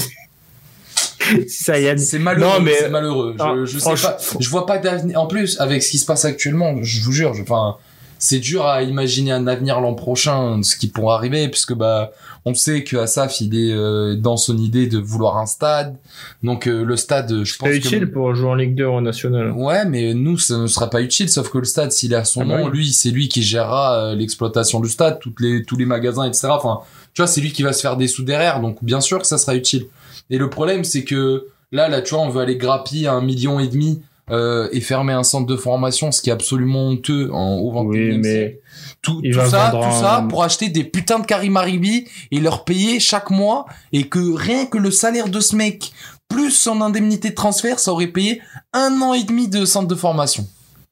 [1.49, 1.97] si ça y est.
[1.99, 3.35] C'est malheureux, Non, mais- c'est malheureux.
[3.39, 5.21] Ah, Je, je sais pas, je vois pas d'avenir.
[5.21, 7.77] En plus, avec ce qui se passe actuellement, je vous jure, je- enfin,
[8.19, 12.11] c'est dur à imaginer un avenir l'an prochain, ce qui pourra arriver, puisque bah,
[12.47, 15.97] on sait que Asaf, il est euh, dans son idée de vouloir un stade.
[16.43, 18.93] Donc euh, le stade, je pense C'est que utile pour jouer en Ligue 2 ou
[18.93, 19.51] en National.
[19.51, 22.43] Ouais, mais nous, ça ne sera pas utile, sauf que le stade, s'il à son
[22.43, 22.79] Ah bah nom, oui.
[22.79, 26.49] lui, c'est lui qui gérera euh, l'exploitation du stade, toutes les, tous les magasins, etc.
[26.51, 26.81] Enfin,
[27.13, 29.27] tu vois, c'est lui qui va se faire des sous derrière, donc bien sûr que
[29.27, 29.87] ça sera utile.
[30.31, 33.61] Et le problème, c'est que là, là, tu vois, on veut aller grappiller un million
[33.61, 37.57] et demi euh, et fermer un centre de formation, ce qui est absolument honteux en,
[37.59, 38.21] au 21 Oui, siècle.
[38.23, 38.61] mais
[39.03, 43.31] Tout, ça, tout ça pour acheter des putains de Karim Aribi et leur payer chaque
[43.31, 45.93] mois et que rien que le salaire de ce mec
[46.29, 48.41] plus son indemnité de transfert, ça aurait payé
[48.73, 50.47] un an et demi de centre de formation.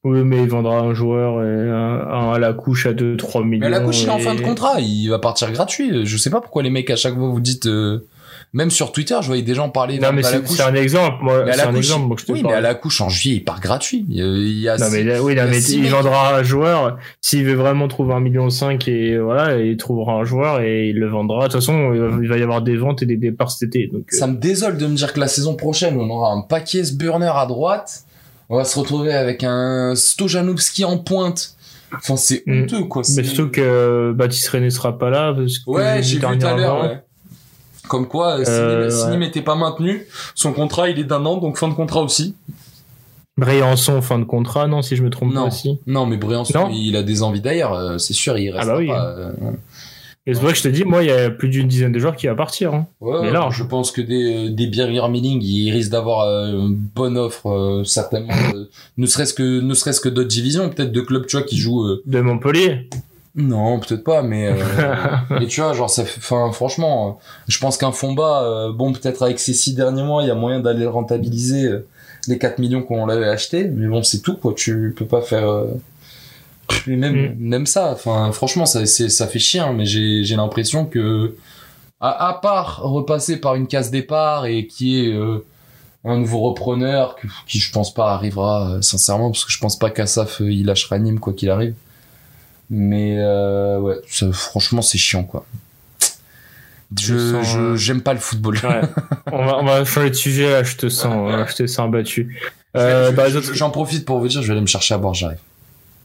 [0.04, 3.60] oui, mais il vendra un joueur et un, un à la couche à 2-3 millions.
[3.60, 6.04] Mais à la couche, il est en fin de contrat, il va partir gratuit.
[6.04, 8.04] Je sais pas pourquoi les mecs à chaque fois vous dites, euh,
[8.54, 11.22] même sur Twitter, je voyais des gens parler Non, mais c'est un exemple.
[11.24, 12.06] Moi, c'est un exemple.
[12.06, 12.52] moi, je te oui, parle.
[12.52, 14.04] mais à la couche en juillet, il part gratuit.
[14.10, 16.98] Il y a- Non, mais là, oui, non, il mais il vendra un joueur.
[17.20, 20.98] S'il veut vraiment trouver un million cinq et voilà, il trouvera un joueur et il
[20.98, 21.48] le vendra.
[21.48, 23.86] De toute façon, il va, y avoir des ventes et des départs cet été.
[23.92, 26.42] Donc, euh, Ça me désole de me dire que la saison prochaine, on aura un
[26.42, 28.04] paquet burner à droite.
[28.50, 31.54] On va se retrouver avec un Stojanowski en pointe.
[31.94, 32.62] Enfin, c'est Mm.
[32.64, 33.02] honteux, quoi.
[33.16, 35.32] mais surtout que Baptiste René sera pas là.
[35.34, 37.00] Parce que Ouais, j'ai vu tout à l'heure, ouais.
[37.88, 39.16] Comme quoi, euh, si Euh, ouais.
[39.18, 42.34] N'était pas maintenu, son contrat, il est d'un an, donc fin de contrat aussi.
[43.38, 45.42] Briançon, fin de contrat, non, si je me trompe Non.
[45.42, 45.78] pas aussi.
[45.86, 46.70] Non, mais Briançon, Non.
[46.72, 48.88] il a des envies d'ailleurs, euh, c'est sûr, il reste bah oui.
[48.88, 49.06] pas.
[49.16, 49.32] euh,
[50.26, 51.98] Et c'est vrai que je te dis, moi, il y a plus d'une dizaine de
[51.98, 52.72] joueurs qui va partir.
[52.74, 52.86] Hein.
[53.00, 53.56] Ouais, Mais ouais, large.
[53.56, 57.84] je pense que des, des Birger Milling, ils risquent d'avoir euh, une bonne offre, euh,
[57.84, 58.66] certainement, euh,
[58.98, 61.84] ne serait-ce que, ne serait-ce que d'autres divisions, peut-être de clubs, tu vois, qui jouent,
[61.86, 62.88] euh, De Montpellier.
[63.34, 64.54] Non, peut-être pas, mais, euh,
[65.30, 68.92] mais tu vois, genre, ça enfin, franchement, euh, je pense qu'un fond bas, euh, bon,
[68.92, 71.70] peut-être avec ces six derniers mois, il y a moyen d'aller rentabiliser
[72.28, 75.48] les 4 millions qu'on l'avait acheté, mais bon, c'est tout, quoi, tu peux pas faire,
[75.48, 75.66] euh,
[76.86, 77.34] et même, Mm.
[77.38, 81.34] même ça, enfin, franchement, ça, ça fait chier, hein, mais j'ai, j'ai l'impression que,
[82.00, 85.44] à, à part repasser par une case départ et qui est euh,
[86.04, 87.16] un nouveau repreneur
[87.46, 91.20] qui je pense pas arrivera sincèrement parce que je pense pas qu'Assaf il lâchera Nîmes
[91.20, 91.74] quoi qu'il arrive
[92.74, 95.44] mais euh, ouais ça- franchement c'est chiant quoi
[96.98, 98.80] Je euh, j'aime pas le football Ouais.
[99.32, 101.90] on, va, on va changer de sujet, là, je te sens, euh, je te sens.
[101.94, 104.98] Euh, Je- je- autres, j'en profite pour vous dire je vais aller me chercher à
[104.98, 105.38] boire j'arrive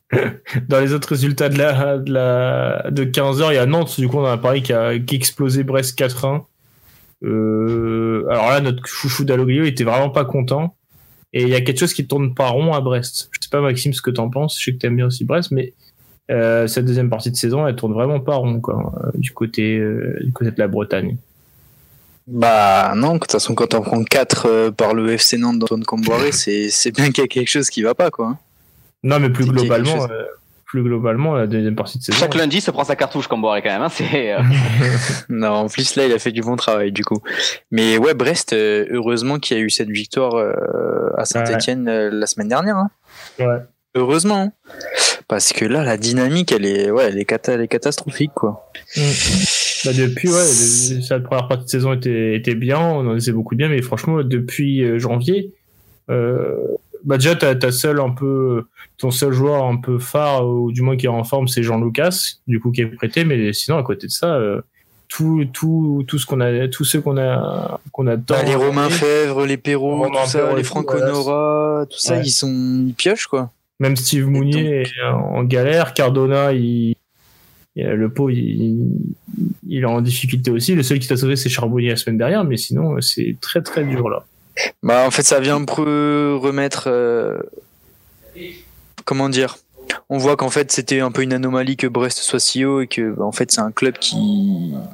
[0.70, 4.00] dans les autres résultats de la, de la, de 15 heures, il y a Nantes,
[4.00, 6.44] du coup, on a un Paris qui a, qui a explosé Brest 4-1.
[7.26, 10.76] Euh, alors là, notre chouchou Dalloglio était vraiment pas content.
[11.34, 13.30] Et il y a quelque chose qui tourne pas rond à Brest.
[13.34, 14.58] Je sais pas, Maxime, ce que t'en penses.
[14.60, 15.74] Je sais que t'aimes bien aussi Brest, mais
[16.32, 19.78] euh, cette deuxième partie de saison, elle tourne vraiment pas rond, quoi, euh, du côté,
[19.78, 21.18] euh, du côté de la Bretagne.
[22.28, 26.32] Bah non, de toute façon, quand on prend 4 par le FC Nantes d'Antoine Comboiré,
[26.34, 28.28] c'est c'est bien qu'il y a quelque chose qui va pas, quoi.
[28.28, 28.38] hein.
[29.04, 30.10] Non, mais plus globalement, chose.
[30.12, 30.24] euh,
[30.66, 32.18] plus globalement la deuxième partie de saison.
[32.18, 33.84] Chaque lundi se prend sa cartouche comme Boiré quand même.
[33.84, 34.42] Hein, euh,
[35.30, 37.22] Non, en plus là, il a fait du bon travail du coup.
[37.72, 40.52] Mais ouais, Brest, euh, heureusement qu'il y a eu cette victoire euh,
[41.18, 42.76] à Saint-Etienne la semaine dernière.
[42.76, 42.90] hein.
[43.40, 43.60] Ouais.
[43.96, 44.42] Heureusement.
[44.42, 44.52] hein.
[45.28, 48.72] Parce que là, la dynamique, elle est, ouais, elle est, cata- elle est catastrophique quoi.
[49.86, 53.54] Bah depuis, ouais, cette première partie de saison était, était bien, on en faisait beaucoup
[53.56, 55.52] de bien, mais franchement, depuis euh, janvier,
[56.10, 56.56] euh,
[57.04, 58.66] bah déjà, t'as, seul un peu,
[58.98, 62.38] ton seul joueur un peu phare, ou du moins qui est en forme, c'est Jean-Lucas,
[62.48, 64.62] du coup, qui est prêté, mais sinon, à côté de ça, euh,
[65.10, 68.90] tout, tout, tout ce qu'on a, tous ceux qu'on a, qu'on a Bah, les Romain
[68.90, 71.10] Fèvre, les Perrault, tout ça, les voilà.
[71.10, 72.22] Honora, tout ça, Ouais.
[72.26, 73.52] ils sont, ils piochent quoi.
[73.80, 75.94] Même Steve Mounier est en galère.
[75.94, 76.96] Cardona, il,
[77.76, 78.90] il- le pot, il,
[79.68, 80.74] il est en difficulté aussi.
[80.74, 83.84] Le seul qui t'a sauvé, c'est Charbonnier la semaine dernière, mais sinon, c'est très très
[83.84, 84.26] dur là.
[84.82, 85.60] Bah, en fait, ça vient
[86.40, 86.86] remettre.
[86.88, 87.38] euh,
[89.06, 89.58] Comment dire?
[90.10, 92.88] On voit qu'en fait, c'était un peu une anomalie que Brest soit si haut et
[92.88, 94.16] que, bah, en fait, c'est un club qui,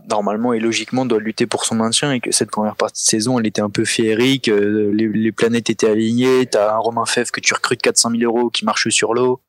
[0.10, 3.40] normalement et logiquement, doit lutter pour son maintien et que cette première partie de saison,
[3.40, 4.50] elle était un peu féerique.
[4.50, 6.46] euh, Les, les planètes étaient alignées.
[6.48, 9.40] T'as un Romain Fèvre que tu recrutes 400 000 euros qui marche sur l'eau.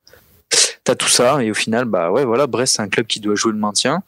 [0.84, 3.34] T'as tout ça et au final, bah ouais, voilà, Brest, c'est un club qui doit
[3.34, 4.02] jouer le maintien,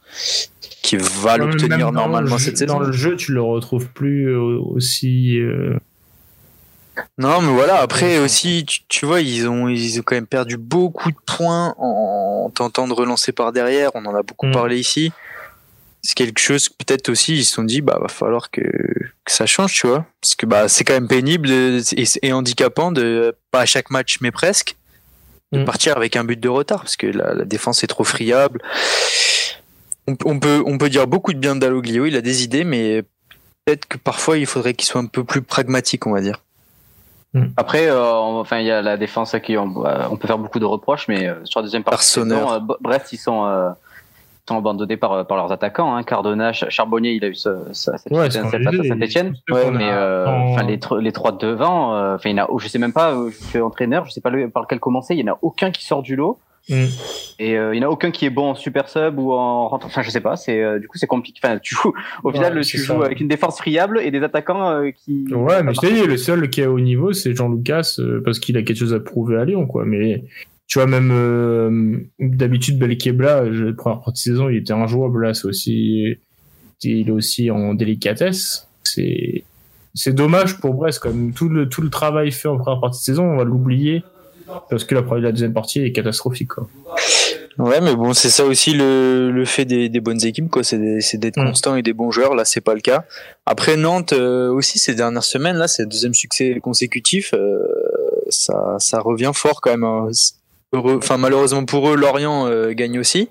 [0.82, 2.74] qui va l'obtenir normalement cette saison.
[2.74, 5.38] Dans le jeu, tu le retrouves plus euh, aussi.
[5.38, 5.78] euh,
[7.18, 10.56] Non, mais voilà, après aussi, tu, tu vois, ils ont, ils ont quand même perdu
[10.56, 13.90] beaucoup de points en, en tentant de relancer par derrière.
[13.94, 14.52] On en a beaucoup Mm.
[14.52, 15.12] parlé ici.
[16.02, 19.32] C'est quelque chose, que peut-être aussi, ils se sont dit, bah, va falloir que, que
[19.32, 20.06] ça change, tu vois.
[20.20, 23.90] Parce que, bah, c'est quand même pénible de- et, et handicapant de, pas à chaque
[23.90, 24.76] match, mais presque,
[25.52, 25.64] de Mm.
[25.64, 28.60] partir avec un but de retard parce que la, la défense est trop friable.
[30.06, 33.02] On, on peut, on peut dire beaucoup de bien d'Aloglio, il a des idées, mais
[33.64, 36.42] peut-être que parfois, il faudrait qu'il soit un peu plus pragmatique, on va dire.
[37.56, 40.38] Après, euh, enfin, il y a la défense à qui on, euh, on peut faire
[40.38, 42.04] beaucoup de reproches, mais euh, sur la deuxième partie,
[42.52, 43.70] euh, Brest, ils sont, euh,
[44.48, 45.96] abandonnés par, par leurs attaquants.
[45.96, 46.04] Hein.
[46.04, 48.30] Cardona, Ch- Charbonnier, il a eu ce, ce, cette Ouais, à
[48.82, 49.34] les- Saint-Etienne.
[49.50, 52.44] Ouais, mais euh, en- les, tr- les trois de devant, euh, enfin, il y en
[52.44, 55.14] a, je sais même pas, je suis entraîneur, je sais pas le, par lequel commencer.
[55.14, 56.38] Il y en a aucun qui sort du lot.
[56.68, 56.84] Mm.
[57.38, 59.68] Et euh, il n'y en a aucun qui est bon en super sub ou en
[59.68, 59.86] rentre.
[59.86, 60.36] Enfin, je sais pas.
[60.36, 61.38] C'est euh, du coup c'est compliqué.
[61.42, 61.92] Enfin, tu joues.
[62.24, 63.04] Au final, Ouais, tu joues ça.
[63.04, 65.26] avec une défense friable et des attaquants euh, qui.
[65.32, 68.38] Ouais, mais je t'ai dit, le seul qui est au niveau, c'est Jean-Lucas, euh, parce
[68.38, 69.84] qu'il a quelque chose à prouver à Lyon, quoi.
[69.84, 70.24] Mais
[70.66, 75.22] tu vois, même euh, d'habitude, Belkebla, la première partie de saison, il était injouable.
[75.24, 76.16] Là, c'est aussi,
[76.82, 78.68] il est aussi en délicatesse.
[78.82, 79.44] C'est,
[79.94, 81.32] c'est dommage pour Brest, quand même.
[81.32, 84.02] Tout le, tout le travail fait en première partie de saison, on va l'oublier.
[84.70, 86.68] Parce que la, la deuxième partie est catastrophique, quoi.
[87.58, 90.62] Ouais, mais bon, c'est ça aussi le, le fait des, des bonnes équipes, quoi.
[90.62, 90.76] C'est
[91.16, 91.46] d'être Mm.
[91.46, 92.34] constant et des bons joueurs.
[92.34, 93.04] Là, c'est pas le cas.
[93.46, 97.32] Après Nantes euh, aussi ces dernières semaines, là, c'est le deuxième succès consécutif.
[97.34, 97.58] euh,
[98.28, 99.84] ça, ça revient fort quand même.
[99.84, 100.08] hein.
[100.72, 103.28] Heureux- Enfin, malheureusement pour eux, Lorient euh, gagne aussi.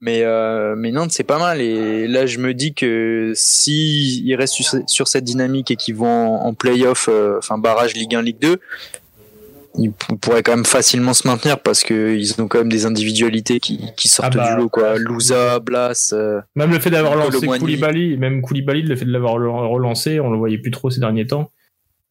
[0.00, 0.22] Mais,
[0.76, 1.62] mais Nantes, c'est pas mal.
[1.62, 5.94] Et là, je me dis que si ils restent sur, sur cette dynamique et qu'ils
[5.94, 6.06] vont
[6.42, 8.60] en, en play-off, enfin barrage Ligue 1, Ligue 2,
[9.76, 13.58] ils pourraient quand même facilement se maintenir parce que ils ont quand même des individualités
[13.60, 14.98] qui, qui sortent Ah bah, du lot, quoi.
[14.98, 16.10] Louza, Blas.
[16.12, 17.46] euh, Même le fait d'avoir lancé.
[17.46, 21.26] Koulibaly, même Koulibaly, le fait de l'avoir relancé, on le voyait plus trop ces derniers
[21.26, 21.50] temps.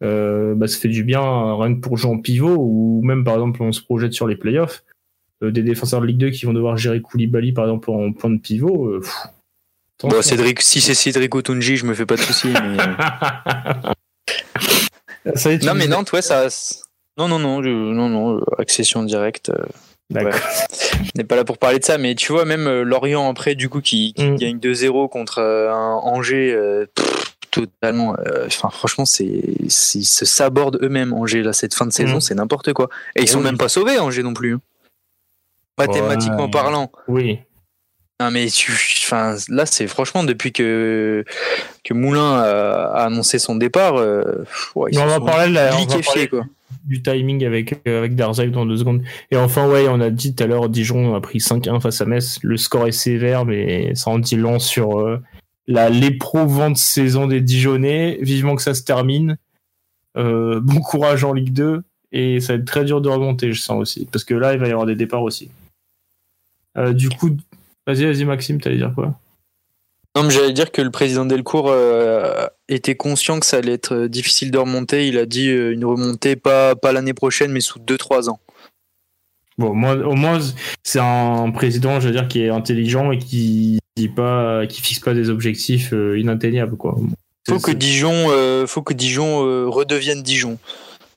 [0.03, 1.22] Euh, bah, ça fait du bien
[1.57, 4.36] rien que pour jouer en pivot ou même par exemple on se projette sur les
[4.36, 4.84] playoffs.
[5.43, 8.30] Euh, des défenseurs de Ligue 2 qui vont devoir gérer Koulibaly par exemple en point
[8.30, 8.99] de pivot.
[10.01, 10.22] Bon.
[10.22, 12.49] Cédric, si c'est Cédric Otunji, je me fais pas de soucis.
[12.51, 12.78] mais-
[15.36, 16.47] Ça y est, tu non, mais Nantes, ouais, ça.
[17.18, 19.49] Non, non, non, non, non, euh, accession directe.
[19.49, 19.66] euh,
[20.09, 20.34] D'accord.
[21.16, 23.55] On n'est pas là pour parler de ça, mais tu vois, même euh, Lorient après,
[23.55, 24.36] du coup, qui, qui Mm.
[24.38, 26.55] gagne 2-0 contre un Angers,
[26.95, 28.16] pff, totalement.
[28.20, 32.22] euh, Enfin, franchement, c'est, ils se sabordent eux-mêmes, Angers, là, cette fin de saison, Mm.
[32.22, 32.89] c'est n'importe quoi.
[33.16, 33.43] Et ils sont Oui.
[33.45, 34.55] même pas sauvés, Angers non plus.
[34.55, 34.61] hein.
[35.78, 36.51] Mathématiquement Ouais.
[36.51, 36.91] parlant.
[37.07, 37.39] Oui.
[38.20, 41.26] Non, mais tu, enfin, là, c'est franchement depuis que,
[41.84, 44.45] que Moulin a, a annoncé son départ, euh,
[44.76, 46.45] ouais, ils on se va sont parler on va liquéfiés, parler quoi.
[46.84, 49.01] Du timing avec, euh, avec Darzac dans deux secondes.
[49.31, 52.05] Et enfin, ouais, on a dit tout à l'heure, Dijon a pris 5-1 face à
[52.05, 52.39] Metz.
[52.41, 55.21] Le score est sévère, mais ça en dit long sur euh,
[55.67, 58.17] la l'éprouvante saison des Dijonais.
[58.21, 59.37] Vivement que ça se termine.
[60.17, 61.83] Euh, bon courage en Ligue 2.
[62.12, 64.08] Et ça va être très dur de remonter, je sens aussi.
[64.12, 65.49] Parce que là, il va y avoir des départs aussi.
[66.91, 67.37] Du coup,
[67.87, 69.20] vas-y, vas-y, Maxime, t'allais dire quoi?
[70.15, 73.95] Non, mais j'allais dire que le président Delcourt euh, était conscient que ça allait être
[73.95, 75.07] euh, difficile de remonter.
[75.07, 78.39] Il a dit euh, une remontée pas, pas l'année prochaine, mais sous 2-3 ans.
[79.57, 80.39] Bon, moi, au moins,
[80.83, 84.99] c'est un président, je veux dire, qui est intelligent et qui dit pas, qui fixe
[84.99, 86.95] pas des objectifs euh, inatteignables, quoi.
[87.47, 88.29] Faut que Dijon,
[88.67, 90.59] faut que Dijon redevienne Dijon.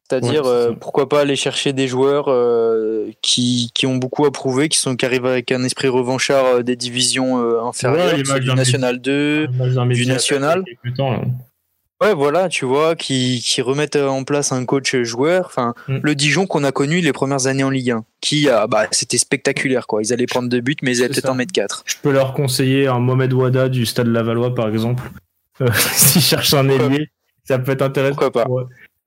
[0.08, 4.30] C'est-à-dire, Ouais, euh, pourquoi pas aller chercher des joueurs euh, qui, qui ont beaucoup à
[4.30, 8.54] prouver, qui, sont, qui arrivent avec un esprit revanchard euh, des divisions inférieures, Ouais, du
[8.54, 9.48] National 2.
[9.90, 10.62] du national.
[10.96, 11.22] Temps.
[12.02, 15.46] Ouais, voilà, tu vois, qui, qui remettent en place un coach joueur.
[15.46, 15.98] Enfin, Mm.
[16.02, 19.86] le Dijon qu'on a connu les premières années en Ligue 1, qui, bah, c'était spectaculaire,
[19.86, 20.02] quoi.
[20.02, 21.82] Ils allaient prendre deux buts, mais ils allaient peut-être en mettre quatre.
[21.86, 25.02] Je peux leur conseiller un Mohamed Wada du Stade Lavallois, par exemple.
[25.74, 27.08] S'ils cherchent un ailier,
[27.44, 28.14] ça peut être intéressant.
[28.16, 28.46] Pourquoi pas.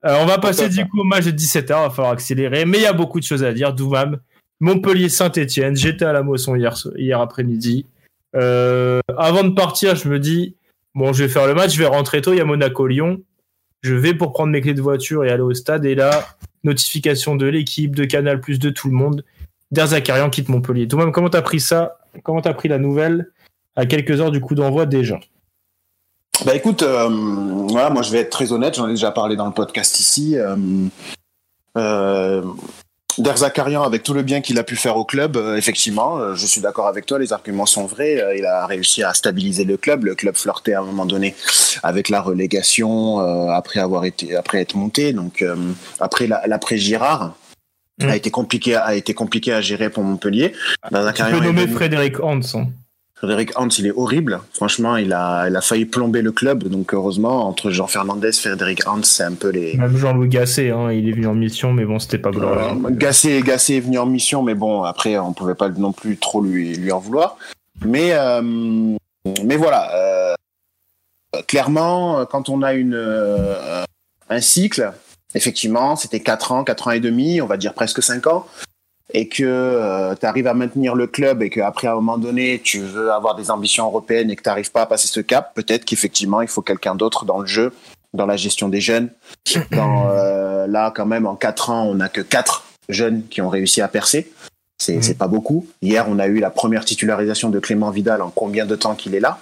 [0.06, 2.78] Euh, on va passer du coup au match de 17h, il va falloir accélérer, mais
[2.78, 3.74] il y a beaucoup de choses à dire.
[3.74, 4.18] Doumam,
[4.60, 7.86] Montpellier-Saint-Etienne, j'étais à la Mosson hier, hier après-midi.
[8.36, 10.56] Euh, avant de partir, je me dis,
[10.94, 13.20] bon, je vais faire le match, je vais rentrer tôt, il y a Monaco-Lyon.
[13.82, 16.26] Je vais pour prendre mes clés de voiture et aller au stade, et là,
[16.64, 19.24] notification de l'équipe, de Canal+, de tout le monde.
[19.70, 20.86] Derzakarian quitte Montpellier.
[20.86, 21.98] Doumam, comment t'as pris ça?
[22.22, 23.30] Comment t'as pris la nouvelle?
[23.76, 25.20] À quelques heures du coup d'envoi déjà
[26.44, 27.08] Bah écoute, euh,
[27.68, 30.36] voilà, moi je vais être très honnête, j'en ai déjà parlé dans le podcast ici.
[30.38, 30.56] Euh,
[31.76, 32.42] euh,
[33.18, 36.46] Derzakarian, avec tout le bien qu'il a pu faire au club, euh, effectivement, euh, je
[36.46, 38.22] suis d'accord avec toi, les arguments sont vrais.
[38.22, 40.04] Euh, il a réussi à stabiliser le club.
[40.04, 41.34] Le club flirtait à un moment donné
[41.82, 43.18] avec la relégation
[43.50, 45.12] après avoir été après être monté.
[45.12, 45.44] Donc
[45.98, 47.34] après la- l'après Girard
[48.02, 48.08] Mm.
[48.08, 50.52] a été compliqué a été compliqué à gérer pour Montpellier.
[50.52, 52.40] Tu Derzakarian peux est nommer Frédéric Hans.
[53.20, 54.40] Frédéric Hans, il est horrible.
[54.54, 56.64] Franchement, il a, il a failli plomber le club.
[56.64, 59.76] Donc, heureusement, entre Jean Fernandez, Frédéric Hans, c'est un peu les.
[59.76, 62.60] Même Jean-Louis Gasset, hein, il est venu en mission, mais bon, c'était pas glorieux.
[62.62, 66.16] Euh, Gasset, Gasset est venu en mission, mais bon, après, on pouvait pas non plus
[66.16, 67.36] trop lui, lui en vouloir.
[67.84, 69.90] Mais, euh, mais voilà.
[69.94, 70.34] euh,
[71.46, 73.84] clairement, quand on a une, euh,
[74.30, 74.92] un cycle,
[75.34, 78.46] effectivement, c'était 4 ans, 4 ans et demi, on va dire presque 5 ans,
[79.14, 82.80] et que tu arrives à maintenir le club et qu'après, à un moment donné, tu
[82.80, 85.84] veux avoir des ambitions européennes et que tu n'arrives pas à passer ce cap, peut-être
[85.84, 87.72] qu'effectivement, il faut quelqu'un d'autre dans le jeu,
[88.14, 89.08] dans la gestion des jeunes.
[89.72, 93.48] Dans, euh, là, quand même, en 4 ans, on n'a que 4 jeunes qui ont
[93.48, 94.30] réussi à percer.
[94.78, 95.66] C'est c'est pas beaucoup.
[95.82, 99.14] Hier, on a eu la première titularisation de Clément Vidal en combien de temps qu'il
[99.14, 99.38] est là.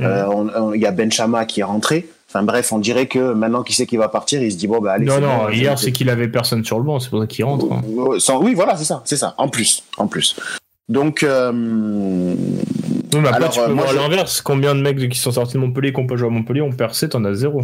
[0.00, 2.08] Euh, on- on- Il y a Ben Chama qui est rentré.
[2.32, 4.80] Enfin bref, on dirait que maintenant qu'il sait qu'il va partir, il se dit bon
[4.80, 5.04] bah allez.
[5.04, 7.44] non, non, hier, je- c'est qu'il avait personne sur le banc, c'est pour ça qu'il
[7.44, 7.66] rentre.
[7.72, 7.82] hein.
[8.12, 9.34] Euh, sans- oui, voilà, c'est ça, c'est ça.
[9.36, 10.36] En plus, en plus.
[10.88, 11.50] Donc, euh,
[13.12, 14.40] Oui, mais après, Alors, tu peux euh, moi, voir je- l'inverse.
[14.42, 16.70] Combien de mecs qui sont sortis de Montpellier, qui ont pas joué à Montpellier, ont
[16.72, 17.62] percé, t'en as zéro.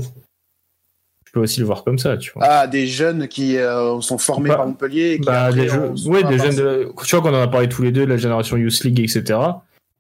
[1.25, 2.43] Tu peux aussi le voir comme ça, tu vois.
[2.45, 5.13] ah, des jeunes qui euh, sont formés Bah, par Montpellier.
[5.13, 7.49] et qui Bah, des jeux, ouais, des jeunes de la- tu vois qu'on en a
[7.49, 9.39] parlé tous les deux, de la génération Youth League, etc.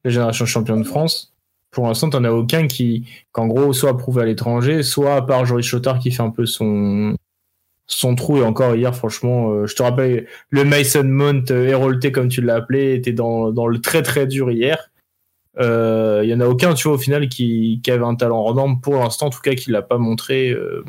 [0.05, 1.33] La génération champion de France.
[1.77, 5.45] Pour l'instant, t'en as aucun qui, qu'en gros, soit approuvé à l'étranger, soit à part
[5.45, 7.15] Joris Chotard qui fait un peu son,
[8.17, 8.39] trou.
[8.39, 12.41] Et encore hier, franchement, euh, je te rappelle, le Mason Mount, euh, Hérolté, comme tu
[12.41, 14.91] l'as appelé, était dans, le très très dur hier.
[15.59, 18.55] Euh, Il y en a aucun, tu vois, au final, qui, qui avait un talent
[18.55, 20.83] norme, pour l'instant, en tout cas, qui l'a pas montré euh,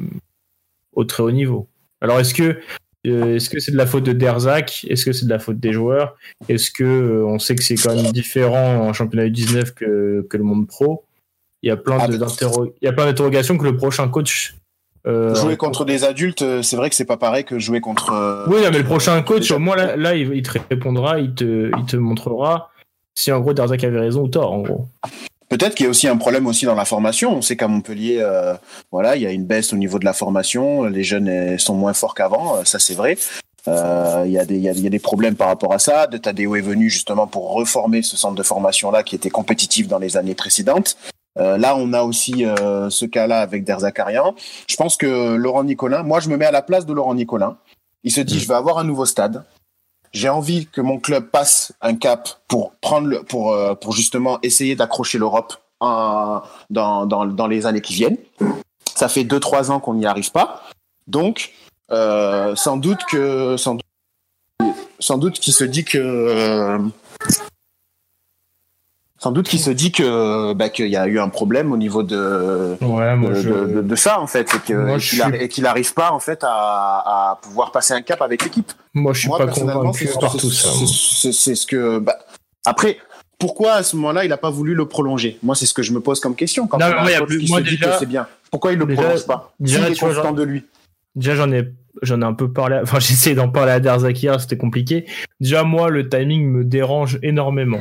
[0.94, 1.68] au très haut niveau.
[2.00, 2.62] Alors, est-ce que
[3.08, 4.86] euh, est-ce que c'est de la faute de Derzak?
[4.90, 6.16] Est-ce que c'est de la faute des joueurs?
[6.50, 10.38] Est-ce que euh, on sait que c'est quand même différent en championnat U19 que, que
[10.38, 11.04] le monde pro?
[11.64, 14.56] Il y a plein Ah, il y a plein d'interrogations que le prochain coach.
[15.08, 18.12] euh, Jouer contre des adultes, c'est vrai que c'est pas pareil que jouer contre.
[18.48, 21.34] Oui, non, mais le prochain coach, au moins là, là, il, il te répondra, il
[21.34, 22.72] te, il te montrera
[23.16, 24.88] si en gros Derzak avait raison ou tort, en gros.
[25.50, 27.34] Peut-être qu'il y a aussi un problème aussi dans la formation.
[27.38, 28.54] On sait qu'à Montpellier, euh,
[28.92, 30.84] voilà, il y a une baisse au niveau de la formation.
[30.84, 33.18] Les jeunes euh, sont moins forts qu'avant, euh, ça c'est vrai.
[33.70, 35.74] Euh, Il y, a des- il y, a, il y a des problèmes par rapport
[35.74, 36.08] à ça.
[36.08, 40.00] De Tadeo est venu justement pour reformer ce centre de formation-là qui était compétitif dans
[40.00, 40.98] les années précédentes.
[41.38, 44.36] Euh, là, on a aussi euh, ce cas-là avec Derzakarian.
[44.68, 47.58] Je pense que Laurent Nicolin, moi je me mets à la place de Laurent Nicolin.
[48.04, 49.44] Il se dit, je vais avoir un nouveau stade.
[50.14, 54.40] J'ai envie que mon club passe un cap pour prendre le, pour, euh, pour justement
[54.44, 58.18] essayer d'accrocher l'Europe dans, dans, dans les années qui viennent.
[58.96, 60.64] Ça fait deux trois ans qu'on n'y arrive pas.
[61.08, 61.52] Donc,
[61.92, 66.80] euh, sans doute que sans, doute- sans doute qu'il se dit que euh,
[69.20, 72.04] sans doute qu'il se dit que bah, qu'il y a eu un problème au niveau
[72.04, 73.50] de Ouais, moi, de, je...
[73.50, 74.76] de- de- ça en fait et qu'il
[75.08, 75.18] suis-
[75.64, 76.50] n'arrive pas en fait à,
[77.32, 78.72] à pouvoir passer un cap avec l'équipe.
[78.94, 80.70] moi, je suis Moi, pas convaincu c'est- par tout ça.
[80.86, 82.00] c'est- ce que.
[82.00, 82.18] bah,
[82.66, 82.98] après,
[83.40, 85.38] pourquoi à ce moment-là, il n'a pas voulu le prolonger?
[85.44, 86.68] Moi, c'est ce que je me pose comme question.
[86.68, 89.02] Quand Non, mais a plus- moi, se déjà- que c'est bien, pourquoi il le déjà-
[89.02, 89.54] prolonge pas?
[89.60, 90.64] déjà, est vois, genre- de lui.
[91.16, 91.68] Déjà, j'en ai,
[92.04, 92.80] j'en ai un peu parlé.
[92.84, 95.06] Enfin, j'ai essayé d'en parler à Derzak hier, c'était compliqué.
[95.40, 97.80] Déjà, moi, le timing me dérange énormément.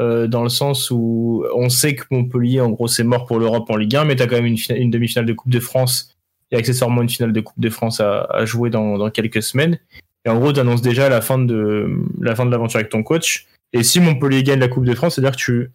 [0.00, 3.68] Euh, dans le sens où on sait que Montpellier, en gros, c'est mort pour l'Europe
[3.68, 6.16] en Ligue 1, mais t'as quand même une, fina- une demi-finale de Coupe de France
[6.50, 9.78] et accessoirement une finale de Coupe de France à, jouer dans, quelques semaines.
[10.24, 11.88] Et en gros, t'annonces déjà la fin de
[12.20, 13.46] la fin de l'aventure avec ton coach.
[13.72, 15.70] Et si Montpellier gagne la Coupe de France, c'est-à-dire que tu,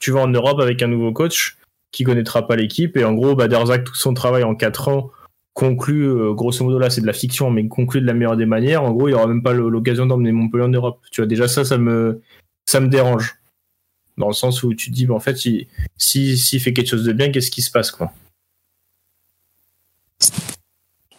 [0.00, 1.58] tu vas en Europe avec un nouveau coach
[1.92, 2.96] qui connaîtra pas l'équipe.
[2.96, 5.10] Et en gros, bah, tout son travail en 4 ans
[5.54, 8.44] conclut, euh, grosso modo là c'est de la fiction, mais conclut de la meilleure des
[8.44, 11.00] manières, en gros il aura même pas l'occasion d'emmener Montpellier en Europe.
[11.10, 12.20] Tu vois, déjà ça, ça me,
[12.66, 13.36] ça me dérange.
[14.18, 15.66] Dans le sens où tu te dis, bah, en fait, s'il
[15.96, 18.12] si, si, fait quelque chose de bien, qu'est-ce qui se passe quoi?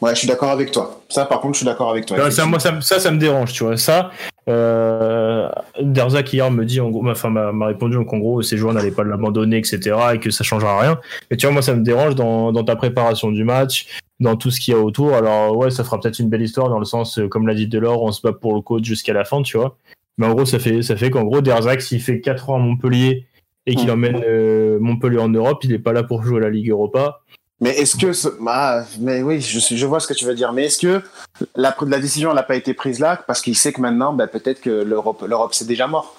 [0.01, 1.01] Ouais, je suis d'accord avec toi.
[1.09, 2.29] Ça, par contre, je suis d'accord avec toi.
[2.29, 3.77] ça, moi, ça, ça, ça, me dérange, tu vois.
[3.77, 4.11] Ça,
[4.47, 5.49] euh,
[5.81, 9.03] Derzak hier me dit, en gros, enfin, m'a répondu qu'en gros, ces joueurs n'allaient pas
[9.03, 10.99] l'abandonner, etc., et que ça changera rien.
[11.29, 13.87] Mais tu vois, moi, ça me dérange dans, dans ta préparation du match,
[14.19, 15.15] dans tout ce qu'il y a autour.
[15.15, 17.67] Alors, ouais, ça fera peut-être une belle histoire dans le sens, euh, comme l'a dit
[17.67, 19.77] Delors, on se bat pour le coach jusqu'à la fin, tu vois.
[20.17, 22.59] Mais en gros, ça fait, ça fait qu'en gros, Derzak, s'il fait 4 ans à
[22.59, 23.27] Montpellier
[23.65, 26.49] et qu'il emmène euh, Montpellier en Europe, il n'est pas là pour jouer à la
[26.49, 27.21] Ligue Europa.
[27.59, 28.11] Mais est-ce que,
[28.47, 30.53] ah, mais oui, je, je vois ce que tu veux dire.
[30.53, 31.01] Mais est-ce que
[31.55, 34.61] la, la décision n'a pas été prise là parce qu'il sait que maintenant, ben, peut-être
[34.61, 36.15] que l'Europe, l'Europe c'est déjà mort.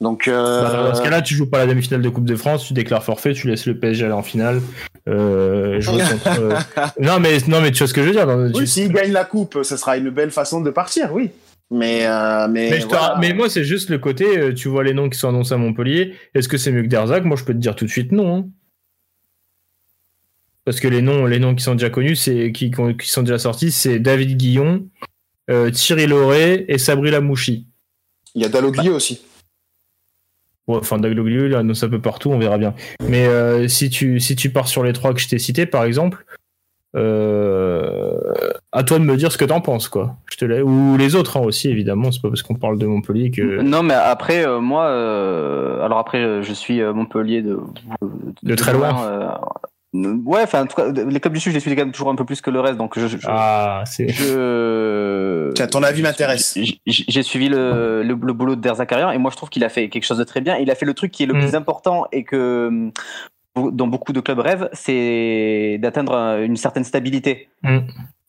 [0.00, 0.62] Donc, euh...
[0.62, 3.02] bah, dans ce cas-là, tu joues pas la demi-finale de Coupe de France, tu déclares
[3.02, 4.60] forfait, tu laisses le PSG aller en finale.
[5.08, 6.58] Euh, euh,
[7.00, 8.26] non mais non mais tu vois ce que je veux dire.
[8.26, 8.50] Dans...
[8.52, 11.30] Oui, s'il gagne la coupe, ce sera une belle façon de partir, oui.
[11.74, 12.86] Mais euh, mais mais,
[13.20, 15.56] mais, moi c'est juste le côté, euh, tu vois les noms qui sont annoncés à
[15.56, 16.14] Montpellier.
[16.32, 18.36] Est-ce que c'est mieux que Derzac Moi je peux te dire tout de suite non.
[18.36, 18.48] Hein.
[20.64, 23.38] Parce que les noms, les noms qui sont déjà connus, c'est qui, qui, sont déjà
[23.38, 24.88] sortis, c'est David Guillon,
[25.50, 27.66] euh, Thierry Lauré et Sabri Lamouchi.
[28.36, 28.96] Il y a Dalloglio bah.
[28.96, 29.20] aussi.
[30.68, 32.74] Ouais, enfin Dalloglio, il annonce un peu partout, on verra bien.
[33.08, 35.84] Mais euh, si tu si tu pars sur les trois que je t'ai cités, par
[35.84, 36.24] exemple,
[36.94, 38.18] euh,
[38.72, 40.16] à toi de me dire ce que t'en penses, quoi.
[40.30, 42.12] Je te ou les autres hein, aussi, évidemment.
[42.12, 43.62] C'est pas parce qu'on parle de Montpellier que.
[43.62, 47.58] Non, mais après, euh, moi, euh, alors après, je suis Montpellier de,
[48.02, 48.08] de,
[48.42, 49.38] de très loin.
[49.94, 52.10] Ouais, enfin, en tout cas, les clubs du Sud, je les suis quand même toujours
[52.10, 53.16] un peu plus que le reste, donc je.
[53.28, 54.08] ah, c'est.
[54.08, 55.52] Je...
[55.52, 56.58] Tiens, ton avis m'intéresse.
[56.84, 60.04] J'ai suivi le, le, boulot de Derzakarian et moi je trouve qu'il a fait quelque
[60.04, 60.56] chose de très bien.
[60.56, 61.40] Il a fait le truc qui est le mm.
[61.40, 62.90] plus important et que
[63.56, 67.48] dans beaucoup de clubs rêvent, c'est d'atteindre une certaine stabilité.
[67.62, 67.80] Mm.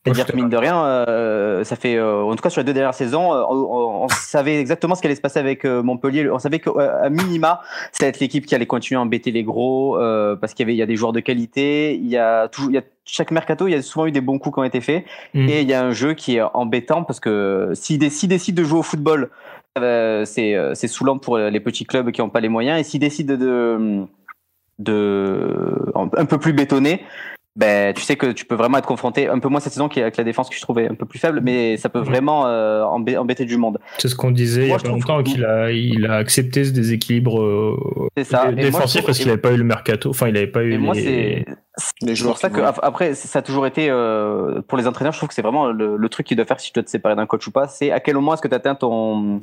[0.05, 2.73] C'est-à-dire que mine de rien, euh, ça fait, euh, en tout cas sur les deux
[2.73, 6.29] dernières saisons, euh, on, savait exactement ce qui allait se passer avec Montpellier.
[6.29, 7.61] On savait qu'à minima,
[7.91, 9.97] ça allait être l'équipe qui allait continuer à embêter les gros,
[10.39, 11.95] parce qu'il y avait, il y a des joueurs de qualité.
[11.95, 14.21] Il y a toujours, il y a chaque mercato, il y a souvent eu des
[14.21, 15.49] bons coups qui ont été faits, mm.
[15.49, 18.79] et il y a un jeu qui est embêtant parce que s'ils décident de jouer
[18.79, 19.31] au football,
[19.75, 23.35] c'est c'est saoulant pour les petits clubs qui n'ont pas les moyens, et s'ils décident
[23.35, 24.05] de de
[24.79, 27.01] un peu plus bétonné,
[27.55, 30.17] ben, tu sais que tu peux vraiment être confronté, un peu moins cette saison avec
[30.17, 33.45] la défense que je trouvais un peu plus faible, mais ça peut vraiment euh, embêter
[33.45, 33.79] du monde.
[33.97, 36.71] C'est ce qu'on disait il y a pas longtemps, qu'il a, il a accepté ce
[36.71, 38.51] déséquilibre euh, ça.
[38.51, 40.77] défensif parce qu'il n'avait pas eu le mercato, enfin il n'avait pas eu et les...
[40.77, 40.95] Moi,
[41.77, 45.29] c'est pour ça que après ça a toujours été euh, pour les entraîneurs je trouve
[45.29, 47.25] que c'est vraiment le, le truc qu'ils doivent faire si tu dois te séparer d'un
[47.25, 49.39] coach ou pas c'est à quel moment est-ce que tu atteins ton,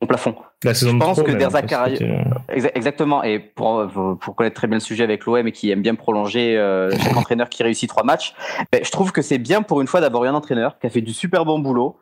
[0.00, 0.34] ton plafond.
[0.64, 1.72] La saison je pense que Derzak
[2.48, 3.86] exactement et pour,
[4.20, 7.16] pour connaître très bien le sujet avec l'OM et qui aime bien prolonger euh, chaque
[7.16, 8.34] entraîneur qui réussit trois matchs
[8.72, 10.90] ben, je trouve que c'est bien pour une fois d'avoir eu un entraîneur qui a
[10.90, 11.98] fait du super bon boulot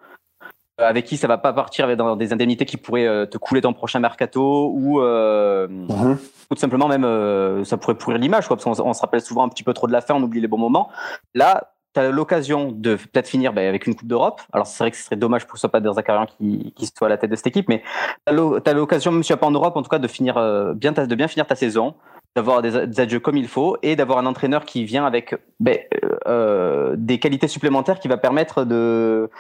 [0.79, 3.73] avec qui ça va pas partir dans des indemnités qui pourraient euh, te couler ton
[3.73, 6.19] prochain mercato ou, euh, mhm.
[6.51, 9.45] ou tout simplement même euh, ça pourrait pourrir l'image parce qu'on on se rappelle souvent
[9.45, 10.89] un petit peu trop de la fin on oublie les bons moments
[11.35, 14.43] là tu as l'occasion de peut-être finir bah, avec une Coupe d'Europe.
[14.53, 16.85] Alors, c'est vrai que ce serait dommage pour que ce soit pas Derzakarian qui, qui
[16.87, 17.83] soit à la tête de cette équipe, mais
[18.27, 20.35] tu as l'occasion, même si tu pas en Europe, en tout cas, de, finir,
[20.75, 21.95] bien de bien finir ta saison,
[22.37, 25.79] d'avoir des, des, adieux comme il faut et d'avoir un entraîneur qui vient avec ben,
[26.27, 29.31] euh, des qualités supplémentaires qui va permettre de,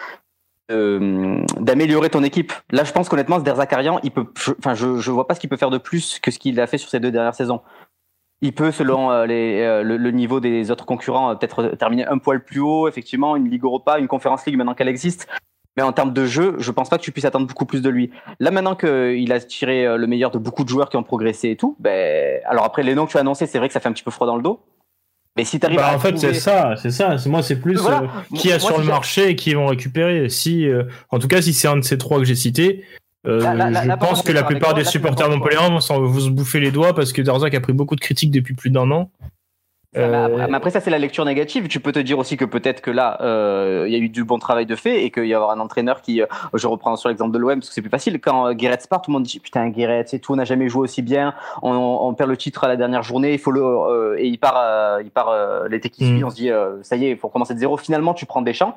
[0.68, 2.52] d'améliorer ton équipe.
[2.70, 4.26] Là, je pense qu'honnêtement, Zakarian, il peut,
[4.58, 6.66] enfin, je, je vois pas ce qu'il peut faire de plus que ce qu'il a
[6.66, 7.62] fait sur ces deux dernières saisons.
[8.40, 12.18] Il peut, selon euh, les, euh, le, niveau des autres concurrents, euh, peut-être terminer un
[12.18, 15.26] poil plus haut, effectivement, une Ligue Europa, une Conference League maintenant qu'elle existe.
[15.76, 17.88] Mais en termes de jeu, je pense pas que tu puisses attendre beaucoup plus de
[17.88, 18.10] lui.
[18.40, 21.56] Là, maintenant qu'il a tiré le meilleur de beaucoup de joueurs qui ont progressé et
[21.56, 23.88] tout, ben, alors après, les noms que tu as annoncés, c'est vrai que ça fait
[23.88, 24.60] un petit peu froid dans le dos.
[25.38, 27.14] Mais si t'arrives bah, à en fait, c'est ça, c'est ça.
[27.26, 30.28] Moi, c'est plus euh, qui a sur le marché et qui vont récupérer.
[30.28, 32.82] Si, euh, en tout cas, si c'est un de ces trois que j'ai cités,
[33.24, 36.92] euh, je pense que la plupart des supporters montpelliérains vont, vont se bouffer les doigts
[36.92, 39.12] parce que Darzac a pris beaucoup de critiques depuis plus d'un an.
[39.98, 41.68] Euh, mais après, ça, c'est la lecture négative.
[41.68, 44.24] Tu peux te dire aussi que peut-être que là, euh, il y a eu du
[44.24, 47.08] bon travail de fait et qu'il y avoir un entraîneur qui, euh, je reprends sur
[47.08, 48.20] l'exemple de l'OM parce que c'est plus facile.
[48.20, 50.82] Quand Guéret part, tout le monde dit putain, Guéret, c'est tout, on n'a jamais joué
[50.82, 51.34] aussi bien.
[51.62, 55.00] On, on, perd le titre à la dernière journée, il faut le, et il part,
[55.00, 55.34] il part
[55.68, 56.20] l'été qui suit.
[56.20, 56.24] Mm.
[56.24, 56.50] On se dit,
[56.82, 57.76] ça y est, il faut commencer de zéro.
[57.76, 58.76] Finalement, tu prends des champs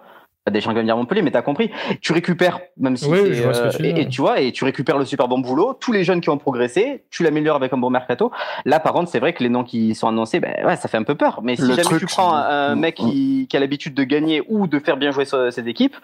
[0.50, 1.70] des gens qui viennent dire Montpellier, mais t'as compris.
[2.02, 5.74] Tu récupères, même si et, tu vois, et tu récupères le super bon boulot.
[5.80, 8.32] Tous les jeunes qui ont progressé, tu l'améliores avec un bon mercato.
[8.66, 10.98] Là, par contre, c'est vrai que les noms qui sont annoncés, ben ouais, ça fait
[10.98, 11.42] un peu peur.
[11.44, 14.80] Mais si jamais tu prends un, mec qui, qui a l'habitude de gagner ou de
[14.80, 15.96] faire bien jouer ses équipes,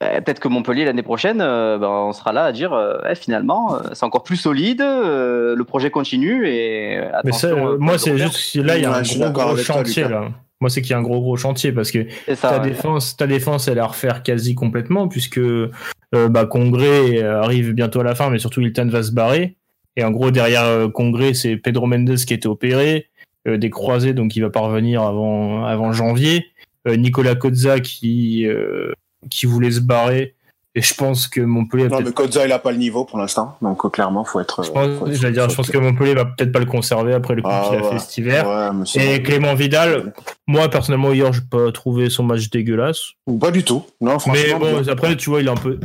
[0.00, 3.74] ben, peut-être que Montpellier l'année prochaine, euh, ben, on sera là à dire euh, finalement
[3.74, 7.32] euh, c'est encore plus solide, le projet continue et mais
[7.78, 10.28] moi c'est juste là il y a un gros, gros chantier là.
[10.60, 12.50] Moi, c'est qu'il y a un gros gros chantier parce que ça.
[12.50, 12.68] ta ouais.
[12.68, 15.70] défense, ta défense, elle est à refaire quasi complètement puisque euh,
[16.12, 19.56] bah, Congré arrive bientôt à la fin, mais surtout Hilton va se barrer.
[19.96, 23.08] Et en gros, derrière euh, Congré, c'est Pedro Mendes qui a été opéré,
[23.48, 26.46] euh, des croisés, donc il va pas revenir avant, avant janvier.
[26.86, 28.92] Euh, Nicolas Kozza qui, euh,
[29.30, 30.34] qui voulait se barrer.
[30.78, 33.56] Et je pense que Montpellier Non, mais Kodza, il a pas le niveau pour l'instant.
[33.62, 34.62] Donc, euh, clairement, faut être.
[34.62, 36.66] je pense, faut être- dire, faut je pense être- que Montpellier va peut-être pas le
[36.66, 37.90] conserver après le coup Ah, qu'il a ouais.
[37.90, 38.46] fait cet hiver.
[38.48, 39.22] Ouais, Et.
[39.24, 40.12] Clément Vidal,
[40.46, 43.00] moi personnellement hier, j'ai pas trouvé son match dégueulasse.
[43.40, 43.84] Pas du tout.
[44.00, 44.34] Non, franchement.
[44.34, 45.80] Mais bon, après tu vois, il est un peu,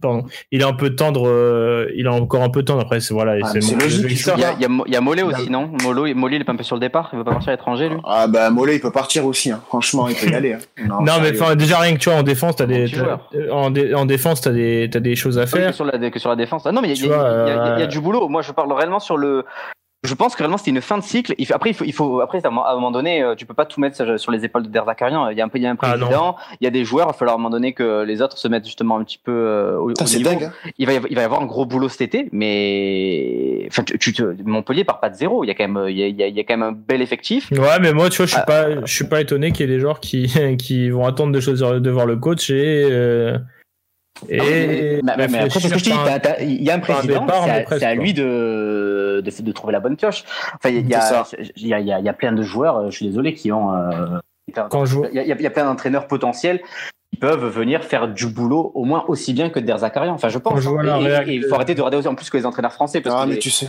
[0.00, 2.80] pardon, il est un peu tendre, euh, il a encore un peu tendre.
[2.82, 4.04] Après c'est voilà, Ah, c'est logique,
[4.36, 5.70] il y a, il y a Mo- il y a Mollet aussi, non?
[5.84, 7.88] Mollet, il est pas un peu sur le départ Il veut pas partir à l'étranger,
[7.88, 7.96] lui?
[8.04, 9.50] Ah, bah, Mollet, il peut partir aussi.
[9.50, 9.60] Hein.
[9.68, 10.52] Franchement, il peut y aller.
[10.54, 10.58] hein.
[10.88, 13.94] Non, mais enfin déjà rien que tu vois en défense, t'as des, euh, en, dé-
[13.94, 15.74] en défense t'as des, t'as des choses à que faire.
[15.74, 16.62] sur la, que sur la défense.
[16.66, 18.28] Ah non, mais il y, a- y du boulot.
[18.28, 19.44] Moi, je parle réellement sur le.
[20.02, 21.34] Je pense que réellement c'était une fin de cycle.
[21.36, 23.52] Il faut- après, il faut, il faut après à un moment- donné, euh, tu peux
[23.52, 25.28] pas tout mettre sur- les épaules de Derzakarian.
[25.28, 26.86] Il y a un peu, il y a un Ah, président, il y a des
[26.86, 27.08] joueurs.
[27.08, 29.20] Il va falloir à un moment donné que les autres se mettent justement un petit
[29.22, 30.30] peu euh, au, Putain, au c'est niveau.
[30.30, 30.44] dingue.
[30.44, 30.52] hein.
[30.78, 33.82] Il va, y avoir, il va y avoir un gros boulot cet été, mais enfin,
[33.82, 35.44] tu, tu te- Montpellier part pas de zéro.
[35.44, 36.56] Il y a quand même, il y a, il y a- il y a quand
[36.56, 37.50] même un bel effectif.
[37.52, 38.46] Ouais, mais moi tu vois, je suis Ah.
[38.46, 40.22] pas, je suis pas étonné qu'il y ait des joueurs qui,
[40.58, 42.88] qui vont attendre des choses de voir le coach et.
[42.90, 43.36] euh,
[44.28, 44.50] et Ah oui,
[45.02, 46.70] mais, mais- mais après, c'est ce que je te dis, réfléchir t'as- t'as- il y
[46.70, 48.22] a un président, c'est à, c'est lui de,
[49.20, 50.24] de, de trouver la bonne pioche.
[50.56, 50.94] Enfin, il y
[51.56, 53.74] y, y y a plein de joueurs, euh, je suis désolé, qui ont.
[53.74, 54.18] euh,
[54.70, 56.60] Quand je il, y a, il y plein d'entraîneurs potentiels
[57.12, 60.12] qui peuvent venir faire du boulot au moins aussi bien que Derzakarian.
[60.12, 60.60] Enfin, je pense.
[60.60, 60.68] Je
[61.28, 63.22] Et- il de- faut arrêter de regarder en plus que les entraîneurs français parce Ah,
[63.24, 63.68] que mais les- tu sais.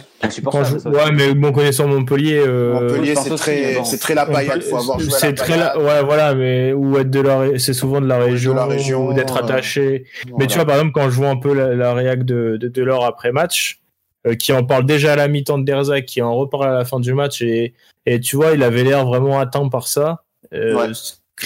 [0.63, 0.89] je- ça.
[0.91, 3.83] ouais, mais bon connaissant Montpellier, euh, Montpellier, c'est aussi, très, bon.
[3.83, 4.61] c'est très la paillade.
[4.61, 7.73] Faut avoir joué c'est très la- ouais voilà mais ou être de la ré- c'est
[7.73, 10.47] souvent de la région, la région, ou d'être euh, attaché mais Voilà.
[10.47, 13.05] tu vois par exemple quand je vois un peu la, la réac de de Delors
[13.05, 13.80] après match euh,
[14.39, 16.99] qui en parle déjà à la mi-temps de Derzac qui en reparle à la fin
[16.99, 17.73] du match et
[18.05, 20.23] et tu vois il avait l'air vraiment atteint par ça
[20.53, 20.87] Euh, Ouais.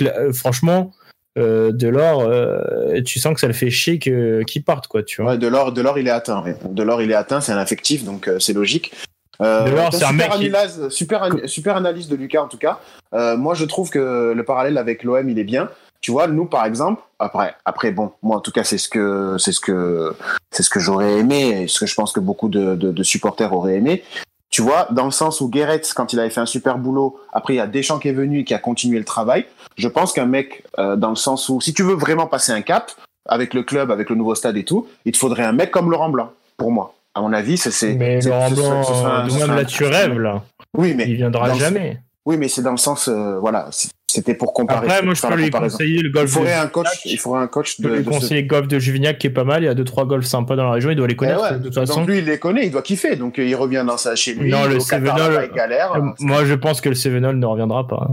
[0.01, 0.91] euh, franchement
[1.37, 5.21] euh, Delors euh, tu sens que ça le fait chier que qu'il parte quoi tu
[5.21, 6.41] vois Ouais, Delors, Delors, il est atteint.
[6.43, 6.55] ouais.
[6.69, 8.93] Delors, il est atteint, c'est un affectif, donc euh, c'est logique.
[9.41, 12.57] Euh, Delors, putain, c'est un super qui- super, an- super analyse de Lucas en tout
[12.57, 12.79] cas.
[13.13, 15.69] Euh, moi, je trouve que le parallèle avec l'OM, il est bien.
[16.01, 19.37] Tu vois, nous, par exemple, après, après, bon, moi, en tout cas, c'est ce que,
[19.39, 20.15] c'est ce que,
[20.51, 23.03] c'est ce que j'aurais aimé, et ce que je pense que beaucoup de, de, de
[23.03, 24.03] supporters auraient aimé.
[24.51, 27.55] Tu vois, dans le sens où Guéret, quand il avait fait un super boulot, après
[27.55, 29.45] il y a Deschamps qui est venu et qui a continué le travail.
[29.77, 32.61] Je pense qu'un mec, euh, dans le sens où, si tu veux vraiment passer un
[32.61, 32.91] cap
[33.27, 35.89] avec le club, avec le nouveau stade et tout, il te faudrait un mec comme
[35.89, 36.93] Laurent Blanc, pour moi.
[37.15, 39.11] À mon avis, c'est, c'est, mais Laurent ce Blanc ce ce serait
[39.51, 40.43] un- là tu rêves là
[40.77, 43.67] Oui, mais il viendra jamais oui, mais c'est dans le sens, euh, voilà,
[44.07, 44.85] c'était pour comparer.
[44.87, 47.47] après moi je peux lui conseiller le Il golf de un coach, il faudrait un
[47.47, 49.63] coach Je peux de, lui de conseiller le golf de Juvignac qui est pas mal.
[49.63, 50.89] Il y a deux trois golfs sympas dans la région.
[50.91, 52.05] Il doit les Eh connaître ouais, de toute donc façon.
[52.05, 53.15] lui, il les connaît, il doit kiffer.
[53.15, 54.49] Donc euh, il revient dans sa chez lui.
[54.49, 55.49] Non, le Sevenol-.
[55.57, 58.07] Euh, Moi, je pense que le Sevenol ne reviendra pas.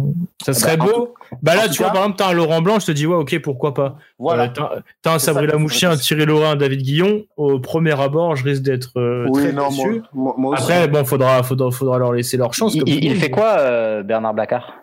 [0.45, 1.15] Ça bah, serait beau.
[1.43, 3.15] Bah là, tu vois, cas- par exemple, t'as un Laurent Blanc, je te dis, ouais,
[3.17, 3.97] ok, pourquoi pas.
[4.19, 4.45] Voilà.
[4.45, 7.23] Euh, t'as- un C'est ça Sabri que Lamouchien, un Thierry Laurin, un David Guillon.
[7.37, 10.03] Au premier abord, je risque d'être euh, oui, très non, moi, déçu.
[10.15, 10.63] moi, moi aussi.
[10.65, 12.75] Après, bon, faudra, faudra, faudra leur laisser leur chance.
[12.75, 14.82] Il, fait quoi, Bernard Blacard?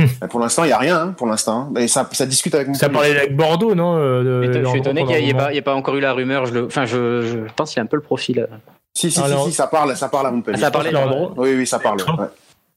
[0.30, 1.72] pour l'instant, il n'y a rien, hein, pour l'instant.
[1.78, 5.04] Et ça, ça discute avec Ça parlait avec Bordeaux, non euh, de- Je suis étonné
[5.04, 6.46] qu'il n'y ait, pas- il y ait pas encore eu la rumeur.
[6.46, 8.40] Je le, enfin, je, je pense qu'il a un peu le profil.
[8.40, 8.46] euh.
[8.94, 10.56] Si, si, Alors- si, si, ça parle, ça parle à Montpellier.
[10.58, 11.04] Ah, ça a parlé, moment.
[11.06, 11.32] là, Landreau.
[11.38, 11.98] Oui, oui, ça parle.
[12.00, 12.26] Ouais.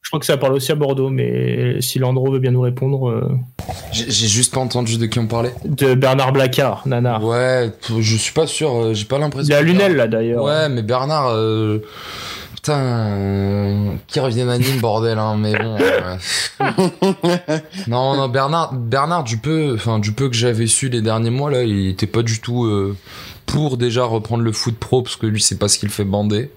[0.02, 3.08] Je crois que ça parle aussi à Bordeaux, mais si Landreau veut bien nous répondre.
[3.10, 3.28] euh,
[3.92, 5.52] J'ai juste pas entendu de qui on parlait.
[5.64, 7.24] De Bernard Blacard, Nanar.
[7.24, 9.52] Ouais, je suis pas sûr, j'ai pas l'impression.
[9.52, 10.44] Il a que Lunel, là, d'ailleurs.
[10.44, 11.80] Ouais, mais Bernard, euh,
[12.66, 15.76] putain, euh, qui revienne à Nîmes, bordel, hein, mais bon.
[15.80, 16.16] euh,
[17.86, 21.50] non, non, Bernard, Bernard, du peu, enfin, du peu que j'avais su les derniers mois,
[21.50, 22.96] là, il était pas du tout euh,
[23.46, 26.50] pour déjà reprendre le foot pro, parce que lui, c'est pas ce qu'il fait bander.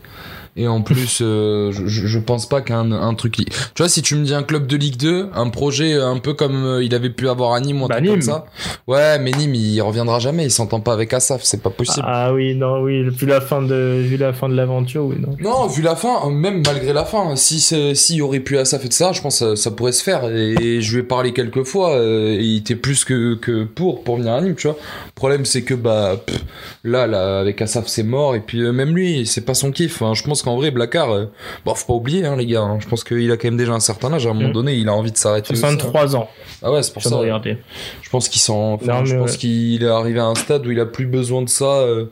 [0.56, 3.34] Et en plus, euh, je, pense pas qu'un un truc.
[3.36, 3.46] Tu
[3.78, 6.66] vois, si tu me dis un club de Ligue 2, un projet un peu comme
[6.66, 8.22] euh, il avait pu avoir à Nîmes ou un Bah, truc comme Nîmes.
[8.24, 8.46] ça.
[8.88, 10.46] Ouais, mais Nîmes, il reviendra jamais.
[10.46, 12.06] Il s'entend pas avec Asaf, c'est pas possible.
[12.10, 15.36] Ah oui, non, oui, vu la fin de, vu la fin de l'aventure, oui, non.
[15.40, 18.92] Non, vu la fin, même malgré la fin, si s'il y aurait pu Asaf et
[18.92, 20.26] ça, je pense que ça, ça pourrait se faire.
[20.30, 24.04] Et je lui ai parlé quelques fois, euh, et il était plus que, que pour
[24.04, 24.78] pour venir à Nîmes, tu vois.
[25.06, 26.44] Le problème c'est que bah pff,
[26.84, 30.02] là, là, avec Asaf c'est mort, et puis euh, même lui, c'est pas son kiff.
[30.02, 30.14] hein.
[30.14, 31.26] Je pense qu'en vrai, Blacard, euh,
[31.66, 32.62] bon, faut pas oublier hein, les gars.
[32.62, 32.78] hein.
[32.80, 34.26] Je pense qu'il a quand même déjà un certain âge.
[34.28, 34.54] À un moment Mm.
[34.54, 35.54] donné, il a envie de s'arrêter.
[35.54, 35.70] aussi, hein.
[35.70, 36.30] 63 ans,
[36.62, 37.16] Ah ouais, c'est pour je ça.
[37.16, 37.58] de regarder.
[38.02, 39.38] Je pense qu'il s'en, enfin, je pense ouais.
[39.38, 42.06] qu'il est arrivé à un stade où il a plus besoin de ça, euh,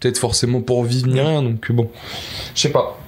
[0.00, 1.42] peut-être forcément pour vivre ni rien.
[1.42, 1.88] Donc bon,
[2.54, 2.98] je sais pas.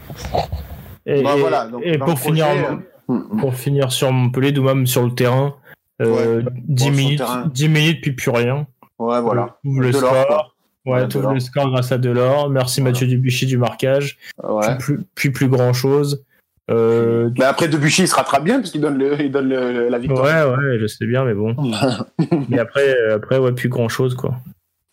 [1.06, 2.66] Et, Bah, et- voilà, donc, et dans pour le finir, projet,
[3.10, 3.40] euh, hmm.
[3.40, 5.54] pour finir sur Montpellier, ou même sur le terrain,
[6.02, 6.44] euh, Ouais.
[6.68, 7.50] 10 sur le minutes, terrain.
[7.52, 8.66] 10 minutes puis plus rien.
[8.98, 9.58] Ouais, voilà.
[9.64, 10.55] Ouvre le score.
[10.86, 12.48] Ouais, tout le score grâce à Delors.
[12.48, 12.92] Merci Voilà.
[12.92, 14.18] Mathieu Dubuchy du marquage.
[14.42, 14.76] Ouais.
[14.78, 16.22] Puis, plus, plus grand chose.
[16.70, 19.98] Euh, Mais après, Debuchy, il se rattrape bien puisqu'il donne, le, il donne le- la
[19.98, 20.24] victoire.
[20.24, 21.54] ouais, ouais, je sais bien, mais bon.
[22.48, 24.34] Mais après, après ouais, plus grand chose, quoi.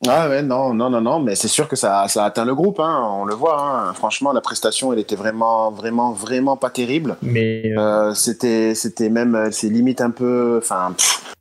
[0.05, 2.53] Ah ouais, non, non, non, non, mais c'est sûr que ça, ça a atteint le
[2.53, 3.61] groupe, hein, on le voit.
[3.61, 3.93] Hein.
[3.93, 7.15] Franchement, la prestation, elle était vraiment, vraiment, vraiment pas terrible.
[7.21, 11.33] Mais euh, Euh, c'était, c'était même, c'est limite un peu, enfin, pff,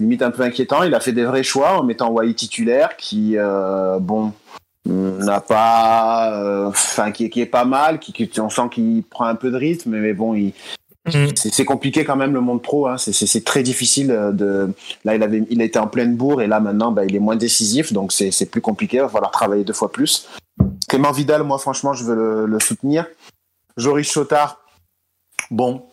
[0.00, 0.82] limite un peu inquiétant.
[0.82, 4.32] Il a fait des vrais choix en mettant Wai titulaire, qui, euh, bon,
[4.86, 9.26] n'a pas, euh, enfin, qui, qui est pas mal, qui, qui- on sent qu'il prend
[9.26, 10.52] un peu de rythme, mais bon, il,
[11.06, 11.28] Mm.
[11.36, 12.86] c'est compliqué quand même le monde pro.
[12.86, 12.98] Hein.
[12.98, 14.74] C'est- très difficile euh, de.
[15.06, 17.36] Là, il avait, il était en pleine bourre et là maintenant, bah, il est moins
[17.36, 18.98] décisif, donc c'est c'est plus compliqué.
[18.98, 20.28] Il va falloir travailler deux fois plus.
[20.86, 23.06] Clément Vidal, moi, franchement, je veux le, le soutenir.
[23.78, 24.58] Joris Chotard,
[25.50, 25.84] bon,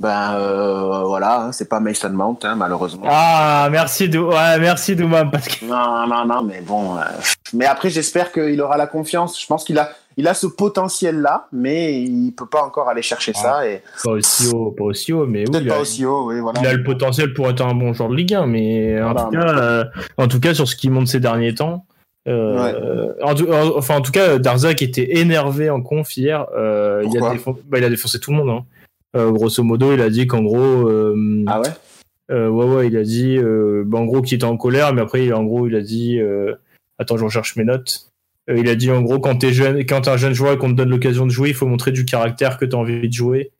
[0.00, 3.04] ben euh, voilà, hein, c'est pas Mason Mount, hein, malheureusement.
[3.06, 6.96] ah, merci, Dou- ouais, merci Doumam, parce que Non, non, non, mais bon.
[6.96, 7.00] euh,
[7.52, 9.38] Mais après, j'espère qu'il aura la confiance.
[9.40, 13.34] Je pense qu'il a, il a ce potentiel-là, mais il peut pas encore aller chercher
[13.34, 13.66] ça.
[13.68, 16.28] Et pas aussi haut, pas aussi haut, mais oui, peut-être il a- pas aussi haut,
[16.28, 16.60] oui, voilà.
[16.60, 19.22] il a le potentiel pour être un bon joueur de Ligue 1, mais en, Voilà.
[19.24, 19.84] tout cas, euh,
[20.16, 21.84] en tout cas, sur ce qu'il montre ces derniers temps,
[22.28, 23.34] euh, en
[23.76, 26.46] enfin, en tout cas, Darzac était énervé en conf hier.
[26.56, 27.20] euh, il, a
[27.66, 28.50] bah, il a défoncé tout le monde.
[28.50, 28.64] hein.
[29.16, 31.68] Euh, grosso modo, il a dit qu'en gros, euh, Ah ouais?
[32.30, 33.38] euh, ouais, ouais, il a dit,
[33.86, 36.18] bah, en gros, qu'il était en colère, mais après, en gros, il a dit,
[36.98, 38.06] attends, je recherche mes notes.
[38.48, 40.70] Il a dit, en gros, quand t'es jeune, quand t'es un jeune joueur et qu'on
[40.70, 43.50] te donne l'occasion de jouer, il faut montrer du caractère que t'as envie de jouer.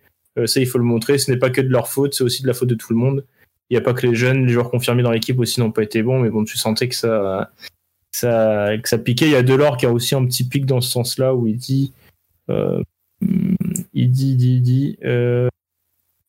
[0.46, 1.18] Ça, il faut le montrer.
[1.18, 2.98] Ce n'est pas que de leur faute, c'est aussi de la faute de tout le
[2.98, 3.24] monde.
[3.68, 5.84] Il n'y a pas que les jeunes, les joueurs confirmés dans l'équipe aussi n'ont pas
[5.84, 7.52] été bons, mais bon, tu sentais que ça,
[8.10, 9.26] ça, que ça piquait.
[9.26, 11.56] Il y a Delors qui a aussi un petit pic dans ce sens-là où il
[11.56, 11.92] dit,
[12.50, 12.82] euh,
[14.02, 15.48] il dit, il dit, il dit, euh,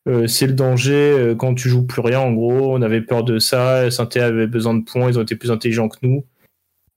[0.07, 2.19] euh, c'est le danger euh, quand tu joues plus rien.
[2.19, 3.89] En gros, on avait peur de ça.
[3.91, 5.09] Saint avait besoin de points.
[5.09, 6.23] Ils ont été plus intelligents que nous.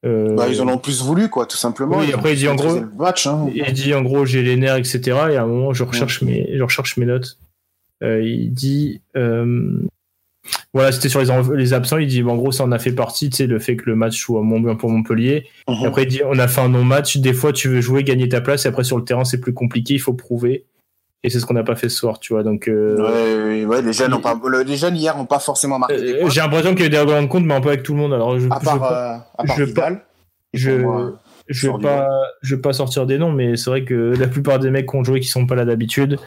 [0.06, 1.98] Euh, Bah, ils en ont plus voulu, quoi, tout simplement.
[1.98, 3.48] Oui, ont après, il dit en gros- match, hein.
[3.54, 5.00] il dit en gros j'ai les nerfs, etc.
[5.32, 7.38] Et à un moment, je recherche mes, je recherche mes notes.
[8.02, 9.80] Euh, il dit, euh,
[10.72, 11.98] voilà, c'était sur les, en- les absents.
[11.98, 13.96] Il dit, en gros, ça en a fait partie, tu sais, le fait que le
[13.96, 15.46] match soit moins bien pour Montpellier.
[15.68, 15.86] Mhm.
[15.86, 17.16] Après, il dit, on a fait un non-match.
[17.18, 18.64] Des fois, tu veux jouer, gagner ta place.
[18.64, 19.94] Et après, sur le terrain, c'est plus compliqué.
[19.94, 20.64] Il faut prouver.
[21.22, 22.42] Et c'est ce qu'on n'a pas fait ce soir, tu vois.
[22.42, 25.78] Donc, euh, Ouais, ouais, ouais, les jeunes ont pas, les jeunes hier n'ont pas forcément
[25.78, 27.68] marqué euh, j'ai l'impression qu'il y a eu des règlements de compte, mais un peu
[27.70, 28.12] avec tout le monde.
[28.12, 30.02] Alors, je, À je, part, euh, à part je- Vidal.
[30.52, 31.12] je, moi,
[31.48, 32.08] je vais pas,
[32.42, 34.96] je vais pas sortir des noms, mais c'est vrai que la plupart des mecs qui
[34.96, 36.18] ont joué qui sont pas là d'habitude,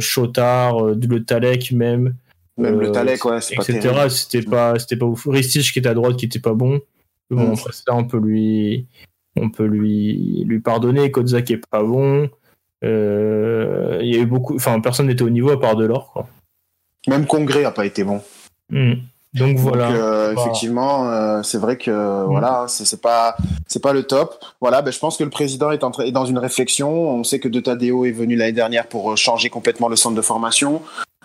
[0.00, 2.14] Chotard, le Talek même,
[2.58, 4.10] Même euh, le Talek, ouais, c'est pas terrible.
[4.10, 5.26] C'était pas, c'était pas ouf.
[5.28, 6.80] Ristich qui était à droite qui était pas bon.
[7.30, 7.52] Bon, Mm.
[7.52, 8.86] après ça, on peut lui,
[9.36, 11.10] on peut lui, lui pardonner.
[11.10, 12.30] Kodza qui est pas bon.
[12.84, 16.12] Euh, il y a eu beaucoup, enfin personne n'était au niveau à part de l'or.
[16.12, 16.28] quoi.
[17.08, 18.20] Même Congrès a pas été bon.
[18.70, 18.94] Mm.
[19.34, 19.88] Donc voilà.
[19.88, 20.40] Donc, euh, Voilà.
[20.40, 24.42] effectivement, euh, c'est vrai que voilà, c'est pas c'est pas le top.
[24.62, 27.10] Voilà, ben, je pense que le président est, en est dans une réflexion.
[27.10, 30.16] On sait que De Tadeo est venu l'année dernière pour euh, changer complètement le centre
[30.16, 30.80] de formation.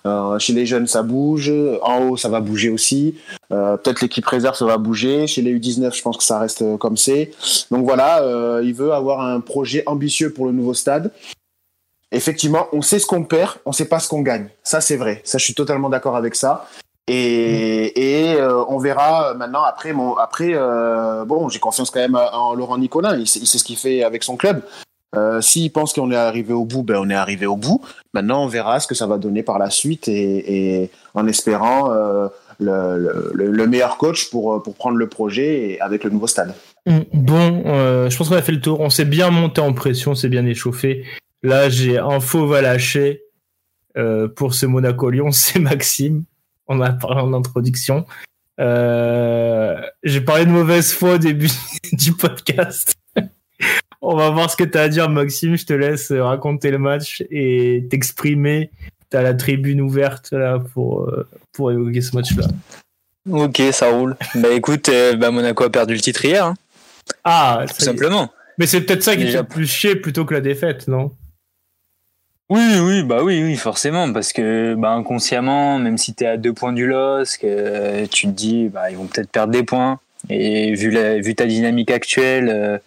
[0.06, 1.52] Euh, chez les jeunes, ça bouge.
[1.82, 3.16] En haut, ça va bouger aussi.
[3.52, 5.28] Euh, Peut-être l'équipe réserve, ça va bouger.
[5.28, 7.32] Chez les U19, je pense que ça reste comme c'est.
[7.70, 11.12] Donc voilà, euh, il veut avoir un projet ambitieux pour le nouveau stade.
[12.12, 14.50] Effectivement, on sait ce qu'on perd, on sait pas ce qu'on gagne.
[14.64, 15.22] Ça, c'est vrai.
[15.24, 16.68] Ça, je suis totalement d'accord avec ça.
[17.08, 18.38] Et,
[18.68, 19.94] on verra maintenant après.
[19.94, 23.18] Bon, j'ai confiance quand même en Laurent Nicolin.
[23.18, 24.62] Il sait, il sait ce qu'il fait avec son club.
[25.16, 27.82] Euh, S'il pense qu'on est arrivé au bout, ben on est arrivé au bout.
[28.14, 31.92] Maintenant, on verra ce que ça va donner par la suite et, et en espérant
[31.92, 32.28] euh,
[32.60, 36.54] le, le, le meilleur coach pour, pour prendre le projet et avec le nouveau stade.
[36.86, 38.80] Mm, Bon, euh, je pense qu'on a fait le tour.
[38.80, 41.06] On s'est bien monté en pression, on s'est bien échauffé.
[41.44, 43.24] Là, j'ai un faux va lâcher
[43.98, 46.24] euh, pour ce Monaco-Lyon, c'est Maxime.
[46.68, 48.06] On a parlé en introduction.
[48.60, 51.50] Euh, j'ai parlé de mauvaise foi au début
[51.94, 52.96] du podcast.
[54.02, 55.56] On va voir ce que tu as à dire, Maxime.
[55.56, 58.72] Je te laisse raconter le match et t'exprimer.
[59.12, 62.48] Tu as la tribune ouverte là pour, euh, pour évoquer ce match-là.
[63.30, 64.16] Ok, ça roule.
[64.36, 66.56] Bah écoute, euh, bah, Monaco a perdu le titre hier, hein,
[67.24, 67.84] Ah, tout est.
[67.86, 68.32] simplement.
[68.58, 71.12] mais c'est peut-être ça qui le plus chier plutôt que la défaite, non?
[72.50, 76.38] Oui, oui, bah oui, oui, forcément, parce que bah, inconsciemment, même si tu es à
[76.38, 80.00] deux points du LOSC, euh, tu te dis, bah, ils vont peut-être perdre des points.
[80.30, 82.82] Et vu, la, vu ta dynamique actuelle,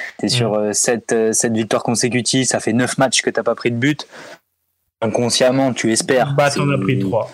[0.00, 3.30] euh, tu es sur euh, sept, euh, sept victoires consécutives, ça fait neuf matchs que
[3.30, 4.06] t'as pas pris de but.
[5.02, 6.34] Inconsciemment, tu espères.
[6.34, 7.30] Bah, t'en as pris trois.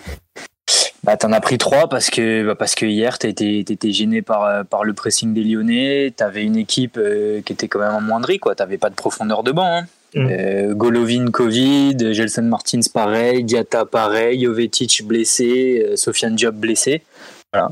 [1.03, 4.43] Bah, t'en as pris trois parce que, bah, parce que hier, t'étais étais gêné par,
[4.45, 6.13] euh, par le pressing des Lyonnais.
[6.15, 8.55] T'avais une équipe euh, qui était quand même amoindrie, quoi.
[8.55, 9.79] T'avais pas de profondeur de banc.
[9.79, 9.87] hein.
[10.15, 10.27] Mm.
[10.31, 17.03] Euh, Golovin, Covid, Gelson Martins, pareil, Diata, pareil, Jovetic blessé, euh, Sofiane Diop blessé.
[17.53, 17.71] Voilà.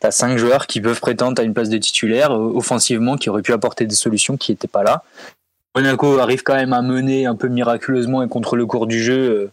[0.00, 3.42] T'as cinq joueurs qui peuvent prétendre à une place de titulaire, euh, offensivement, qui auraient
[3.42, 5.02] pu apporter des solutions qui n'étaient pas là.
[5.76, 9.50] Monaco arrive quand même à mener un peu miraculeusement et contre le cours du jeu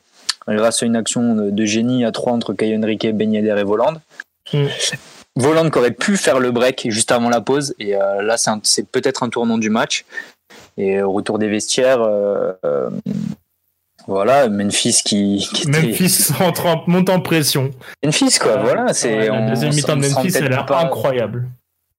[0.47, 3.63] euh, grâce à une action de génie à 3 entre Caio Henrique, Ben Yedder et
[3.63, 3.95] Voland.
[4.53, 4.65] Mm.
[5.37, 8.85] Voland qui aurait pu faire le break juste avant la pause et euh, là c'est
[8.87, 10.05] peut-être un tournant du match.
[10.77, 12.53] Et au retour des vestiaires, euh,
[14.11, 17.71] voilà, Memphis qui, qui était- Memphis entre en- monte en pression.
[18.03, 21.47] Memphis quoi, voilà, c'est Ouais, la deuxième mi-temps de Memphis, elle pas- incroyable.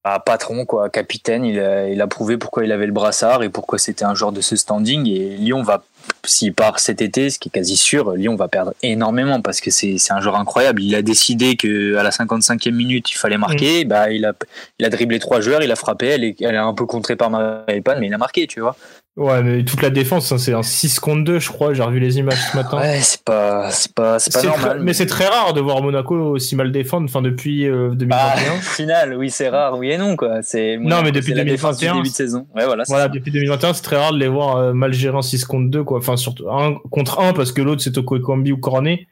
[0.04, 3.48] bah, patron quoi, capitaine, il a, il a prouvé pourquoi il avait le brassard et
[3.48, 5.82] pourquoi c'était un joueur de ce standing et Lyon va
[6.26, 9.70] s'il part cet été, ce qui est quasi sûr, Lyon va perdre énormément parce que
[9.70, 10.82] c'est un joueur incroyable.
[10.82, 14.32] Il a décidé que à la 55e minute, il fallait marquer, bah il a
[14.80, 17.14] il a dribblé trois joueurs, il a frappé, elle est, elle est un peu contrée
[17.14, 18.74] par Maripan mais il a marqué, tu vois.
[19.18, 21.74] Ouais, mais toute la défense, hein, c'est un 6 contre 2, je crois.
[21.74, 22.78] J'ai revu les images ce matin.
[22.78, 24.70] Ouais, c'est pas c'est pas c'est pas normal.
[24.76, 28.34] très- mais c'est très rare de voir Monaco aussi mal défendre, enfin depuis euh, Bah,
[28.36, 28.52] 2021.
[28.56, 30.40] au final, oui, c'est rare, oui et non quoi.
[30.42, 32.46] C'est Non, mais depuis c'est la défense du 2021, début de saison.
[32.54, 32.84] Ouais, voilà.
[32.88, 33.08] Voilà, ça.
[33.10, 35.84] depuis 2021, c'est très rare de les voir euh, mal gérer en 6 contre 2,
[35.84, 35.98] quoi.
[35.98, 39.08] Enfin, surtout un contre 1 parce que l'autre c'est Toko Ekambi ou Cornet.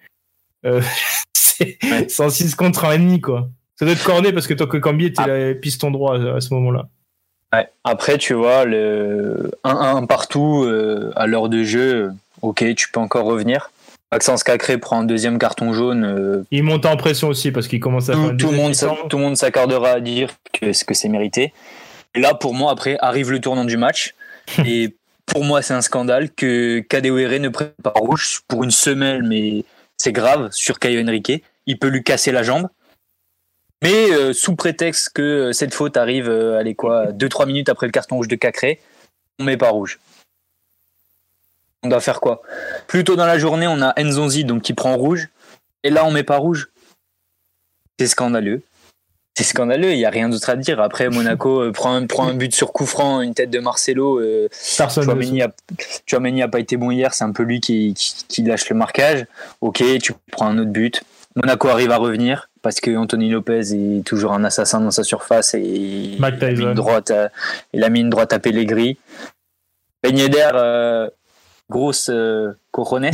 [0.64, 0.80] Euh,
[1.34, 2.06] c'est Ouais.
[2.08, 3.50] c'est en 6 contre 1,5, quoi.
[3.76, 5.26] Ça doit être Cornet parce que Toko Ekambi était Ah.
[5.26, 6.88] la piston droit à, à ce moment-là.
[7.52, 7.68] Ouais.
[7.84, 12.10] Après, tu vois, le 1-1 partout euh, à l'heure de jeu, euh,
[12.42, 13.70] ok, tu peux encore revenir.
[14.12, 16.04] Maxence Cacré prend un deuxième carton jaune.
[16.04, 18.74] euh, Il monte en pression aussi parce qu'il commence à faire tout, une tout monde,
[19.08, 21.52] tout le monde s'accordera à dire que, ce que c'est mérité.
[22.14, 24.14] Et là, pour moi, après, arrive le tournant du match.
[24.64, 24.94] et
[25.26, 29.64] pour moi, c'est un scandale que Kadewere ne prenne pas rouge pour une semelle, mais
[29.96, 31.44] c'est grave sur Caio Henrique.
[31.66, 32.68] Il peut lui casser la jambe.
[33.82, 37.86] Mais euh, sous prétexte que euh, cette faute arrive, euh, allez quoi, 2-3 minutes après
[37.86, 38.80] le carton rouge de Cacré,
[39.38, 39.98] on met pas rouge.
[41.82, 42.42] On doit faire quoi?
[42.88, 45.28] Plus tôt dans la journée, on a Nzonzi donc qui prend rouge,
[45.82, 46.68] et là on met pas rouge.
[47.98, 48.62] C'est scandaleux.
[49.34, 50.80] C'est scandaleux, il y a rien d'autre à dire.
[50.80, 54.20] Après, Monaco euh, prend, un, prend un but sur coup franc, une tête de Marcelo.
[55.40, 55.48] a,
[56.04, 58.76] Chouameni a pas été bon hier, c'est un peu lui qui, qui, qui lâche le
[58.76, 59.24] marquage.
[59.62, 61.02] Ok, tu prends un autre but.
[61.36, 65.54] Monaco arrive à revenir parce que Anthony Lopez est toujours un assassin dans sa surface
[65.54, 67.30] et il Mike a mis une droite à,
[67.72, 68.98] il a mis une droite à Pellegrini.
[70.02, 71.08] Ben Yedder, euh,
[71.68, 73.10] grosse euh, cojones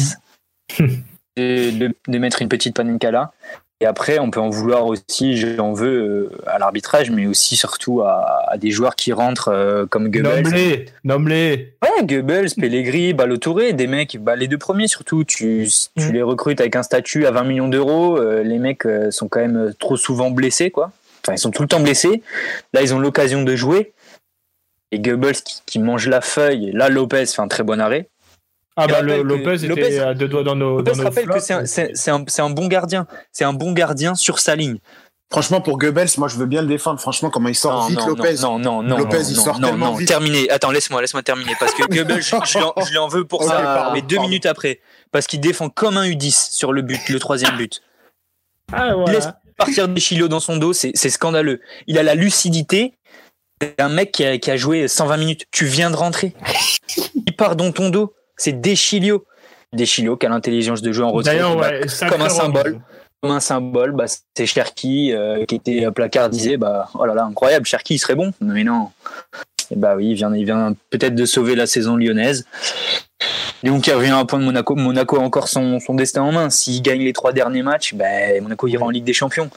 [0.78, 3.32] de, de, de mettre une petite panenka là.
[3.82, 8.44] Et après, on peut en vouloir aussi, j'en veux à l'arbitrage, mais aussi surtout à,
[8.48, 10.44] à des joueurs qui rentrent euh, comme Goebbels.
[10.44, 11.74] Nomme-les, nomme-les.
[11.82, 16.12] Ouais, Goebbels, Pellegrini, Balotouré, des mecs, bah, les deux premiers surtout, tu, tu Mm.
[16.12, 19.40] les recrutes avec un statut à 20 millions d'euros, euh, les mecs euh, sont quand
[19.40, 20.92] même trop souvent blessés, quoi.
[21.22, 22.22] Enfin, ils sont tout le temps blessés.
[22.72, 23.92] Là, ils ont l'occasion de jouer.
[24.92, 26.70] Et Goebbels qui, qui mange la feuille.
[26.72, 28.08] Là, Lopez fait un très bon arrêt.
[28.78, 30.78] Ah bah rappelle le, que Lopez était Lopez- à deux doigts dans nos.
[30.78, 33.06] Lopez dans nos rappelle que c'est un, c'est- c'est un, c'est un bon gardien.
[33.32, 34.78] C'est un bon gardien sur sa ligne.
[35.32, 37.00] Franchement, pour Goebbels, moi, je veux bien le défendre.
[37.00, 38.34] Franchement, comment il sort vite, Lopez.
[38.42, 40.06] non, non, non, Lopez, non, il non, sort non, tellement non, vite.
[40.06, 40.48] terminé.
[40.50, 44.02] Attends, laisse-moi, laisse-moi terminer parce que Goebbels, je, je l'en- veux pour ça, pardon, mais
[44.02, 44.28] deux pardon.
[44.28, 44.80] minutes après,
[45.10, 47.82] parce qu'il défend comme un U10 sur le but, le troisième but.
[48.72, 49.40] Ah Il laisse voilà.
[49.56, 51.60] partir des chilios dans son dos, c'est c'est scandaleux.
[51.88, 52.94] Il a la lucidité
[53.78, 55.44] d'un mec qui a, qui a joué 120 minutes.
[55.50, 56.34] Tu viens de rentrer.
[57.26, 58.12] Il part dans ton dos.
[58.36, 59.24] C'est Deschilio.
[59.72, 61.32] Deschilio qui a l'intelligence de jouer en retrait.
[61.34, 62.80] D'ailleurs, ouais, comme un symbole.
[63.22, 64.04] Comme un symbole, bah,
[64.36, 66.56] c'est Cherki euh, qui était placardisé.
[66.56, 67.66] Bah, oh là là, incroyable.
[67.66, 68.32] Cherki, il serait bon.
[68.40, 68.90] Mais non.
[69.70, 72.44] Et bah oui, il vient, il vient peut-être de sauver la saison lyonnaise.
[73.62, 74.76] Lyon qui revient à un point de Monaco.
[74.76, 76.50] Monaco a encore son, son destin en main.
[76.50, 78.04] S'il gagne les trois derniers matchs, bah,
[78.40, 79.50] Monaco ira en Ligue des Champions.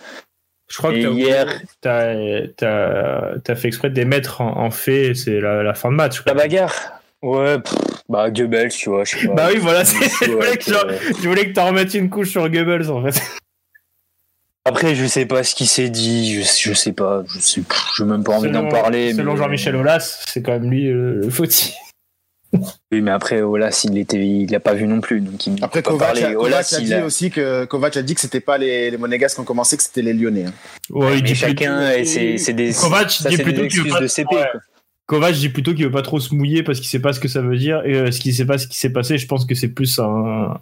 [0.72, 2.16] Je crois que Et hier- t'as
[2.58, 6.22] t'as fait exprès de les mettre en, en fait, c'est la, la fin de match.
[6.22, 6.34] quoi.
[6.34, 7.74] La bagarre Ouais, pff,
[8.08, 9.04] bah Goebbels, tu vois.
[9.04, 9.34] Je sais pas.
[9.34, 10.64] Bah oui, voilà, c'est- Ouais, je voulais que
[11.12, 13.22] que- je- voulais que t'en remettes une couche sur Goebbels en fait.
[14.66, 17.82] Après, je sais pas ce qu'il s'est dit, je, je sais pas, je sais, pff,
[17.98, 19.14] j'ai même pas envie d'en parler.
[19.14, 21.74] Selon mais- Jean-Michel Aulas, c'est quand même lui euh, le fautif.
[22.92, 25.84] Oui, mais après, Olas, il était, il l'a pas vu non plus, donc il Après,
[25.84, 28.40] Kovac, a, Kovac Aulas, a il dit a- aussi que Kovac a dit que c'était
[28.40, 30.46] pas les, les Monégasques qui ont commencé, que c'était les Lyonnais.
[30.46, 30.54] hein.
[30.90, 34.08] Ouais, il mais dit chacun, c'est, des, Kovac ça, dit c'est plutôt des pas- de
[34.08, 34.36] CP.
[34.36, 34.42] ouais.
[34.52, 34.62] quoi.
[35.10, 37.28] Kovac dit plutôt qu'il veut pas trop se mouiller parce qu'il sait pas ce que
[37.28, 39.18] ça veut dire et euh, ce qui sait pas ce qui s'est passé.
[39.18, 40.60] Je pense que c'est plus un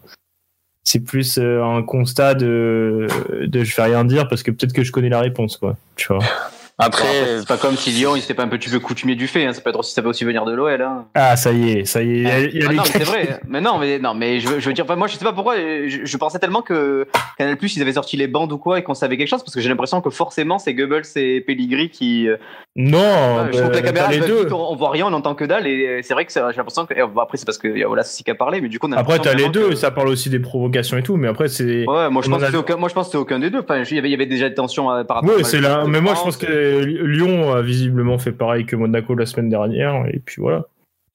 [0.85, 3.07] c'est plus euh, un constat de
[3.45, 5.75] de je vais rien dire parce que peut-être que je connais la réponse quoi.
[5.97, 6.23] Tu vois.
[6.79, 9.25] Après, Après, c'est pas comme si Lyon, il s'était pas un petit peu coutumier du
[9.27, 9.45] fait.
[9.45, 9.53] Hein.
[9.53, 10.79] Ça peut être aussi, ça peut aussi venir de l'OL.
[10.79, 11.05] Hein.
[11.15, 12.17] Ah ça y est, ça y est.
[12.17, 13.39] Il y a, il y a Ah non, quatre- c'est vrai.
[13.47, 15.33] Mais non, mais non, mais je, veux- je veux dire, enfin, moi, je sais pas
[15.33, 15.55] pourquoi.
[15.57, 17.07] Je, je pensais tellement que
[17.39, 19.55] Canal Plus, ils avaient sorti les bandes ou quoi et qu'on savait quelque chose parce
[19.55, 22.29] que j'ai l'impression que forcément, c'est Goebbels et Pellegrini qui.
[22.29, 22.37] euh,
[22.75, 24.41] Non, je trouve que la bah, caméra, les deux.
[24.43, 26.57] vite, on, on voit rien, on entend que dalle et c'est vrai que c'est- j'ai
[26.57, 26.93] l'impression que.
[27.07, 28.87] bon, après, c'est parce que y a Olas aussi qui a parlé, mais du coup,
[28.87, 31.27] on a Après t'as les deux, que- ça parle aussi des provocations et tout, mais
[31.27, 33.17] après c'est Ouais, moi je pense a- que c'est aucun, moi je pense que c'est
[33.17, 33.61] aucun des deux.
[33.61, 35.33] Enfin, il y avait, il y avait déjà des tensions euh, par rapport.
[35.35, 35.83] Oui, à- c'est là.
[35.87, 40.05] Mais moi, je pense que Lyon a visiblement fait pareil que Monaco la semaine dernière,
[40.07, 40.65] et puis voilà.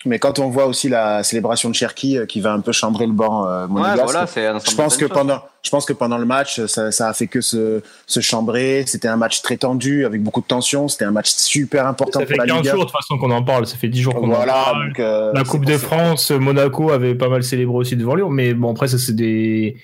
[0.04, 3.06] Mais quand on voit aussi la célébration de Cherki euh, qui va un peu chambrer
[3.06, 6.60] le banc euh, Ouais, voilà, je pense que pendant, je pense que pendant le match,
[6.66, 8.82] ça, ça a fait que se, se chambrer.
[8.84, 10.88] C'était un match très tendu avec beaucoup de tension.
[10.88, 12.70] C'était un match super important Ça fait pour la 15 Liga.
[12.72, 13.64] jours de toute façon qu'on en parle.
[13.68, 14.52] Ça fait 10 jours qu'on en Voilà.
[14.52, 14.88] parle.
[14.88, 15.78] donc, euh, La Coupe de ça.
[15.86, 18.28] France, Monaco avait pas mal célébré aussi devant Lyon.
[18.28, 19.76] Mais bon, après, ça, c'est des,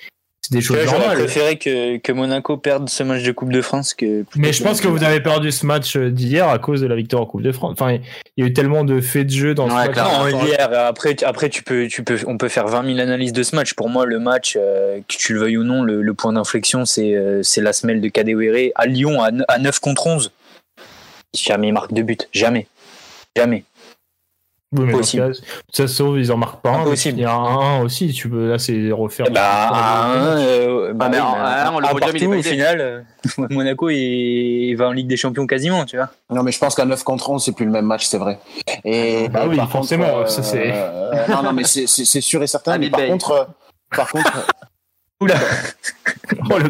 [0.50, 1.18] c'est des choses J'aurais normales.
[1.18, 4.24] préféré que, que Monaco perde ce match de Coupe de France que.
[4.36, 7.22] Mais je pense que vous avez perdu ce match d'hier à cause de la victoire
[7.22, 7.72] en Coupe de France.
[7.72, 7.98] Enfin,
[8.36, 9.96] il y a eu tellement de faits de jeu dans ce Ouais, match.
[10.32, 13.32] Non, hier, après, tu- après tu peux, tu peux, on peut faire 20 000 analyses
[13.32, 13.74] de ce match.
[13.74, 16.84] Pour moi, le match, euh, que tu le veuilles ou non, le, le point d'inflexion,
[16.86, 20.30] c'est euh, c'est la semelle de Kadewere à Lyon à, à 9 contre 11.
[21.34, 22.28] Jamais il marque de but.
[22.32, 22.66] Jamais.
[23.36, 23.64] Jamais.
[24.76, 25.32] Oui, mais Possible.
[25.32, 25.40] cas,
[25.72, 26.94] ça se sauve, ils en marquent pas un.
[26.94, 28.12] Il y a un 1 aussi.
[28.12, 29.26] Tu peux, là, c'est refaire.
[29.32, 29.40] Bah,
[29.70, 33.00] à un, euh, bah Ah, mais un, on le voit jamais, au final, euh,
[33.50, 36.10] Monaco, il, il va en Ligue des Champions quasiment, tu vois.
[36.28, 38.38] Non, mais je pense qu'à 9 contre 11, c'est plus le même match, c'est vrai.
[38.84, 41.86] Et Bah oui, par forcément, contre, euh, ça, c'est- euh, non, non, mais c'est-
[42.20, 42.76] sûr et certain.
[42.78, 43.48] Mais par contre,
[43.96, 44.46] par contre,
[45.22, 45.34] Oula.
[46.50, 46.68] Oh, le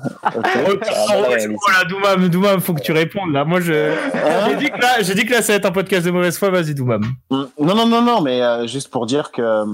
[1.88, 3.44] Doumam, Doumam, faut que tu répondes là.
[3.44, 3.92] Moi, je.
[4.48, 6.38] J'ai dit que là, j'ai dit que là, ça va être un podcast de mauvaise
[6.38, 6.50] foi.
[6.50, 7.02] Vas-y, Doumam.
[7.30, 9.64] Mm, Non, non, non, non, mais euh, juste pour dire que euh,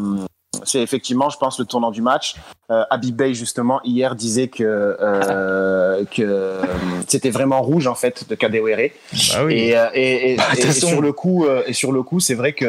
[0.64, 2.34] c'est effectivement, je pense, le tournant du match.
[2.70, 4.64] Euh, Habib Bey, justement, hier disait que,
[5.00, 6.62] euh, que euh,
[7.06, 8.90] c'était vraiment rouge, en fait, de Kadewere.
[9.32, 9.54] Bah oui.
[9.54, 12.66] Et, euh, et, et- sur le coup, et sur le coup, c'est vrai que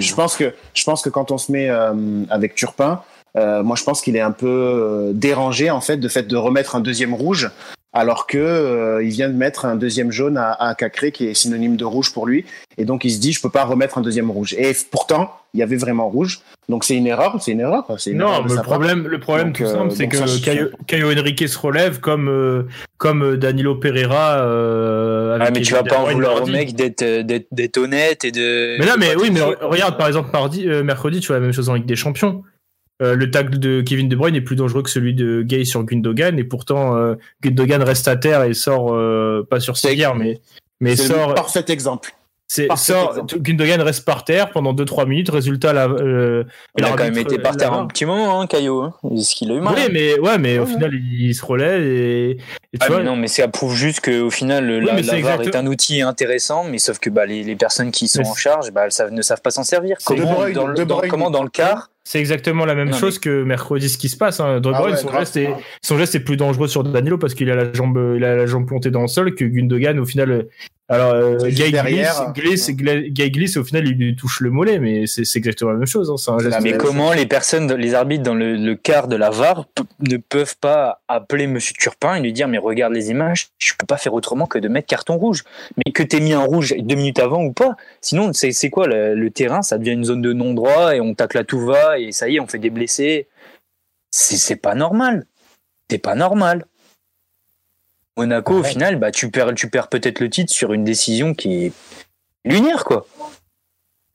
[0.00, 1.92] je pense que je pense que quand on se met euh,
[2.30, 3.02] avec Turpin,
[3.36, 6.36] euh, moi je pense qu'il est un peu euh, dérangé en fait de fait de
[6.36, 7.50] remettre un deuxième rouge,
[7.92, 11.34] alors que euh, il vient de mettre un deuxième jaune à, à Cacré qui est
[11.34, 12.44] synonyme de rouge pour lui,
[12.78, 14.54] et donc il se dit je peux pas remettre un deuxième rouge.
[14.58, 17.84] Et pourtant il y avait vraiment rouge, donc c'est une erreur, c'est une erreur.
[17.98, 20.44] c'est Non, erreur mais le problème, le problème Donc, tout euh, simple, c'est ça, que
[20.44, 22.64] Caio, Caio Henrique se relève comme, euh,
[22.98, 24.40] comme Danilo Pereira.
[24.40, 28.32] Euh, avec Ah, mais tu vas pas De en vouloir au mec d'être honnête et
[28.32, 28.78] de.
[28.78, 31.42] Mais non, mais oui, mais re- regarde, par exemple, mardi, euh, mercredi, tu vois la
[31.42, 32.42] même chose en Ligue des Champions.
[33.02, 35.84] Euh, le tacle de Kevin De Bruyne est plus dangereux que celui de Gay sur
[35.84, 40.40] Gundogan, et pourtant euh, Gundogan reste à terre et sort euh, pas sur Seguier, mais
[40.80, 42.12] mais C'est sort le parfait exemple.
[42.48, 43.38] c'est parfait sort exemple.
[43.40, 45.28] Gundogan reste par terre pendant 2-3 minutes.
[45.28, 46.44] Résultat, la, euh,
[46.78, 48.82] Il a quand même été par terre un petit moment, hein, Caillot.
[48.82, 48.94] Hein.
[49.14, 51.44] Est-ce qu'il a eu mal Oui, hein mais ouais, mais au Ouais, final, il, se
[51.44, 54.80] relève et, et tu Ah, vois, mais non, mais ça prouve juste qu'au final, le-
[54.80, 58.22] la, VAR est un outil intéressant, mais sauf que bah, les, les personnes qui sont
[58.22, 59.98] Mais en charge bah, elles savent- ne savent pas s'en servir.
[60.04, 61.10] Comment, dans, le- De dans- Bruyne.
[61.10, 64.16] comment dans le quart c'est exactement la même Non, chose que mercredi, ce qui se
[64.16, 64.38] passe.
[64.38, 64.60] Hein.
[64.60, 65.50] De Ah ouais, son, geste est,
[65.82, 68.46] son geste est plus dangereux sur Danilo parce qu'il a la jambe, il a la
[68.46, 69.98] jambe plantée dans le sol que Gundogan.
[69.98, 70.42] Au final, euh,
[70.88, 75.72] alors euh, Gay glisse, glisse, au final, il lui touche le mollet, mais c'est exactement
[75.72, 76.10] la même chose.
[76.10, 76.16] Hein.
[76.16, 79.30] C'est un geste- Mais comment les personnes, les arbitres dans le, le quart de la
[79.30, 79.66] VAR
[80.00, 83.86] ne peuvent pas appeler Monsieur Turpin et lui dire mais regarde les images, je peux
[83.86, 85.42] pas faire autrement que de mettre carton rouge.
[85.84, 88.86] Mais que t'aies mis un rouge deux minutes avant ou pas, sinon c'est c'est quoi
[88.86, 89.62] le, le terrain?
[89.62, 92.36] Ça devient une zone de non-droit et on tacle à tout va et ça y
[92.36, 93.28] est, on fait des blessés.
[94.10, 95.26] C'est c'est pas normal.
[95.90, 96.66] C'est pas normal.
[98.16, 101.66] Monaco, au final, bah, tu perds, tu perds peut-être le titre sur une décision qui
[101.66, 101.72] est
[102.44, 103.06] lunaire, quoi.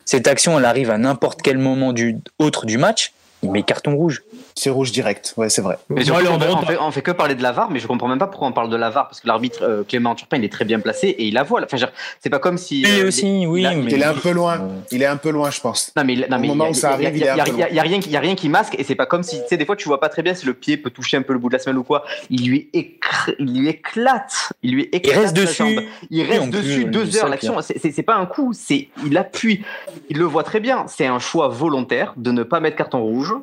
[0.05, 3.13] Cette action, elle arrive à n'importe quel moment du, autre du match,
[3.43, 4.23] il met carton rouge.
[4.55, 5.77] C'est rouge direct, ouais c'est vrai.
[5.89, 8.19] Mais on, on fait, on fait que parler de la VAR, mais je comprends même
[8.19, 10.51] pas pourquoi on parle de la VAR, parce que l'arbitre euh, Clément Turpin, il est
[10.51, 11.61] très bien placé et il la voit.
[11.63, 11.77] Enfin,
[12.19, 12.83] c'est pas comme si.
[12.85, 13.91] Oui, euh, aussi, oui, il a- mais.
[13.91, 14.59] Il est un peu loin.
[14.91, 15.91] Il est un peu loin, je pense.
[15.95, 17.41] Non mais, il- non, mais Au moment où ça arrive, il y a- il est
[17.41, 18.83] un peu a- il y a rien qui- il y a rien qui masque et
[18.83, 20.53] c'est pas comme si tu sais des fois tu vois pas très bien si le
[20.53, 22.03] pied peut toucher un peu le bout de la semelle ou quoi.
[22.29, 25.55] Il lui écr- il lui éclate, il lui éclate reste dessus.
[25.75, 25.83] jambe.
[26.09, 27.29] Il reste plus, dessus euh, deux heures.
[27.29, 29.63] L'action, c'est pas un coup, c'est il appuie.
[30.09, 30.85] Il le voit très bien.
[30.87, 33.33] C'est un choix volontaire de ne pas mettre carton rouge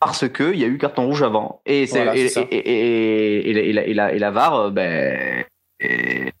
[0.00, 1.60] parce que il y a eu carton rouge avant.
[1.66, 4.70] Et c'est Voilà, et, et, et, et, et la, et la- et la VAR, euh,
[4.70, 5.44] ben.
[5.80, 6.32] et-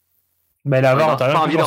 [0.66, 1.18] Mais la VAR,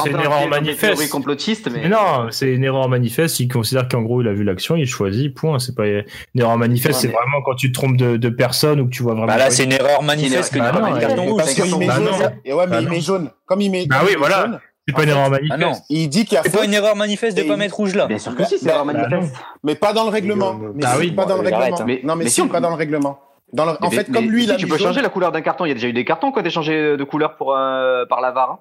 [0.03, 1.09] c'est une erreur manifeste.
[1.09, 1.81] complotistes, mais.
[1.83, 3.39] Mais non, c'est une erreur manifeste.
[3.39, 5.59] Il considère qu'en gros, il a vu l'action, il choisit, point.
[5.59, 6.03] C'est pas une
[6.35, 8.89] erreur manifeste, Ouais, c'est mais- vraiment quand tu te trompes de, de personne ou que
[8.91, 9.27] tu vois vraiment.
[9.27, 11.35] Bah là, c'est une erreur manifeste que Bah non.
[11.37, 12.05] Parce qu'il met Bah jaune.
[12.05, 12.11] non.
[12.45, 12.91] Et ouais, mais Bah il non.
[12.91, 13.31] met jaune.
[13.45, 13.85] Comme il met.
[13.85, 14.59] Bah oui, il voilà.
[14.87, 15.51] C'est pas une erreur manifeste.
[15.53, 17.57] Ah non, il dit qu'il y a c'est pas une erreur manifeste de pas il-
[17.57, 18.07] mettre rouge là.
[18.07, 19.33] Bien sûr que si, c'est erreur Bah manifeste.
[19.63, 20.53] mais pas dans le règlement.
[20.53, 21.11] Mais Bah si, oui.
[21.11, 21.83] pas dans le règlement.
[21.85, 23.19] Mais- Non, mais mais si, pas dans le règlement.
[23.53, 25.01] Dans le- En Mais- fait, comme mais lui, il si, a tu peux jaune- changer
[25.01, 25.65] la couleur d'un carton.
[25.65, 28.31] Il y a déjà eu des cartons quoi, d'échanger de couleur pour euh, par la
[28.31, 28.51] VAR.
[28.51, 28.59] hein.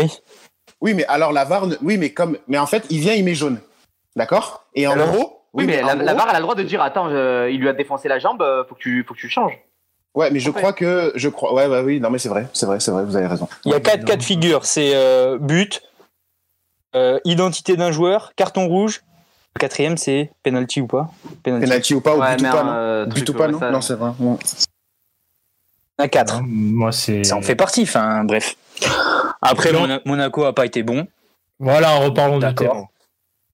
[0.00, 0.18] Oui.
[0.80, 3.34] Oui, mais alors la VAR, oui, mais comme, mais en fait, il vient, il met
[3.34, 3.58] jaune.
[4.16, 4.66] D'accord?
[4.74, 6.54] Et en Alors gros, Oui, mais, en la, la gros- VAR elle a le droit
[6.54, 9.18] de dire attends, il lui a défoncé la jambe, euh, faut que tu faut que
[9.18, 9.58] tu le changes.
[10.14, 12.66] Ouais, mais je crois que, je crois, ouais, ouais, oui, non, mais c'est vrai, c'est
[12.66, 13.48] vrai, c'est vrai, vous avez raison.
[13.64, 14.64] Il y a quatre cas de figure.
[14.66, 15.82] C'est euh, but,
[16.96, 19.02] euh, identité d'un joueur, carton rouge.
[19.54, 21.10] Le quatrième, c'est penalty ou pas?
[21.44, 21.66] Penalty.
[21.66, 22.72] Penalty ou pas, ou Ouais, but ou pas, un, non?
[22.72, 23.58] euh, But truc, ou pas, non?
[23.60, 24.10] ça- Non, c'est vrai.
[24.18, 24.38] non.
[25.98, 26.40] Un 4.
[26.40, 27.24] Non, Moi, c'est.
[27.24, 27.82] Ça en fait partie.
[27.82, 28.56] Enfin, bref.
[29.42, 29.72] Après,
[30.06, 31.06] Monaco a pas été bon.
[31.58, 32.72] Voilà, reparlons du D'accord.
[32.72, 32.88] terrain.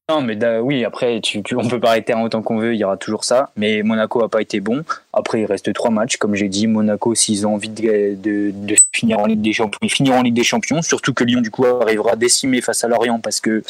[0.09, 2.79] Non, mais da- oui, après, tu, tu- on peut pas arrêter autant qu'on veut, il
[2.79, 3.51] y aura toujours ça.
[3.57, 4.85] Mais Monaco a pas été bon.
[5.13, 6.17] Après, il reste trois matchs.
[6.17, 9.81] Comme j'ai dit, Monaco, s'ils ont envie de, de- de finir en Ligue des Champions,
[9.83, 10.81] ils finiront en Ligue des Champions.
[10.81, 13.65] Surtout que Lyon, du coup, arrivera décimé face à Lorient parce que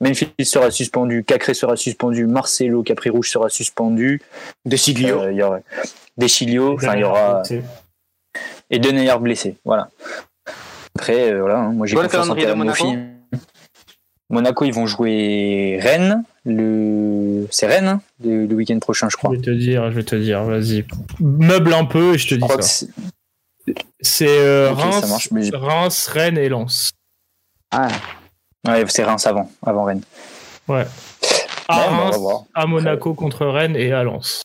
[0.00, 4.22] Memphis sera suspendu, Cacré sera suspendu, Marcelo, Capri Rouge sera suspendu.
[4.64, 5.20] Des Siglio.
[5.22, 5.58] Euh, il y aura
[6.16, 7.42] Deschilio, enfin, il y aura.
[8.70, 9.56] Et Denayer blessé.
[9.64, 9.88] Voilà.
[10.94, 12.84] Après, euh, voilà, hein, moi j'ai confiance en Monaco.
[14.30, 16.22] Monaco, ils vont jouer Rennes.
[16.46, 17.46] Le...
[17.50, 19.30] C'est Rennes, hein, le, le week-end prochain, je Je crois.
[19.32, 20.84] vais te dire, je vais te dire, vas-y.
[21.20, 22.86] Meuble un peu et je te Je dis ça.
[24.00, 26.92] c'est- euh, Reims, marche, mais j'ai- Reims, Rennes et Lens.
[27.72, 27.88] Ah,
[28.66, 30.02] ouais, c'est Reims avant, avant Rennes.
[30.68, 30.86] À Ouais,
[31.68, 32.44] bah, Reims, voir.
[32.54, 34.42] à Monaco contre Rennes et à Lens.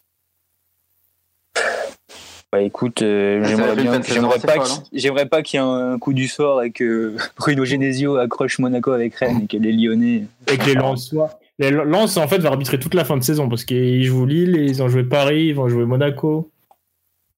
[2.52, 4.84] Bah écoute, euh, j'aimerais bien- pas, hein.
[4.94, 8.92] j'aimerais pas qu'il y ait un coup du sort et que Bruno Genesio accroche Monaco
[8.92, 10.24] avec Rennes et que les Lyonnais.
[10.52, 11.38] Et que les Lensois.
[11.60, 14.56] Les Lens, en fait, va arbitrer toute la fin de saison parce qu'ils jouent Lille,
[14.58, 16.50] ils ont joué Paris, ils vont jouer Monaco.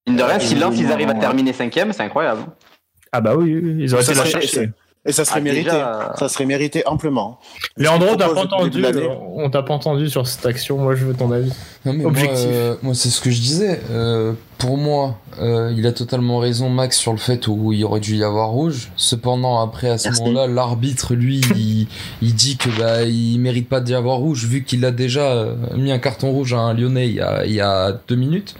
[0.08, 2.42] mine de rien, si Euh, Lens, ils arrivent à terminer cinquième, c'est incroyable.
[3.12, 4.70] Ah bah oui, oui, ils auraient été la chercher.
[5.08, 5.64] Et ça serait Ah, mérité.
[5.64, 7.40] déjà, Ça serait mérité amplement.
[7.78, 9.08] Léandro, t'as pas entendu, l'année.
[9.36, 11.52] on t'a pas entendu sur cette action, moi je veux ton avis.
[11.86, 12.46] Non, mais moi, Objectif.
[12.52, 13.82] euh, moi, c'est ce que je disais.
[13.90, 18.00] Euh, pour moi, euh, il a totalement raison, Max, sur le fait où il aurait
[18.02, 18.92] dû y avoir rouge.
[18.98, 21.88] Cependant, après, à ce moment-là, l'arbitre, lui, il,
[22.22, 25.56] il dit que bah, il mérite pas d'y avoir rouge, vu qu'il a déjà euh,
[25.78, 28.56] mis un carton rouge à un Lyonnais il y a, il y a deux minutes.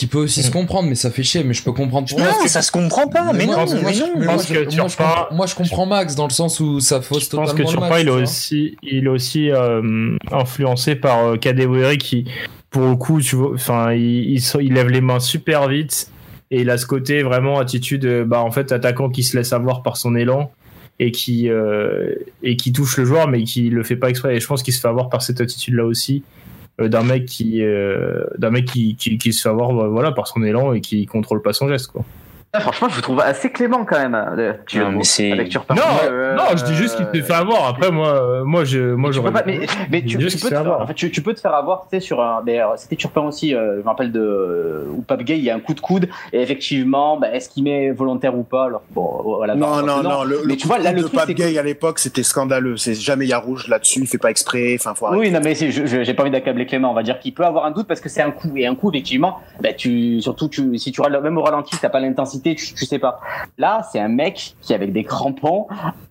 [0.00, 0.44] Qui peut aussi Mm.
[0.44, 1.44] se comprendre, mais ça fait chier.
[1.44, 2.26] Mais je peux comprendre pourquoi.
[2.26, 4.24] Non, ça se comprend pas, mais, non, mais moi, je- non.
[4.24, 7.48] moi, je- comprends- moi, je comprends Max dans le sens où ça fausse Je pense
[7.50, 11.36] totalement que le Turpin, match, il est aussi, il est aussi euh, influencé par euh,
[11.36, 12.24] Kadewere qui,
[12.70, 16.10] pour le coup, tu vois, enfin, il, il, se- il lève les mains super vite
[16.50, 19.52] et il a ce côté vraiment attitude, euh, bah en fait, attaquant qui se laisse
[19.52, 20.50] avoir par son élan
[20.98, 24.36] et qui euh, et qui touche le joueur mais qui le fait pas exprès.
[24.36, 26.39] Et je pense qu'il se fait avoir par cette attitude-là aussi euh,
[26.88, 30.26] d'un mec qui euh, d'un mec qui, qui, qui se fait avoir euh, voilà par
[30.26, 32.04] son élan et qui contrôle pas son geste quoi.
[32.52, 34.14] Ah, franchement, je vous trouve assez clément quand même.
[34.16, 35.76] euh, tu- Non, mais c'est- avec Turpin.
[35.76, 37.68] Non, Euh, non, je dis juste qu'il s'est fait avoir.
[37.68, 39.30] Après moi, euh, moi je, moi j'aurais.
[39.30, 40.80] pas, mais, mais tu, peux te faire, avoir.
[40.80, 42.42] en fait, tu, tu peux te faire avoir, tu sais, sur un.
[42.44, 44.84] Mais euh, c'était Turpin aussi, euh, je me rappelle de.
[44.96, 47.62] Ou Pape Gay, il y a un coup de coude, et effectivement, bah, est-ce qu'il
[47.62, 48.64] met volontaire ou pas?
[48.64, 50.24] Alors, bon, voilà, Non, non, non.
[50.24, 52.76] Le, mais le tu vois, là, le truc, Pape Gay à l'époque, c'était scandaleux.
[52.76, 54.00] C'est jamais il y a rouge là-dessus.
[54.00, 54.74] Il fait pas exprès.
[54.74, 55.20] Enfin, faut arrêter.
[55.20, 56.90] Oui, non, mais j'ai pas envie d'accabler Clément.
[56.90, 58.50] On va dire qu'il peut avoir un doute parce que c'est un coup.
[58.56, 62.00] Et un coup, effectivement, bah, tu, surtout, tu, si tu même au ralenti, t'as pas
[62.00, 63.20] l'intensité, tu, tu sais pas.
[63.58, 65.66] Là, c'est un mec qui, avec des crampons,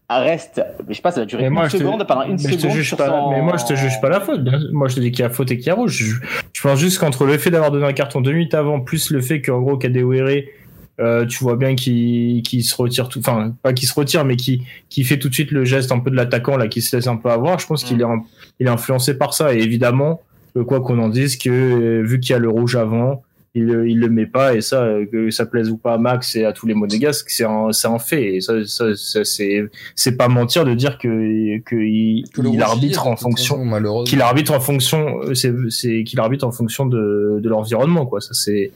[0.09, 2.55] reste, je sais pas, ça va durer Mais une te- seconde pendant une mais je
[2.55, 2.71] te seconde.
[2.75, 4.41] juge sur pas, son- mais moi je te juge pas la faute.
[4.71, 5.93] Moi je te dis qu'il y a faute et qu'il y a rouge.
[5.93, 6.15] Je,
[6.53, 9.21] je pense juste qu'entre le fait d'avoir donné un carton deux minutes avant, plus le
[9.21, 10.43] fait qu'en gros Kadewere,
[10.99, 14.63] euh, tu vois bien qu'il se retire tout, enfin pas qu'il se retire, mais qui
[14.89, 17.07] qui fait tout de suite le geste un peu de l'attaquant là, qui se laisse
[17.07, 17.59] un peu avoir.
[17.59, 18.23] Je pense qu'il est un-
[18.59, 20.21] il est influencé par ça et évidemment
[20.67, 23.21] quoi qu'on en dise que euh, vu qu'il y a le rouge avant.
[23.55, 25.97] Il, le- il le met pas et ça euh, que ça plaise ou pas à
[25.97, 29.25] Max et à tous les monégasques c'est un c'est un fait et ça, ça, ça,
[29.25, 29.63] c'est
[29.95, 33.57] c'est pas mentir de dire que que il, Que le il rouge, arbitre en fonction
[34.05, 38.21] qu'il arbitre en fonction euh, c'est c'est qu'il arbitre en fonction de de l'environnement quoi
[38.21, 38.69] ça c'est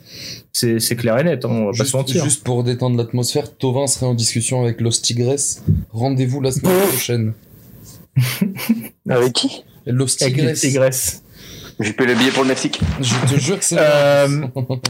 [0.51, 2.97] c'est c'est clair et net hein, on va pas Juste, se mentir juste pour détendre
[2.97, 5.35] l'atmosphère, Tovin serait en discussion avec Los Tigres.
[5.91, 7.33] Rendez-vous la semaine prochaine.
[9.09, 9.63] Avec qui?
[9.85, 10.91] Los avec Tigres.
[11.79, 12.79] J'ai payé le billet pour le Mexique.
[13.01, 14.27] Je te jure que c'est Euh.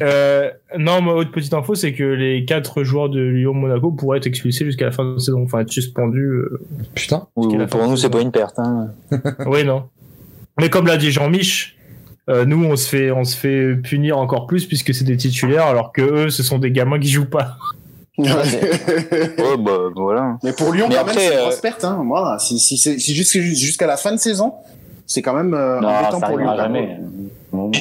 [0.02, 4.28] Euh, non, ma autre petite info, c'est que les quatre joueurs de Lyon-Monaco pourraient être
[4.28, 6.20] expulsés jusqu'à la fin de la saison, enfin être suspendus.
[6.22, 6.60] euh,
[6.96, 7.28] Putain.
[7.36, 8.60] Oui, Pour nous, ce c'est pas une perte.
[8.60, 8.88] Hein.
[9.46, 9.84] oui, non.
[10.60, 11.78] Mais comme l'a dit Jean-Mich,
[12.30, 15.66] euh, nous on se fait on se fait punir encore plus puisque c'est des titulaires,
[15.66, 17.58] alors que eux, ce sont des gamins qui jouent pas.
[18.18, 18.28] Ouais,
[19.60, 20.38] bah voilà.
[20.44, 21.84] Mais pour Lyon, Mais quand après, même, c'est une euh, grosse perte.
[21.84, 22.02] Hein.
[22.04, 24.54] Moi, si, si, c'est- si jusqu'à jusqu'à la fin de saison,
[25.06, 26.56] c'est quand même euh, Non, embêtant ça pour même.
[26.56, 26.98] jamais.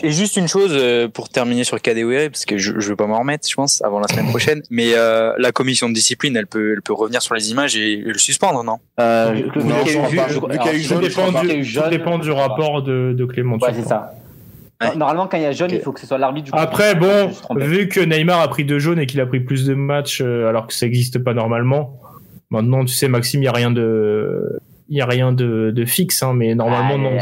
[0.02, 3.06] Et juste une chose euh, pour terminer sur Kadewere, parce que je, je veux pas
[3.06, 4.62] m'en remettre, je pense, avant la semaine prochaine.
[4.70, 7.92] Mais euh, la commission de discipline, elle peut, elle peut revenir sur les images et,
[7.92, 8.76] et le suspendre, non?
[9.00, 10.28] Euh, je- Non, je crois pas.
[10.28, 13.56] Tout dépend, du, rapport de, de Clément.
[13.56, 14.12] Ouais, c'est ça.
[14.82, 14.94] Ouais.
[14.94, 17.30] Normalement, quand il y a jaune, il faut que ce soit l'arbitre du Après, bon,
[17.56, 20.48] vu que Neymar a pris deux jaunes et qu'il a pris plus de matchs euh,
[20.48, 21.98] alors que ça n'existe pas normalement,
[22.50, 24.58] maintenant, tu sais, Maxime, il n'y a rien de,
[24.92, 27.16] il y a rien de, de fixe, hein, mais normalement, non.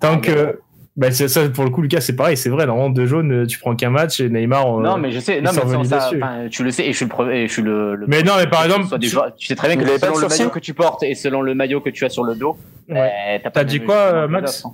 [0.00, 0.58] Tant que,
[0.96, 3.46] bah, c'est ça, pour le coup, Lucas, c'est pareil, c'est vrai, normalement, deux jaunes, euh,
[3.46, 4.78] tu prends qu'un match et Neymar.
[4.78, 6.10] euh, Non, mais je sais, non, mais ça,
[6.50, 7.94] tu le sais, et je suis le premier, et je suis le.
[7.94, 10.20] le Mais non, mais par exemple, tu- joueurs- tu sais très bien que selon de
[10.22, 12.56] le maillot que tu portes et selon le maillot que tu as sur le dos,
[12.88, 13.10] Ouais.
[13.44, 14.64] euh, t'as dit quoi, euh, Max.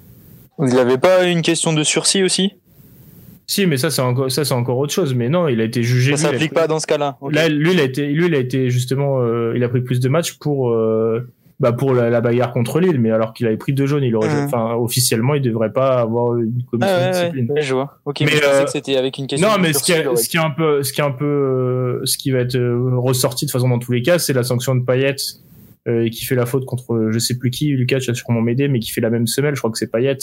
[0.56, 2.54] Vous n'avez pas une question de sursis aussi?
[3.46, 5.14] Si, mais ça, c'est encore, ça, c'est encore autre chose.
[5.14, 6.16] Mais non, il a été jugé.
[6.16, 7.16] Ça s'applique pas dans ce cas-là.
[7.30, 10.00] Là, lui, il a été, lui, il a été justement, euh, il a pris plus
[10.00, 11.28] de matchs pour, euh,
[11.60, 14.16] bah, pour la, la bagarre contre Lille, mais alors qu'il avait pris deux jaunes, il
[14.16, 14.44] aurait, Mhm.
[14.46, 17.52] enfin, officiellement, il devrait pas avoir une commission Ah de discipline.
[17.52, 17.98] ouais, je vois.
[18.06, 19.46] Ok, Mais, mais, je pensais euh, que c'était avec une question.
[19.48, 21.10] Non, de mais ce qui, est, ce qui est un peu, ce qui est un
[21.10, 24.18] peu, euh, ce qui va être euh, ressorti de toute façon dans tous les cas,
[24.18, 25.16] c'est la sanction de Payet
[25.88, 28.68] euh, qui fait la faute contre, je sais plus qui, Lucas, tu vas sûrement m'aider,
[28.68, 30.16] mais qui fait la même semelle, je crois que c'est Payet.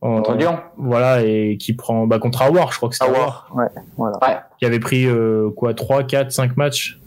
[0.00, 0.58] En- Contre Lyon.
[0.76, 3.64] Voilà, et qui prend, bah, contre Awar, je crois que Ah, Awar, ouais,
[3.96, 4.18] voilà.
[4.22, 4.36] Ouais.
[4.58, 6.98] qui avait pris, euh, quoi, 3, 4, 5 matchs.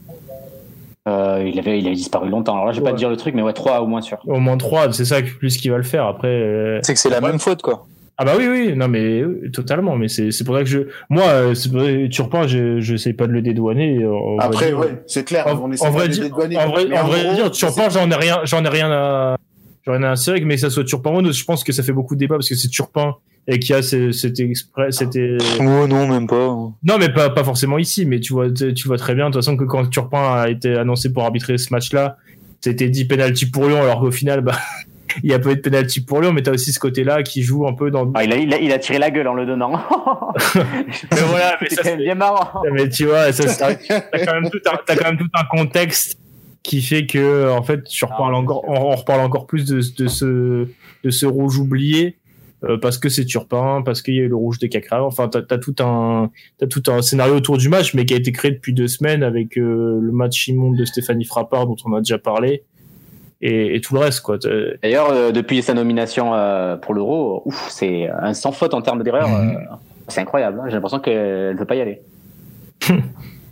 [1.07, 2.53] Euh, il, avait, il avait disparu longtemps.
[2.53, 4.17] Alors là, je vais pas te dire le truc, mais ouais, 3 au moins sûr.
[4.27, 6.05] Au moins 3, c'est ça plus qui va le faire.
[6.05, 7.29] Après, euh, C'est que c'est la Ouais.
[7.29, 7.85] même faute, quoi.
[8.19, 9.21] Ah bah oui oui non mais
[9.53, 13.27] totalement mais c'est c'est pour ça que je moi euh, Turpin je je sais pas
[13.27, 15.45] de le dédouaner euh, Après, ouais, c'est clair.
[15.45, 16.57] en, on essaie en vrai de dire dédouaner.
[16.57, 19.35] en vrai en vrai gros, dire Turpin j'en ai rien j'en ai rien à
[19.93, 22.15] à cirer mais que ça soit Turpin ou non, je pense que ça fait beaucoup
[22.15, 23.15] de débat parce que c'est Turpin
[23.47, 26.35] et qu'il y a ce- c'était exprès c'était Oh non, même pas.
[26.47, 29.41] non mais pas pas forcément ici mais tu vois tu vois très bien de toute
[29.43, 32.17] façon que quand Turpin a été annoncé pour arbitrer ce match là
[32.61, 34.57] c'était 10 penalty pour Lyon alors qu'au final bah
[35.23, 37.23] il y a pas eu de penalty pour Lyon mais t'as aussi ce côté là
[37.23, 39.27] qui joue un peu dans Ah, il, a, il, a, il a tiré la gueule
[39.29, 39.71] en le donnant.
[40.55, 42.61] mais voilà mais ça c'est- bien marrant.
[42.73, 45.45] mais tu vois, ça, c'est- t'as quand même tout un, t'as quand même tout un
[45.45, 46.19] contexte
[46.67, 49.77] qui fait que, en fait, tu reparles Ah, encore, on, on reparle encore plus de,
[49.77, 50.67] de ce,
[51.03, 52.17] de ce rouge oublié.
[52.63, 55.03] euh, parce que c'est Turpin, parce qu'il y a eu le rouge de Cacra.
[55.05, 58.17] Enfin, t'as as tout un, t'as tout un scénario autour du match, mais qui a
[58.17, 61.93] été créé depuis deux semaines avec euh, le match immonde de Stéphanie Frappard dont on
[61.93, 62.63] a déjà parlé,
[63.41, 64.37] et, et tout le reste, quoi.
[64.81, 69.29] D'ailleurs, euh, depuis sa nomination euh, pour l'Euro, c'est un sans faute en termes d'erreur.
[69.29, 69.49] Mhm.
[69.55, 69.75] euh,
[70.07, 70.59] c'est incroyable.
[70.59, 70.63] hein.
[70.67, 72.01] J'ai l'impression qu'elle ne veut pas y aller.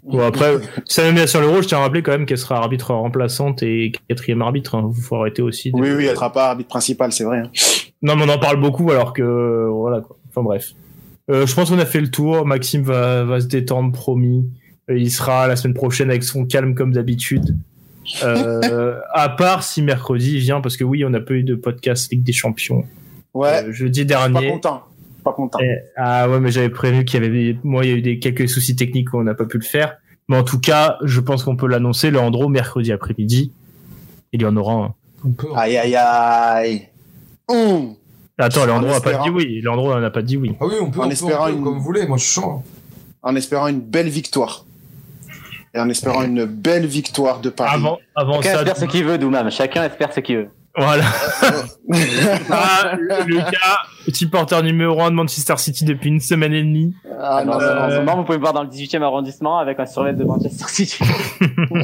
[0.05, 2.93] Bon, après, sa nomination à l'Euro, je tiens à rappeler quand même qu'elle sera arbitre
[2.93, 4.75] remplaçante et quatrième arbitre.
[4.75, 4.91] Hein.
[5.01, 5.71] Faut arrêter aussi.
[5.71, 7.39] de- Oui, oui, elle sera pas arbitre principal, c'est vrai.
[7.39, 7.49] hein.
[8.01, 10.15] Non, mais on en parle beaucoup alors que voilà quoi.
[10.29, 10.73] Enfin bref.
[11.31, 12.45] Euh, je pense qu'on a fait le tour.
[12.45, 14.47] Maxime va, va se détendre, promis.
[14.91, 17.57] Euh, Il sera la semaine prochaine avec son calme comme d'habitude.
[18.23, 21.55] Euh, à part si mercredi il vient, parce que oui, on n'a pas eu de
[21.55, 22.85] podcast Ligue des Champions
[23.33, 24.51] Ouais, euh, jeudi je suis pas dernier.
[24.51, 24.83] content.
[25.25, 25.59] Pas content.
[25.59, 28.01] Et- ah ouais, mais j'avais prévenu qu'il y avait, des- moi, il y a eu
[28.01, 29.97] des quelques soucis techniques où on n'a pas pu le faire.
[30.29, 32.11] Mais en tout cas, je pense qu'on peut l'annoncer.
[32.11, 33.51] Le Andro mercredi après-midi,
[34.31, 34.93] il y en aura un.
[35.25, 35.47] On peut.
[35.55, 36.89] Aïe, aïe, aïe.
[38.37, 39.61] Attends, En Leandro n'a pas dit oui.
[39.61, 40.51] Leandro n'a pas dit oui.
[40.59, 42.05] Ah oui, on peut, En on peut, espérant on peut, une- comme vous voulez.
[42.07, 42.63] Moi, je suis chaud.
[43.23, 44.65] En espérant une belle victoire.
[45.73, 47.71] Et en espérant une belle victoire de Paris.
[47.75, 49.49] Avant, avant Chacun ça, espère ce qu'il veut, Doumam.
[49.51, 50.49] Chacun espère ce qu'il veut.
[50.77, 51.03] Voilà.
[52.49, 52.95] Ah,
[53.27, 53.77] Lucas,
[54.13, 56.93] supporter numéro 1 de Manchester City depuis une semaine et demie.
[57.21, 60.13] ah, non, Alors, non, vous pouvez me voir dans le 18e arrondissement avec un survêt
[60.13, 61.03] de Manchester City.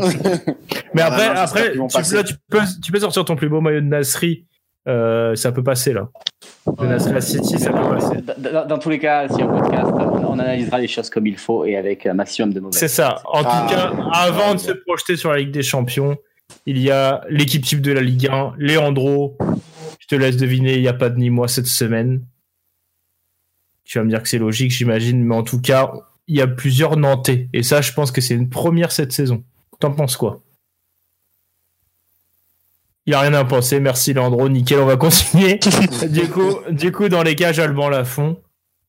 [0.94, 3.86] Mais après, après tu, là, tu, peux, tu peux sortir ton plus beau maillot de
[3.86, 4.46] Nasri.
[4.88, 6.08] Euh, ça peut passer là.
[6.80, 8.18] Le Nasri City, ça peut passer.
[8.22, 11.28] Dans, dans- dans tous les cas, si on podcast, on, on analysera les choses comme
[11.28, 12.76] il faut et avec un maximum de mauvais.
[12.78, 13.18] C'est ça.
[13.26, 16.18] En Ah, tout cas, avant ouais, de se projeter sur la Ligue des Champions,
[16.66, 19.38] il y a l'équipe type de la Ligue 1, Léandro.
[20.00, 22.24] Je te laisse deviner, il n'y a pas de ni moi cette semaine.
[23.84, 25.92] Tu vas me dire que c'est logique, j'imagine, mais en tout cas,
[26.28, 27.50] il y a plusieurs Nantais.
[27.54, 29.44] Et ça, je pense que c'est une première cette saison.
[29.80, 30.42] T'en penses quoi?
[33.06, 33.80] Il n'y a rien à penser.
[33.80, 34.48] Merci, Léandro.
[34.48, 35.60] Nickel, on va continuer.
[36.10, 38.38] du, coup, du coup, dans les cages, Alban Lafont.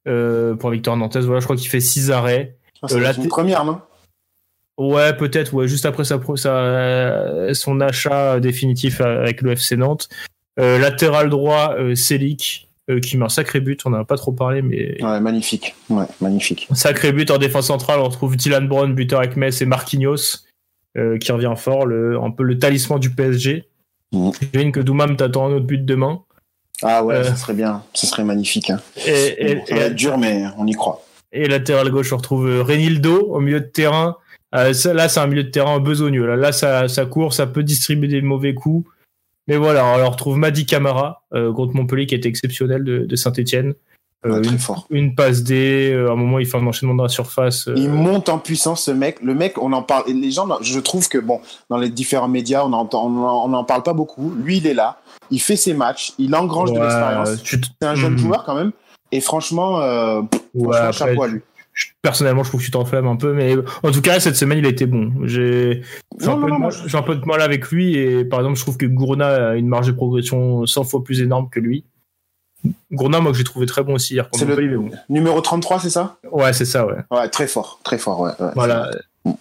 [0.07, 2.57] Euh, pour Victor Nantes, voilà, je crois qu'il fait 6 arrêts.
[2.87, 3.81] C'est Euh, la une première, non?
[4.79, 10.09] Ouais, peut-être, ouais, juste après sa, sa, euh, son achat définitif avec le FC Nantes.
[10.59, 11.95] Euh, latéral droit, euh,
[12.91, 15.75] euh, qui met un sacré but, on n'en a pas trop parlé, mais Ouais, magnifique.
[15.89, 16.69] Ouais, magnifique.
[16.75, 20.41] sacré but en défense centrale, on retrouve Dylan Brown, buteur avec Metz, et Marquinhos,
[20.99, 23.65] euh, qui revient fort, le, un peu le talisman du PSG.
[24.13, 24.33] Mhm.
[24.53, 26.23] J'imagine que Doumam t'attend un autre but demain.
[26.83, 27.25] Ah ouais, Euh.
[27.25, 27.83] ça serait bien.
[27.95, 28.69] Ça serait magnifique.
[28.71, 28.81] hein.
[29.07, 31.03] Et, et, Bon, ça va être dur, mais on y croit.
[31.33, 34.17] Et latéral gauche, on retrouve euh, Renildo au milieu de terrain.
[34.55, 36.27] Euh, ça- là, c'est un milieu de terrain besogneux.
[36.27, 38.89] Là, là ça, ça court, ça peut distribuer des mauvais coups.
[39.49, 43.75] Mais voilà, on retrouve Madi Camara euh, contre Montpellier qui était exceptionnel de, de Saint-Etienne.
[44.25, 44.87] Ouais, très une, fort.
[44.91, 47.67] une passe D, euh, à un moment il fait un enchaînement dans la surface.
[47.67, 49.21] euh, Il monte en puissance, ce mec.
[49.21, 50.05] Le mec, on en parle.
[50.09, 53.51] et Les gens, je trouve que bon, dans les différents médias, on entend, on en,
[53.51, 54.31] on en parle pas beaucoup.
[54.31, 55.01] Lui, il est là.
[55.33, 56.13] Il fait ses matchs.
[56.19, 57.31] Il engrange de l'expérience.
[57.45, 58.19] C'est un jeune Mhm.
[58.19, 58.71] joueur quand même.
[59.11, 61.41] Et franchement, euh, Ouais, franchement, après, chapeau à lui.
[62.03, 64.67] Personnellement, je trouve que tu t'enflammes un peu, mais en tout cas, cette semaine, il
[64.67, 65.13] a été bon.
[65.25, 65.83] J'ai
[66.21, 68.87] j'ai un, je- un peu de mal avec lui, et par exemple, je trouve que
[68.87, 71.85] Gourna a une marge de progression 100 fois plus énorme que lui.
[72.93, 74.91] Gourna, moi, que j'ai trouvé très bon aussi hier C'est le- bon.
[75.09, 76.17] Numéro 33, c'est ça?
[76.31, 76.95] Ouais, c'est ça, ouais.
[77.11, 77.81] Ouais, très fort.
[77.83, 78.31] Très fort, ouais.
[78.39, 78.51] ouais.
[78.55, 78.89] Voilà.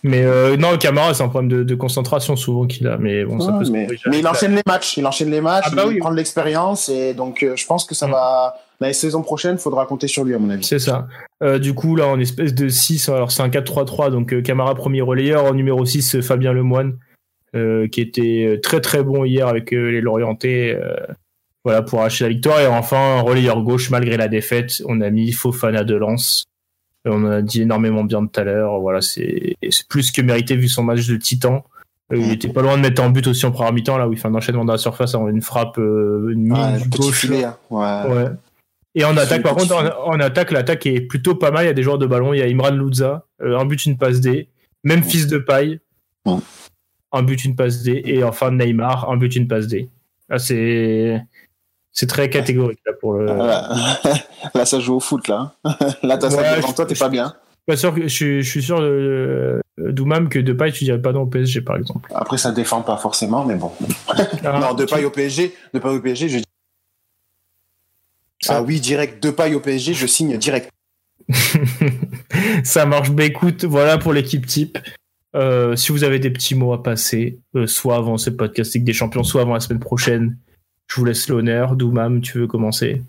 [0.03, 3.39] Mais euh, non, Camara, c'est un problème de, de concentration souvent qu'il a, mais bon,
[3.39, 4.97] ça peut mais, mais il enchaîne les matchs.
[4.97, 5.65] Il enchaîne les matchs.
[5.67, 5.97] Ah bah il oui.
[5.99, 6.87] prend de l'expérience.
[6.89, 8.11] Et donc, euh, je pense que ça Mm.
[8.11, 8.55] va.
[8.81, 10.63] La saison prochaine, faudra compter sur lui, à mon avis.
[10.63, 11.07] C'est ça.
[11.43, 14.73] Euh, du coup, là, en espèce de 6, alors c'est un 4-3-3, donc euh, Camara
[14.75, 16.97] premier relayeur, en numéro 6, euh, Fabien Lemoine,
[17.55, 20.77] euh, qui était très très bon hier avec euh, les Lorientais.
[21.63, 25.09] voilà pour acheter la victoire et enfin un relayeur gauche malgré la défaite, on a
[25.11, 26.45] mis Fofana de lance.
[27.05, 28.79] On en a dit énormément bien tout à l'heure.
[28.79, 29.55] Voilà, c'est
[29.89, 31.63] plus que mérité vu son match de titan.
[32.13, 34.19] Il était pas loin de mettre en but aussi en première mi-temps là où il
[34.19, 37.21] fait un enchaînement dans la surface avant une frappe, une Ouais, mine le du gauche.
[37.21, 37.43] filet.
[37.45, 37.55] hein.
[37.69, 38.13] Ouais.
[38.13, 38.25] Ouais.
[38.95, 41.63] Et en attaque, par contre, en, en attaque, l'attaque est plutôt pas mal.
[41.63, 42.33] Il y a des joueurs de ballon.
[42.33, 44.49] Il y a Imran Louza, euh, un but, une passe D.
[44.83, 45.79] Même fils de paille,
[47.13, 48.01] un but, une passe D.
[48.05, 49.89] Et enfin Neymar, un but, une passe D.
[50.29, 51.21] Là, c'est
[51.93, 53.25] c'est très catégorique là pour le.
[53.25, 53.69] Voilà.
[54.55, 55.53] là, ça joue au foot, là.
[56.03, 57.33] là, t'as ça devant toi, t'es pas bien.
[57.67, 61.01] Pas sûr que je, suis- je suis sûr de Doumam que de paille, tu dirais
[61.01, 62.09] pas non au PSG par exemple.
[62.15, 63.71] Après, ça défend pas forcément, mais bon.
[64.43, 66.43] Ah, non, de paille au PSG, de paille au PSG, je dis.
[68.43, 70.69] Ça- Ah oui, direct, de paille au PSG, je signe direct.
[72.63, 73.11] Ça marche.
[73.11, 74.77] Bah écoute, voilà pour l'équipe type.
[75.35, 78.83] Euh, si vous avez des petits mots à passer, euh, soit avant ce podcast Ligue
[78.83, 80.37] des Champions, soit avant la semaine prochaine,
[80.87, 81.75] je vous laisse l'honneur.
[81.75, 83.01] Doumam, tu veux commencer?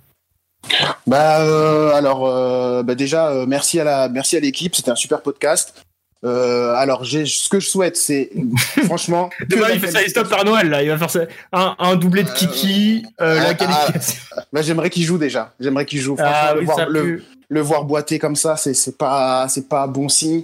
[1.09, 5.85] Bah euh, alors bah déjà merci à la merci à l'équipe, c'était un super podcast.
[6.25, 8.31] Euh, alors j'ai ce que je souhaite c'est
[8.85, 10.83] franchement Demain, il fait ça, il stoppe par Noël, là.
[10.83, 11.21] Il va faire ça.
[11.53, 14.21] Un, un doublé de Kiki, euh, ah, la qualification.
[14.53, 15.53] bah, j'aimerais qu'il joue déjà.
[15.59, 16.17] J'aimerais qu'il joue.
[16.17, 19.69] Franchement, Ah le, oui, voir, ça le, voir boiter comme ça, c'est c'est pas c'est
[19.69, 20.43] pas bon signe.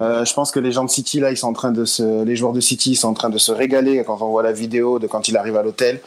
[0.00, 2.24] Euh, je pense que les gens de City là, ils sont en train de se,
[2.24, 4.52] les joueurs de City, ils sont en train de se régaler quand on voit la
[4.52, 6.00] vidéo de quand il arrive à l'hôtel.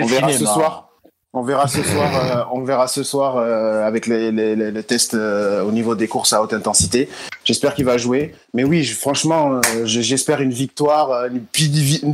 [0.00, 0.88] On verra ce soir.
[1.34, 2.10] On verra ce soir.
[2.14, 5.94] euh, on verra ce soir euh, avec les, les, les, les tests euh, au niveau
[5.94, 7.08] des courses à haute intensité.
[7.44, 8.34] J'espère qu'il va jouer.
[8.54, 11.44] Mais oui, je- franchement, euh, je- j'espère une victoire, euh, une,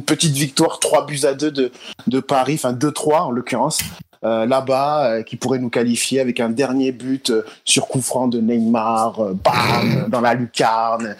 [0.02, 1.70] petite victoire, 3 buts à 2 de,
[2.06, 3.80] de Paris, enfin 2-3 en l'occurrence.
[4.24, 7.32] euh, là-bas, qui pourrait nous qualifier avec un dernier but
[7.64, 11.14] sur coup franc de Neymar, bam, dans la lucarne,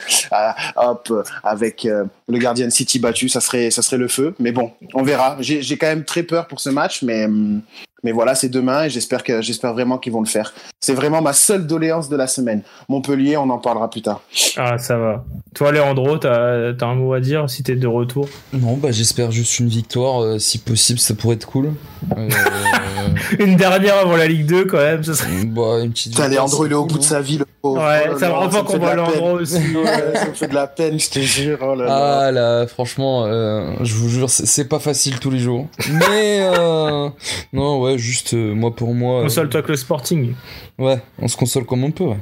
[0.75, 1.13] hop,
[1.45, 4.35] avec le gardien City battu, ça serait, ça serait le feu.
[4.41, 5.37] Mais bon, on verra.
[5.39, 7.61] J'ai j'ai quand même très peur pour ce match, mais, hum,
[8.05, 10.53] mais voilà, c'est demain et j'espère que j'espère vraiment qu'ils vont le faire.
[10.81, 12.63] C'est vraiment ma seule doléance de la semaine.
[12.89, 14.21] Montpellier, on en parlera plus tard.
[14.57, 15.25] Ah, ça va.
[15.55, 18.29] Toi, Léandro, t'as as un mot à dire si t'es de retour?
[18.53, 21.73] Non, bah j'espère juste une victoire, euh, si possible, ça pourrait être cool.
[22.17, 22.29] Euh,
[23.39, 25.03] Une dernière avant la Ligue 2, quand même.
[25.03, 25.45] Ça serait...
[25.47, 27.81] bah, une petite Putain, Léandro, il est au bout de sa vie, le pauvre.
[27.83, 28.95] Ouais, Oh ça rend pas qu'on voit.
[28.95, 29.55] Léandro aussi.
[29.57, 31.59] Ouais, ça me fait de la peine, je te jure.
[31.63, 32.19] Oh là là.
[32.27, 35.67] Ah là, franchement, euh, je vous jure, c'est- c'est pas facile tous les jours.
[35.91, 37.09] Mais euh,
[37.53, 39.21] non, ouais, juste euh, moi pour moi.
[39.21, 40.35] euh, Console-toi que le Sporting.
[40.79, 42.05] Ouais, on se console comme on peut.
[42.05, 42.17] Ouais.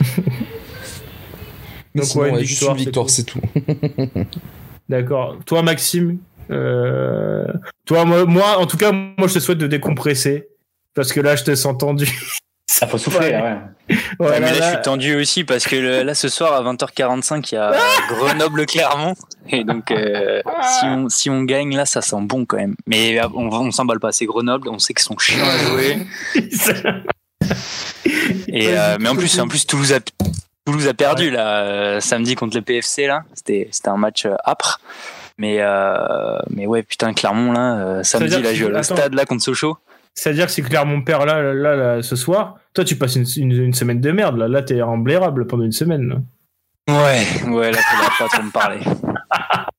[1.94, 3.40] Mais Donc, sinon, ouais, une juste victoire, une victoire, c'est tout.
[4.88, 5.36] D'accord.
[5.44, 6.18] Toi, Maxime
[6.50, 7.46] euh,
[7.84, 10.48] Toi, moi, moi, en tout cas, moi, je te souhaite de décompresser.
[10.94, 12.06] Parce que là, je te sens tendu.
[12.72, 13.42] Ça faut souffler, Ouais.
[13.42, 13.56] ouais.
[14.20, 16.52] Ouais, Ouais, mais là, là, je suis tendu aussi parce que le- là, ce soir
[16.52, 17.72] à 20h45, il y a
[18.10, 19.14] Grenoble-Clermont.
[19.48, 20.40] Et donc, euh,
[20.78, 22.76] si, on, si on gagne, là, ça sent bon quand même.
[22.86, 24.12] Mais euh, on, on s'emballe pas.
[24.12, 24.68] C'est Grenoble.
[24.68, 26.06] On sait qu'ils sont chiants à jouer.
[28.48, 29.98] Et, euh, mais en plus, en plus Toulouse, a,
[30.64, 33.06] Toulouse a perdu là, euh, samedi contre le PFC.
[33.06, 33.24] là.
[33.34, 34.80] C'était c'était un match euh, âpre.
[35.38, 39.42] Mais, euh, mais ouais, putain, Clermont, là, euh, samedi, là, je au stade là contre
[39.42, 39.78] Sochaux.
[40.20, 43.24] C'est-à-dire que si Clermont perd là, là, là, là, ce soir, toi, tu passes une,
[43.36, 44.36] une, une semaine de merde.
[44.36, 46.08] Là, là t'es emblairable pendant une semaine.
[46.08, 46.16] là.
[46.94, 48.80] Ouais, ouais, là, faudra pas trop me parler.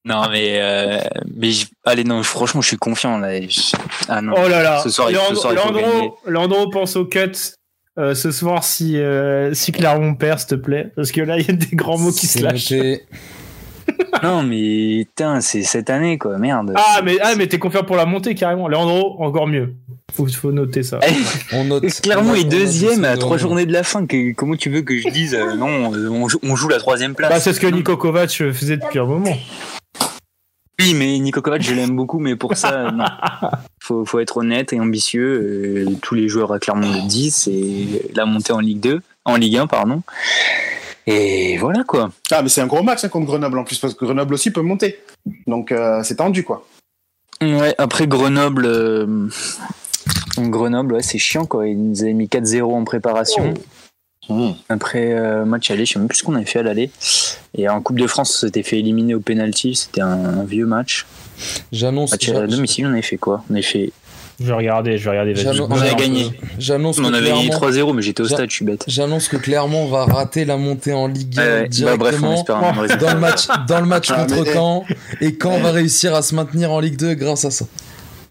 [0.04, 1.00] Non, mais, euh,
[1.38, 1.52] mais
[1.86, 3.34] allez, non, franchement, je suis confiant là.
[4.10, 4.34] Ah non.
[4.36, 4.80] Oh là là.
[4.82, 5.82] Ce soir, il- ce soir, il faut gagner.
[5.86, 7.34] Leandro, Leandro pense au cut
[8.00, 10.92] euh, ce soir si, euh, si Clermont perd, s'il te plaît.
[10.96, 12.74] Parce que là, il y a des grands mots qui se C'est lâchent.
[14.24, 16.74] Non, mais putain, c'est cette année, quoi, merde.
[16.76, 18.68] Ah, mais, ah, mais t'es confiant pour la montée carrément.
[18.68, 19.74] Leandro, encore mieux.
[20.14, 21.00] Faut, faut noter ça.
[21.08, 21.86] Eh, On note.
[22.04, 24.06] Clermont on est deuxième à trois journées de la fin.
[24.06, 26.78] Que- comment tu veux que je dise euh, non, euh, on joue, on joue la
[26.78, 29.36] troisième place Bah, c'est ce que Nico Kovac faisait depuis un moment.
[30.80, 33.06] Oui, mais Nico Kovac, je l'aime beaucoup, mais pour ça, non.
[33.84, 35.86] Faut, faut être honnête et ambitieux.
[35.88, 37.36] euh, tous les joueurs à Clermont le disent.
[37.36, 40.04] C'est la montée en Ligue 2, en Ligue 1, pardon.
[41.08, 42.12] Et voilà, quoi.
[42.32, 44.52] Ah, mais c'est un gros match hein, contre Grenoble en plus, parce que Grenoble aussi
[44.52, 45.00] peut monter.
[45.48, 46.66] Donc euh, c'est tendu, quoi.
[47.42, 49.28] Ouais, après Grenoble, euh,
[50.38, 51.68] Grenoble, ouais, c'est chiant quoi.
[51.68, 53.54] Ils nous avaient mis 4-0 en préparation.
[54.30, 54.52] Mmh.
[54.70, 56.92] Après euh, match aller, je sais même plus ce qu'on avait fait à l'aller.
[57.58, 59.76] Et en Coupe de France, on s'était fait éliminer au penalty.
[59.76, 61.08] C'était un, un vieux match.
[61.72, 62.12] J'annonce.
[62.12, 63.44] Match à domicile, on avait fait quoi?
[63.50, 63.92] On avait fait.
[64.42, 65.62] Je vais regarder, je vais regarder.
[65.70, 66.32] On avait gagné.
[66.58, 68.84] J'annonce que On avait gagné Clermont- 3-0, mais j'étais au stade, je suis bête.
[68.88, 71.70] J'annonce que Clermont va rater la montée en Ligue 1 Ouais, ouais.
[71.84, 73.06] Bah, bref, on directement espère un bon résultat.
[73.06, 74.84] dans le match, dans le match Ah, contre mais- Caen
[75.22, 77.66] et Caen va réussir à se maintenir en Ligue 2 grâce à ça.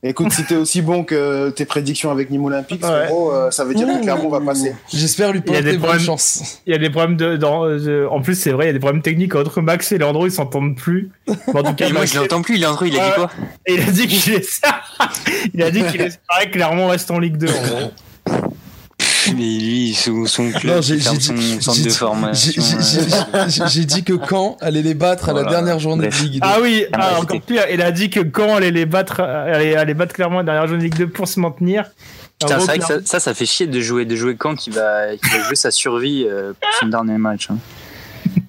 [0.03, 3.09] Écoute, si t'es aussi bon que tes prédictions avec Nîmes Olympique, Ouais.
[3.13, 4.75] euh, ça veut dire que Clermont va passer.
[4.91, 6.61] J'espère lui porter des bonne chance.
[6.67, 7.37] Il y a des problèmes de.
[7.37, 9.99] dans- de- en plus, c'est vrai, il y a des problèmes techniques entre Max et
[9.99, 11.11] Leandro, ils s'entendent plus.
[11.53, 12.57] En tout cas, Et moi, Max- je l'entends plus.
[12.57, 13.31] Leandro, il a dit quoi
[13.69, 14.61] il a dit qu'il est...
[15.55, 17.49] il a dit qu'il espérait que Clermont reste en Ligue 2.
[17.49, 17.91] En gros.
[19.37, 22.63] Mais lui, son, son club, Non, ferme son centre de dit- formation.
[23.69, 26.19] j'ai- dit que Caen allait les battre à la dernière journée Bref.
[26.21, 26.39] de Ligue 2.
[26.43, 29.21] Ah oui, Ah, ah, c'était- encore pire, il a dit que quand allait les battre,
[29.21, 31.85] allait, allait battre Clermont à la dernière journée de Ligue 2 pour se maintenir.
[32.43, 34.55] En Putain, c'est vrai que ça, ça, ça fait chier de jouer, de jouer Caen
[34.55, 37.49] qui va, qui va jouer sa survie euh, pour son dernier match.
[37.51, 37.59] hein.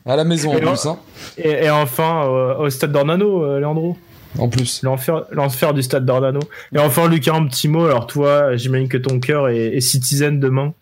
[0.05, 0.97] À la maison en Et plus, hein.
[1.37, 3.97] et, et enfin, euh, au stade d'Ornano, euh, Leandro.
[4.39, 4.81] En plus.
[4.83, 6.39] L'enfer du stade d'Ornano.
[6.73, 7.85] Et enfin, Lucas, un petit mot.
[7.85, 10.73] Alors, toi, j'imagine que ton cœur est, est citizen demain.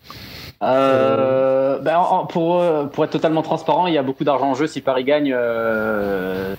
[0.62, 4.52] Euh, ben, en- en- pour, euh, pour être totalement transparent, il y a beaucoup d'argent
[4.52, 4.68] en jeu.
[4.68, 6.54] Si Paris gagne, euh,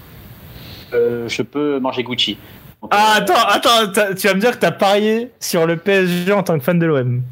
[0.95, 2.39] euh, je peux manger Gucci.
[2.83, 6.33] Donc, Ah, euh, attends, attends, tu vas me dire que t'as parié sur le PSG
[6.33, 7.23] en tant que fan de l'OM.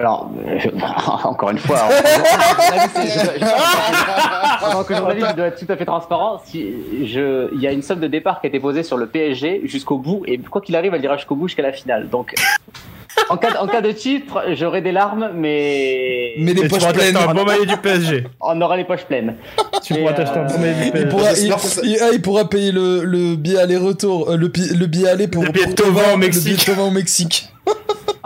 [0.00, 0.58] Alors, euh,
[1.24, 1.78] encore une fois,
[4.64, 6.40] en tant que journaliste, je dois être tout à fait transparent.
[6.44, 6.72] Si
[7.06, 9.62] je, il y a une somme de départ qui a été posée sur le PSG
[9.64, 12.08] jusqu'au bout, et quoi qu'il arrive, elle ira jusqu'au bout jusqu'à la finale.
[12.10, 12.32] Donc,
[13.28, 17.16] en cas, de- en cas de titre, j'aurai des larmes, mais, Mais les poches pleines.
[17.16, 18.24] un bon maillot du PSG.
[18.40, 19.34] on aura les poches pleines.
[19.82, 21.08] Tu pourras t'acheter un euh, bon maillot du Il PSG.
[21.08, 24.36] pourra, il, J'espère que ça- il- ah, il pourra payer le, le billet aller-retour, euh,
[24.36, 26.68] le, billet aller pour, Le billet Tovin, au Mexique.
[26.68, 27.48] Le billet au Mexique.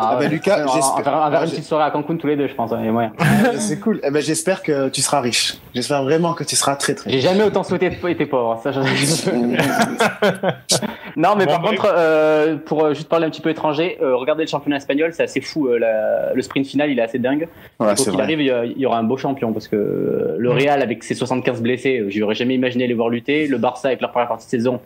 [0.02, 0.28] Ah, Ah bah, ouais.
[0.28, 2.36] Lucas, j'espère- va faire- on va faire une j'ai- petite soirée à Cancun tous les
[2.36, 2.72] deux, je pense.
[2.72, 3.12] hein, il y a moyen.
[3.58, 4.00] C'est cool.
[4.02, 5.54] Eh ben, j'espère que tu seras riche.
[5.74, 7.24] J'espère vraiment que tu seras très très J'ai riche.
[7.24, 8.60] jamais autant souhaité être pauvre.
[8.62, 8.72] Ça,
[11.16, 13.98] non, mais Bon, par bah, contre, euh, pour euh, juste parler un petit peu étranger,
[14.02, 15.68] euh, regardez le championnat espagnol, c'est assez fou.
[15.68, 17.48] euh, la- le sprint final, il est assez dingue.
[17.80, 18.22] Ouais, qu'il vrai.
[18.22, 21.04] arrive, il y, a- il y aura un beau champion parce que le Real avec
[21.04, 23.46] ses 75 blessés, j'aurais jamais imaginé les voir lutter.
[23.46, 24.80] Le Barça avec leur première partie de saison,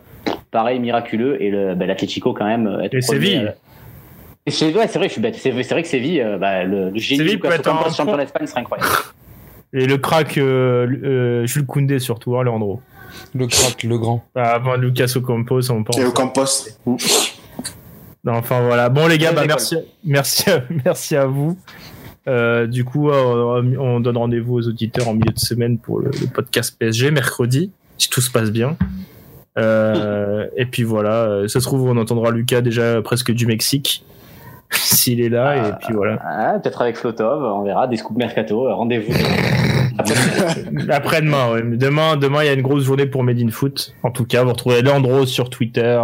[0.51, 1.41] pareil, miraculeux.
[1.41, 2.79] Et le, bah, l'Atlético quand même.
[2.83, 3.53] Être Et Séville.
[4.47, 5.35] Et c'est ouais, vrai, je suis bête.
[5.35, 7.93] C'est vrai que Séville, euh, bah, le, le génie Séville Lucas peut être Ocampos, un
[7.93, 8.89] champion d'Espagne serait incroyable.
[9.73, 12.81] Et le crack euh, euh, Jules Koundé surtout, hein, Leandro.
[13.35, 14.23] Le crack, le grand.
[14.35, 15.97] Ah, Avant Lucas Ocampos, on pense.
[15.97, 16.03] Et.
[18.23, 18.89] Non, Enfin voilà.
[18.89, 21.57] Bon les gars, bah, merci, merci, à- merci à vous.
[22.27, 26.11] Euh, du coup, euh, on donne rendez-vous aux auditeurs en milieu de semaine pour le,
[26.11, 28.77] le podcast PSG mercredi, si tout se passe bien.
[29.57, 34.05] Euh, et puis voilà, ça se trouve on entendra Lucas déjà presque du Mexique
[34.71, 35.55] s'il est là.
[35.69, 36.19] et puis voilà.
[36.23, 37.87] Ah, Peut-être avec Flotov, on verra.
[37.87, 39.13] Des scoops mercato, euh, rendez-vous.
[40.89, 41.61] Après-demain, ouais.
[41.63, 43.93] Demain, demain, il y a une grosse journée pour Made in Foot.
[44.03, 46.03] En tout cas, vous retrouvez Leandro sur Twitter,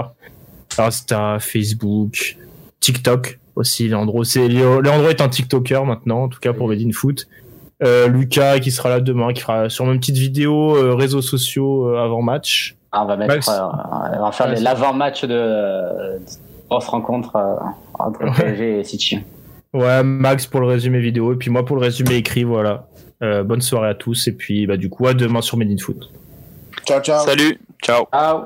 [0.78, 2.38] Insta, Facebook,
[2.80, 3.88] TikTok aussi.
[3.88, 7.28] Leandro, c'est Leandro est un TikToker maintenant, en tout cas pour Made in Foot.
[7.84, 11.90] Euh, Lucas qui sera là demain, qui fera sûrement une petite vidéo euh, réseaux sociaux
[11.90, 12.76] euh, avant match.
[12.92, 16.24] Ah, on va mettre, euh, on va faire Ouais, c'est- l'avant-match de, euh, de
[16.74, 17.56] grosse rencontre euh,
[18.00, 18.32] entre Ouais.
[18.36, 19.20] PSG et City.
[19.74, 22.44] Ouais, Max pour le résumé vidéo et puis moi pour le résumé écrit.
[22.44, 22.88] Voilà.
[23.22, 25.78] Euh, bonne soirée à tous et puis bah du coup à demain sur Made in
[25.78, 26.10] Foot.
[26.86, 27.26] Ciao, ciao.
[27.26, 28.06] Salut, ciao.
[28.12, 28.44] Ciao.